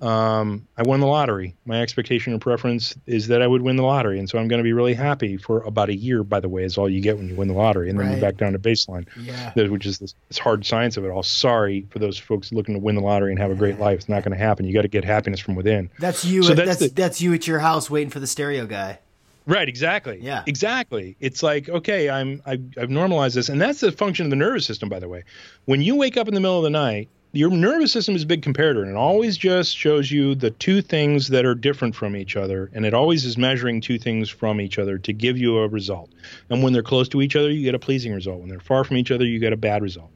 [0.00, 1.56] Um, I won the lottery.
[1.64, 4.60] My expectation and preference is that I would win the lottery, and so I'm going
[4.60, 6.22] to be really happy for about a year.
[6.22, 8.12] By the way, is all you get when you win the lottery, and then right.
[8.12, 9.52] you're back down to baseline, yeah.
[9.66, 11.24] which is this, this, hard science of it all.
[11.24, 13.98] Sorry for those folks looking to win the lottery and have a great life.
[13.98, 14.66] It's not going to happen.
[14.66, 15.90] You got to get happiness from within.
[15.98, 16.44] That's you.
[16.44, 19.00] So that's that's, the, that's you at your house waiting for the stereo guy.
[19.48, 20.18] Right, exactly.
[20.20, 20.44] Yeah.
[20.46, 21.16] Exactly.
[21.20, 23.48] It's like, okay, I'm I, I've normalized this.
[23.48, 25.24] And that's the function of the nervous system, by the way.
[25.64, 28.26] When you wake up in the middle of the night, your nervous system is a
[28.26, 32.14] big comparator and it always just shows you the two things that are different from
[32.14, 32.70] each other.
[32.74, 36.10] And it always is measuring two things from each other to give you a result.
[36.50, 38.40] And when they're close to each other, you get a pleasing result.
[38.40, 40.10] When they're far from each other, you get a bad result.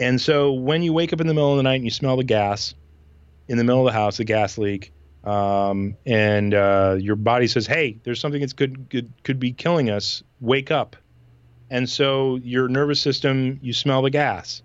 [0.00, 2.16] And so when you wake up in the middle of the night and you smell
[2.16, 2.74] the gas
[3.46, 4.92] in the middle of the house, the gas leak,
[5.26, 9.90] um, and uh, your body says, "Hey, there's something that's could could could be killing
[9.90, 10.22] us.
[10.40, 10.96] Wake up!"
[11.68, 14.62] And so your nervous system, you smell the gas,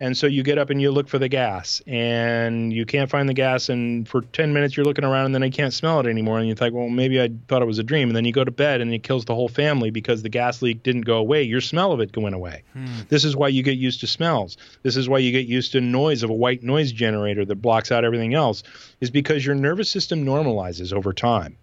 [0.00, 3.28] and so you get up and you look for the gas, and you can't find
[3.28, 6.06] the gas, and for ten minutes you're looking around, and then you can't smell it
[6.06, 8.32] anymore, and you think, "Well, maybe I thought it was a dream," and then you
[8.32, 11.16] go to bed, and it kills the whole family because the gas leak didn't go
[11.16, 11.42] away.
[11.42, 12.62] Your smell of it went away.
[12.72, 12.86] Hmm.
[13.08, 14.56] This is why you get used to smells.
[14.82, 17.90] This is why you get used to noise of a white noise generator that blocks
[17.90, 18.62] out everything else,
[19.00, 21.56] is because your nervous system normalizes over time.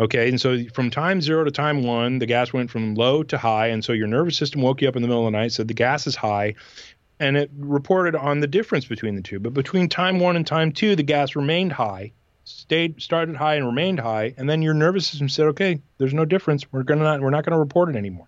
[0.00, 3.38] Okay, and so from time zero to time one, the gas went from low to
[3.38, 5.52] high, and so your nervous system woke you up in the middle of the night,
[5.52, 6.54] said the gas is high,
[7.22, 9.38] and it reported on the difference between the two.
[9.38, 12.10] But between time one and time two, the gas remained high,
[12.42, 16.24] stayed started high and remained high, and then your nervous system said, okay, there's no
[16.24, 16.70] difference.
[16.72, 18.26] We're gonna not we're not gonna report it anymore.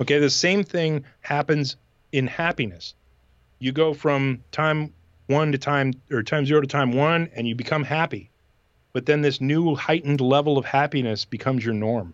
[0.00, 1.76] Okay, the same thing happens
[2.10, 2.94] in happiness.
[3.60, 4.92] You go from time
[5.28, 8.30] one to time or time zero to time one, and you become happy.
[8.92, 12.12] But then this new heightened level of happiness becomes your norm,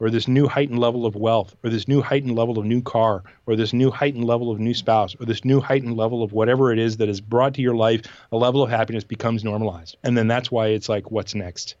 [0.00, 3.22] or this new heightened level of wealth, or this new heightened level of new car,
[3.46, 6.72] or this new heightened level of new spouse, or this new heightened level of whatever
[6.72, 8.02] it is that is brought to your life,
[8.32, 9.96] a level of happiness becomes normalized.
[10.02, 11.76] And then that's why it's like, what's next?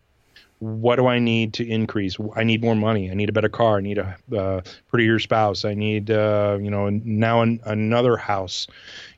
[0.58, 2.16] What do I need to increase?
[2.34, 3.10] I need more money.
[3.10, 3.78] I need a better car.
[3.78, 5.64] I need a uh, prettier spouse.
[5.64, 8.66] I need, uh, you know, now an, another house.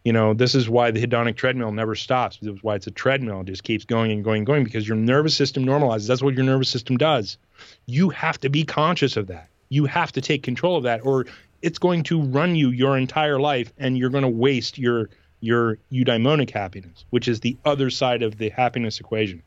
[0.05, 2.39] You know, this is why the hedonic treadmill never stops.
[2.39, 3.43] This is why it's a treadmill.
[3.43, 6.09] It just keeps going and going and going because your nervous system normalizes.
[6.09, 7.39] That's what your nervous system does.
[7.87, 9.49] You have to be conscious of that.
[9.69, 11.27] You have to take control of that, or
[11.61, 15.11] it's going to run you your entire life, and you're going to waste your
[15.41, 19.43] your eudaimonic happiness, which is the other side of the happiness equation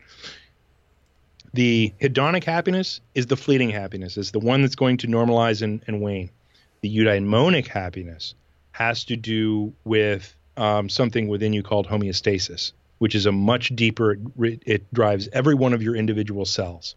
[1.52, 4.16] the hedonic happiness is the fleeting happiness.
[4.16, 6.30] It's the one that's going to normalize and, and wane.
[6.80, 8.34] The eudaimonic happiness
[8.72, 14.16] has to do with um, something within you called homeostasis, which is a much deeper,
[14.38, 16.94] it, it drives every one of your individual cells.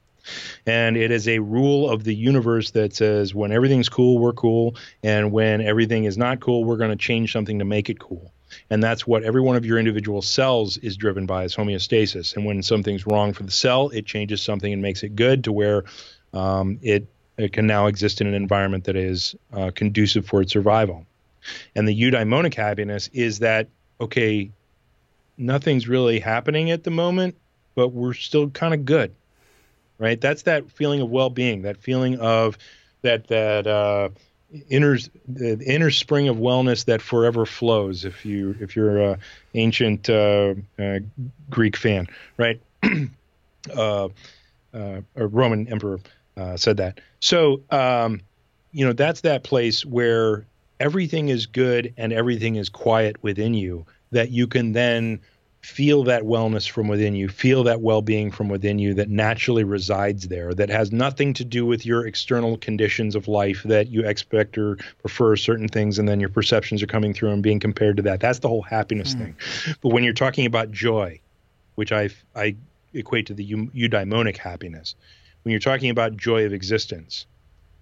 [0.66, 4.76] And it is a rule of the universe that says when everything's cool, we're cool.
[5.04, 8.32] And when everything is not cool, we're going to change something to make it cool
[8.70, 12.36] and that's what every one of your individual cells is driven by is homeostasis.
[12.36, 15.52] And when something's wrong for the cell it changes something and makes it good to
[15.52, 15.84] where
[16.34, 17.08] um, it,
[17.38, 21.06] it can now exist in an environment that is uh, conducive for its survival.
[21.76, 23.68] And the eudaimonic happiness is that
[24.00, 24.52] okay
[25.38, 27.36] nothing's really happening at the moment
[27.76, 29.14] but we're still kind of good
[30.04, 30.20] right?
[30.20, 32.58] That's that feeling of well-being that feeling of
[33.02, 34.10] that that uh,
[34.70, 34.98] inner
[35.28, 38.06] the inner spring of wellness that forever flows.
[38.06, 39.20] If you if you're a
[39.54, 41.00] ancient uh, uh,
[41.50, 42.08] Greek fan,
[42.38, 42.62] right?
[43.76, 44.10] uh,
[44.74, 46.00] a Roman emperor
[46.38, 47.00] uh, said that.
[47.20, 48.22] So um,
[48.72, 50.46] you know that's that place where
[50.80, 55.20] everything is good and everything is quiet within you that you can then
[55.64, 59.64] feel that wellness from within you, feel that well being from within you that naturally
[59.64, 64.06] resides there, that has nothing to do with your external conditions of life that you
[64.06, 67.96] expect or prefer certain things, and then your perceptions are coming through and being compared
[67.96, 68.20] to that.
[68.20, 69.20] That's the whole happiness mm.
[69.20, 69.36] thing.
[69.82, 71.22] But when you're talking about joy,
[71.76, 72.56] which I, I
[72.94, 74.96] equate to the eudaimonic happiness,
[75.44, 77.26] when you're talking about joy of existence,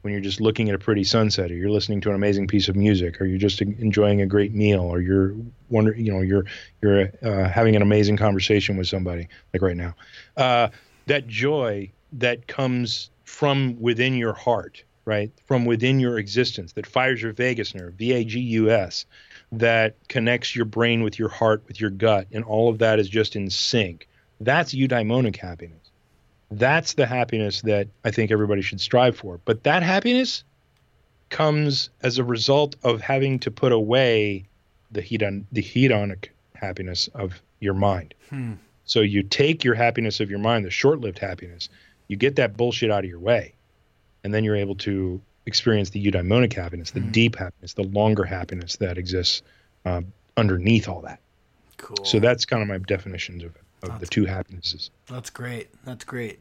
[0.02, 2.68] when you're just looking at a pretty sunset or you're listening to an amazing piece
[2.68, 5.36] of music or you're just enjoying a great meal or you're
[5.70, 6.46] wonder you know you're
[6.82, 9.94] you're uh, having an amazing conversation with somebody like right now
[10.38, 10.68] uh,
[11.08, 15.32] that joy that comes from within your heart right?
[15.48, 19.06] From within your existence that fires your vagus nerve v-a-g-u-s
[19.54, 23.10] that connects your brain with your heart with your gut and all of that is
[23.10, 24.08] just in sync.
[24.40, 25.81] That's eudaimonic happiness
[26.52, 29.40] that's the happiness that I think everybody should strive for.
[29.46, 30.44] But that happiness
[31.30, 34.46] comes as a result of having to put away
[34.92, 38.14] the hedon the hedonic happiness of your mind.
[38.30, 38.54] Hmm.
[38.84, 41.70] So you take your happiness of your mind, the short-lived happiness,
[42.10, 43.54] you get that bullshit out of your way,
[44.24, 47.12] and then you're able to experience the eudaimonic happiness, the hmm.
[47.12, 49.42] deep happiness, the longer happiness that exists
[49.86, 51.20] um, underneath all that.
[51.78, 52.04] Cool.
[52.04, 54.92] So that's kind of my definitions of it of that's, the two happinesses.
[55.08, 55.70] That's great.
[55.84, 56.40] That's great.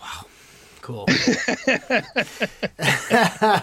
[0.00, 0.26] Wow.
[0.84, 1.06] Cool.
[2.78, 3.62] I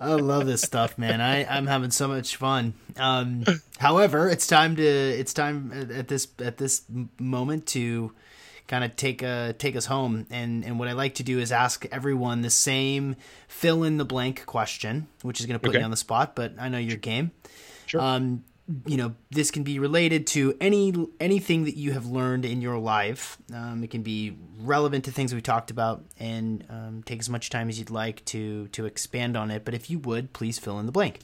[0.00, 1.20] love this stuff, man.
[1.20, 2.74] I, I'm having so much fun.
[2.96, 3.44] Um,
[3.78, 6.82] however, it's time to it's time at this at this
[7.18, 8.12] moment to
[8.68, 10.26] kind of take a take us home.
[10.30, 13.16] And and what I like to do is ask everyone the same
[13.48, 15.78] fill in the blank question, which is going to put okay.
[15.78, 17.32] me on the spot, but I know your game.
[17.86, 18.00] Sure.
[18.00, 18.44] Um,
[18.86, 22.78] you know this can be related to any anything that you have learned in your
[22.78, 23.36] life.
[23.52, 27.50] Um, it can be relevant to things we talked about and um, take as much
[27.50, 29.64] time as you'd like to to expand on it.
[29.64, 31.20] But if you would please fill in the blank.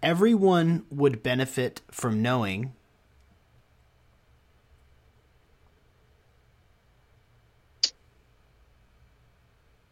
[0.00, 2.72] Everyone would benefit from knowing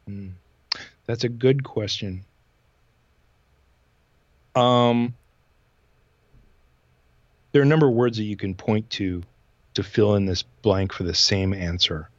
[0.09, 0.31] mm.
[1.07, 2.25] that's a good question.
[4.55, 5.15] Um
[7.57, 9.23] there are a number of words that you can point to
[9.73, 12.11] to fill in this blank for the same answer,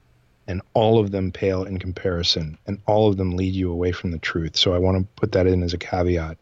[0.47, 4.09] and all of them pale in comparison, and all of them lead you away from
[4.09, 4.57] the truth.
[4.57, 6.39] So I want to put that in as a caveat.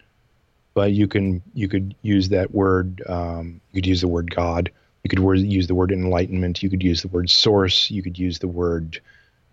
[0.73, 3.03] But you can you could use that word.
[3.05, 4.71] Um, you could use the word God.
[5.03, 6.63] You could word, use the word enlightenment.
[6.63, 7.91] You could use the word source.
[7.91, 9.01] You could use the word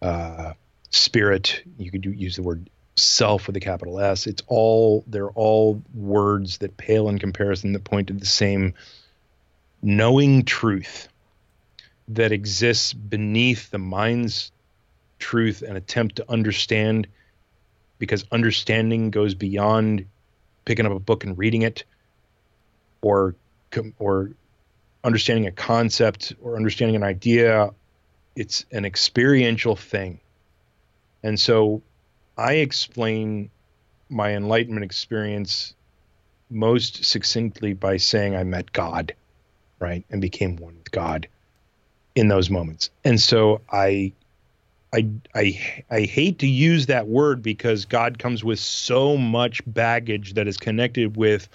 [0.02, 0.52] uh,
[0.90, 1.64] spirit.
[1.78, 4.28] You could use the word self with a capital S.
[4.28, 8.74] It's all they're all words that pale in comparison that point to the same
[9.82, 11.09] knowing truth
[12.09, 14.52] that exists beneath the mind's
[15.18, 17.06] truth and attempt to understand
[17.98, 20.06] because understanding goes beyond
[20.64, 21.84] picking up a book and reading it
[23.00, 23.34] or
[23.98, 24.30] or
[25.04, 27.70] understanding a concept or understanding an idea.
[28.36, 30.20] It's an experiential thing.
[31.22, 31.82] And so
[32.36, 33.50] I explain
[34.09, 35.74] my enlightenment experience
[36.50, 39.14] most succinctly by saying I met God,
[39.82, 41.28] right, and became one with God
[42.14, 42.90] in those moments.
[43.04, 44.12] And so I
[44.94, 50.34] I I I hate to use that word because God comes with so much baggage
[50.34, 51.48] that is connected with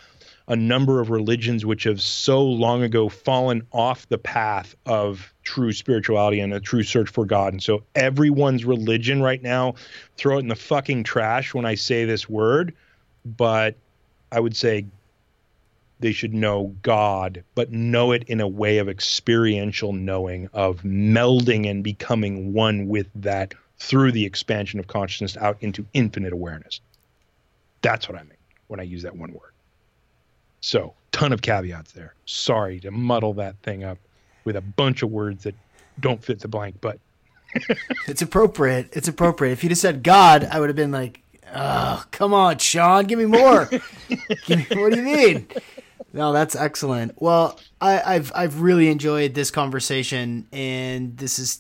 [0.50, 5.74] a number of religions which have so long ago fallen off the path of true
[5.74, 7.54] spirituality and a true search for God.
[7.54, 9.76] And so everyone's religion right now,
[10.16, 12.74] throw it in the fucking trash when I say this word,
[13.26, 13.76] but
[14.32, 14.86] I would say
[16.00, 21.70] they should know God, but know it in a way of experiential knowing, of melding
[21.70, 26.82] and becoming one with that through the expansion of consciousness out into infinite awareness.
[27.82, 28.38] That's what I mean
[28.68, 29.52] when I use that one word.
[30.62, 32.14] So, ton of caveats there.
[32.26, 33.98] Sorry to muddle that thing up
[34.44, 35.56] with a bunch of words that
[36.00, 37.00] don't fit the blank, but
[38.08, 38.90] it's appropriate.
[38.92, 39.54] It's appropriate.
[39.54, 41.22] If you'd have said God, I would have been like,
[41.54, 43.66] "Oh, come on, Sean, give me more."
[44.46, 45.48] give me, what do you mean?
[46.18, 47.22] No, that's excellent.
[47.22, 51.60] Well, I, have I've really enjoyed this conversation, and this is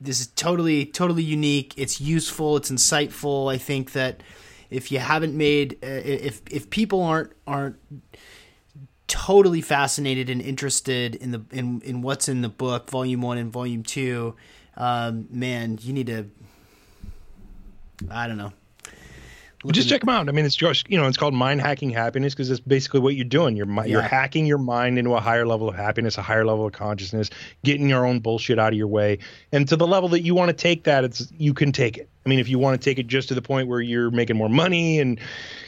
[0.00, 1.74] this is totally totally unique.
[1.76, 2.56] It's useful.
[2.56, 3.52] It's insightful.
[3.52, 4.22] I think that
[4.70, 7.78] if you haven't made uh, if if people aren't aren't
[9.08, 13.52] totally fascinated and interested in the in in what's in the book, volume one and
[13.52, 14.36] volume two,
[14.76, 16.30] um, man, you need to.
[18.08, 18.52] I don't know.
[19.72, 20.28] Just check them out.
[20.28, 23.14] I mean, it's just you know, it's called mind hacking happiness because it's basically what
[23.14, 23.56] you're doing.
[23.56, 23.84] You're yeah.
[23.84, 27.30] you're hacking your mind into a higher level of happiness, a higher level of consciousness,
[27.64, 29.18] getting your own bullshit out of your way,
[29.52, 32.08] and to the level that you want to take that, it's you can take it.
[32.24, 34.36] I mean, if you want to take it just to the point where you're making
[34.36, 35.20] more money and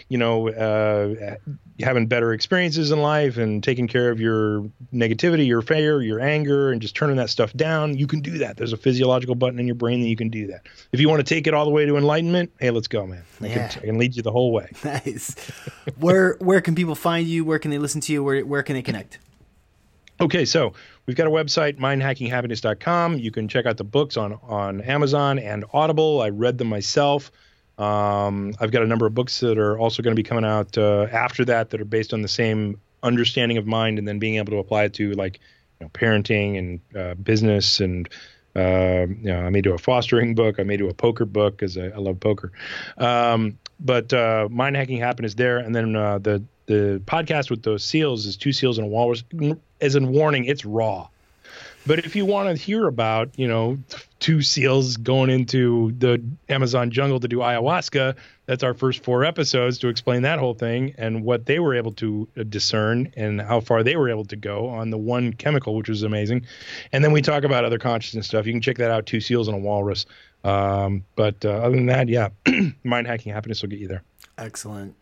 [0.08, 1.36] you know, uh,
[1.80, 6.72] having better experiences in life and taking care of your negativity, your fear, your anger,
[6.72, 8.56] and just turning that stuff down, you can do that.
[8.56, 10.66] There's a physiological button in your brain that you can do that.
[10.92, 13.22] If you want to take it all the way to enlightenment, hey, let's go, man.
[13.40, 13.68] I, yeah.
[13.68, 14.70] can, I can lead you the whole way.
[14.88, 15.34] Nice.
[15.98, 17.44] where where can people find you?
[17.44, 18.24] Where can they listen to you?
[18.24, 19.18] Where where can they connect?
[20.20, 20.72] Okay, so
[21.06, 23.18] we've got a website, mindhackinghappiness.com.
[23.18, 26.22] You can check out the books on on Amazon and Audible.
[26.22, 27.30] I read them myself.
[27.78, 30.76] Um, I've got a number of books that are also going to be coming out
[30.76, 34.36] uh, after that that are based on the same understanding of mind and then being
[34.36, 35.38] able to apply it to like
[35.80, 38.08] you know, parenting and uh, business and
[38.56, 40.58] uh, you know, I may do a fostering book.
[40.58, 42.50] I may do a poker book because I, I, love poker.
[42.96, 47.84] Um, but uh, mind hacking happiness there, and then uh, the the podcast with those
[47.84, 49.22] seals is two seals and a walrus.
[49.80, 51.08] As in warning, it's raw.
[51.88, 53.78] But if you want to hear about, you know,
[54.20, 59.78] two seals going into the Amazon jungle to do ayahuasca, that's our first four episodes
[59.78, 63.60] to explain that whole thing and what they were able to uh, discern and how
[63.60, 66.44] far they were able to go on the one chemical, which was amazing.
[66.92, 68.44] And then we talk about other consciousness stuff.
[68.44, 70.04] You can check that out, Two Seals and a Walrus.
[70.44, 72.28] Um, but uh, other than that, yeah,
[72.84, 74.02] mind hacking happiness will get you there.
[74.36, 74.94] Excellent.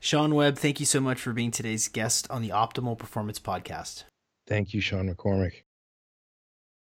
[0.00, 4.04] Sean Webb, thank you so much for being today's guest on the Optimal Performance Podcast.
[4.46, 5.62] Thank you, Sean McCormick.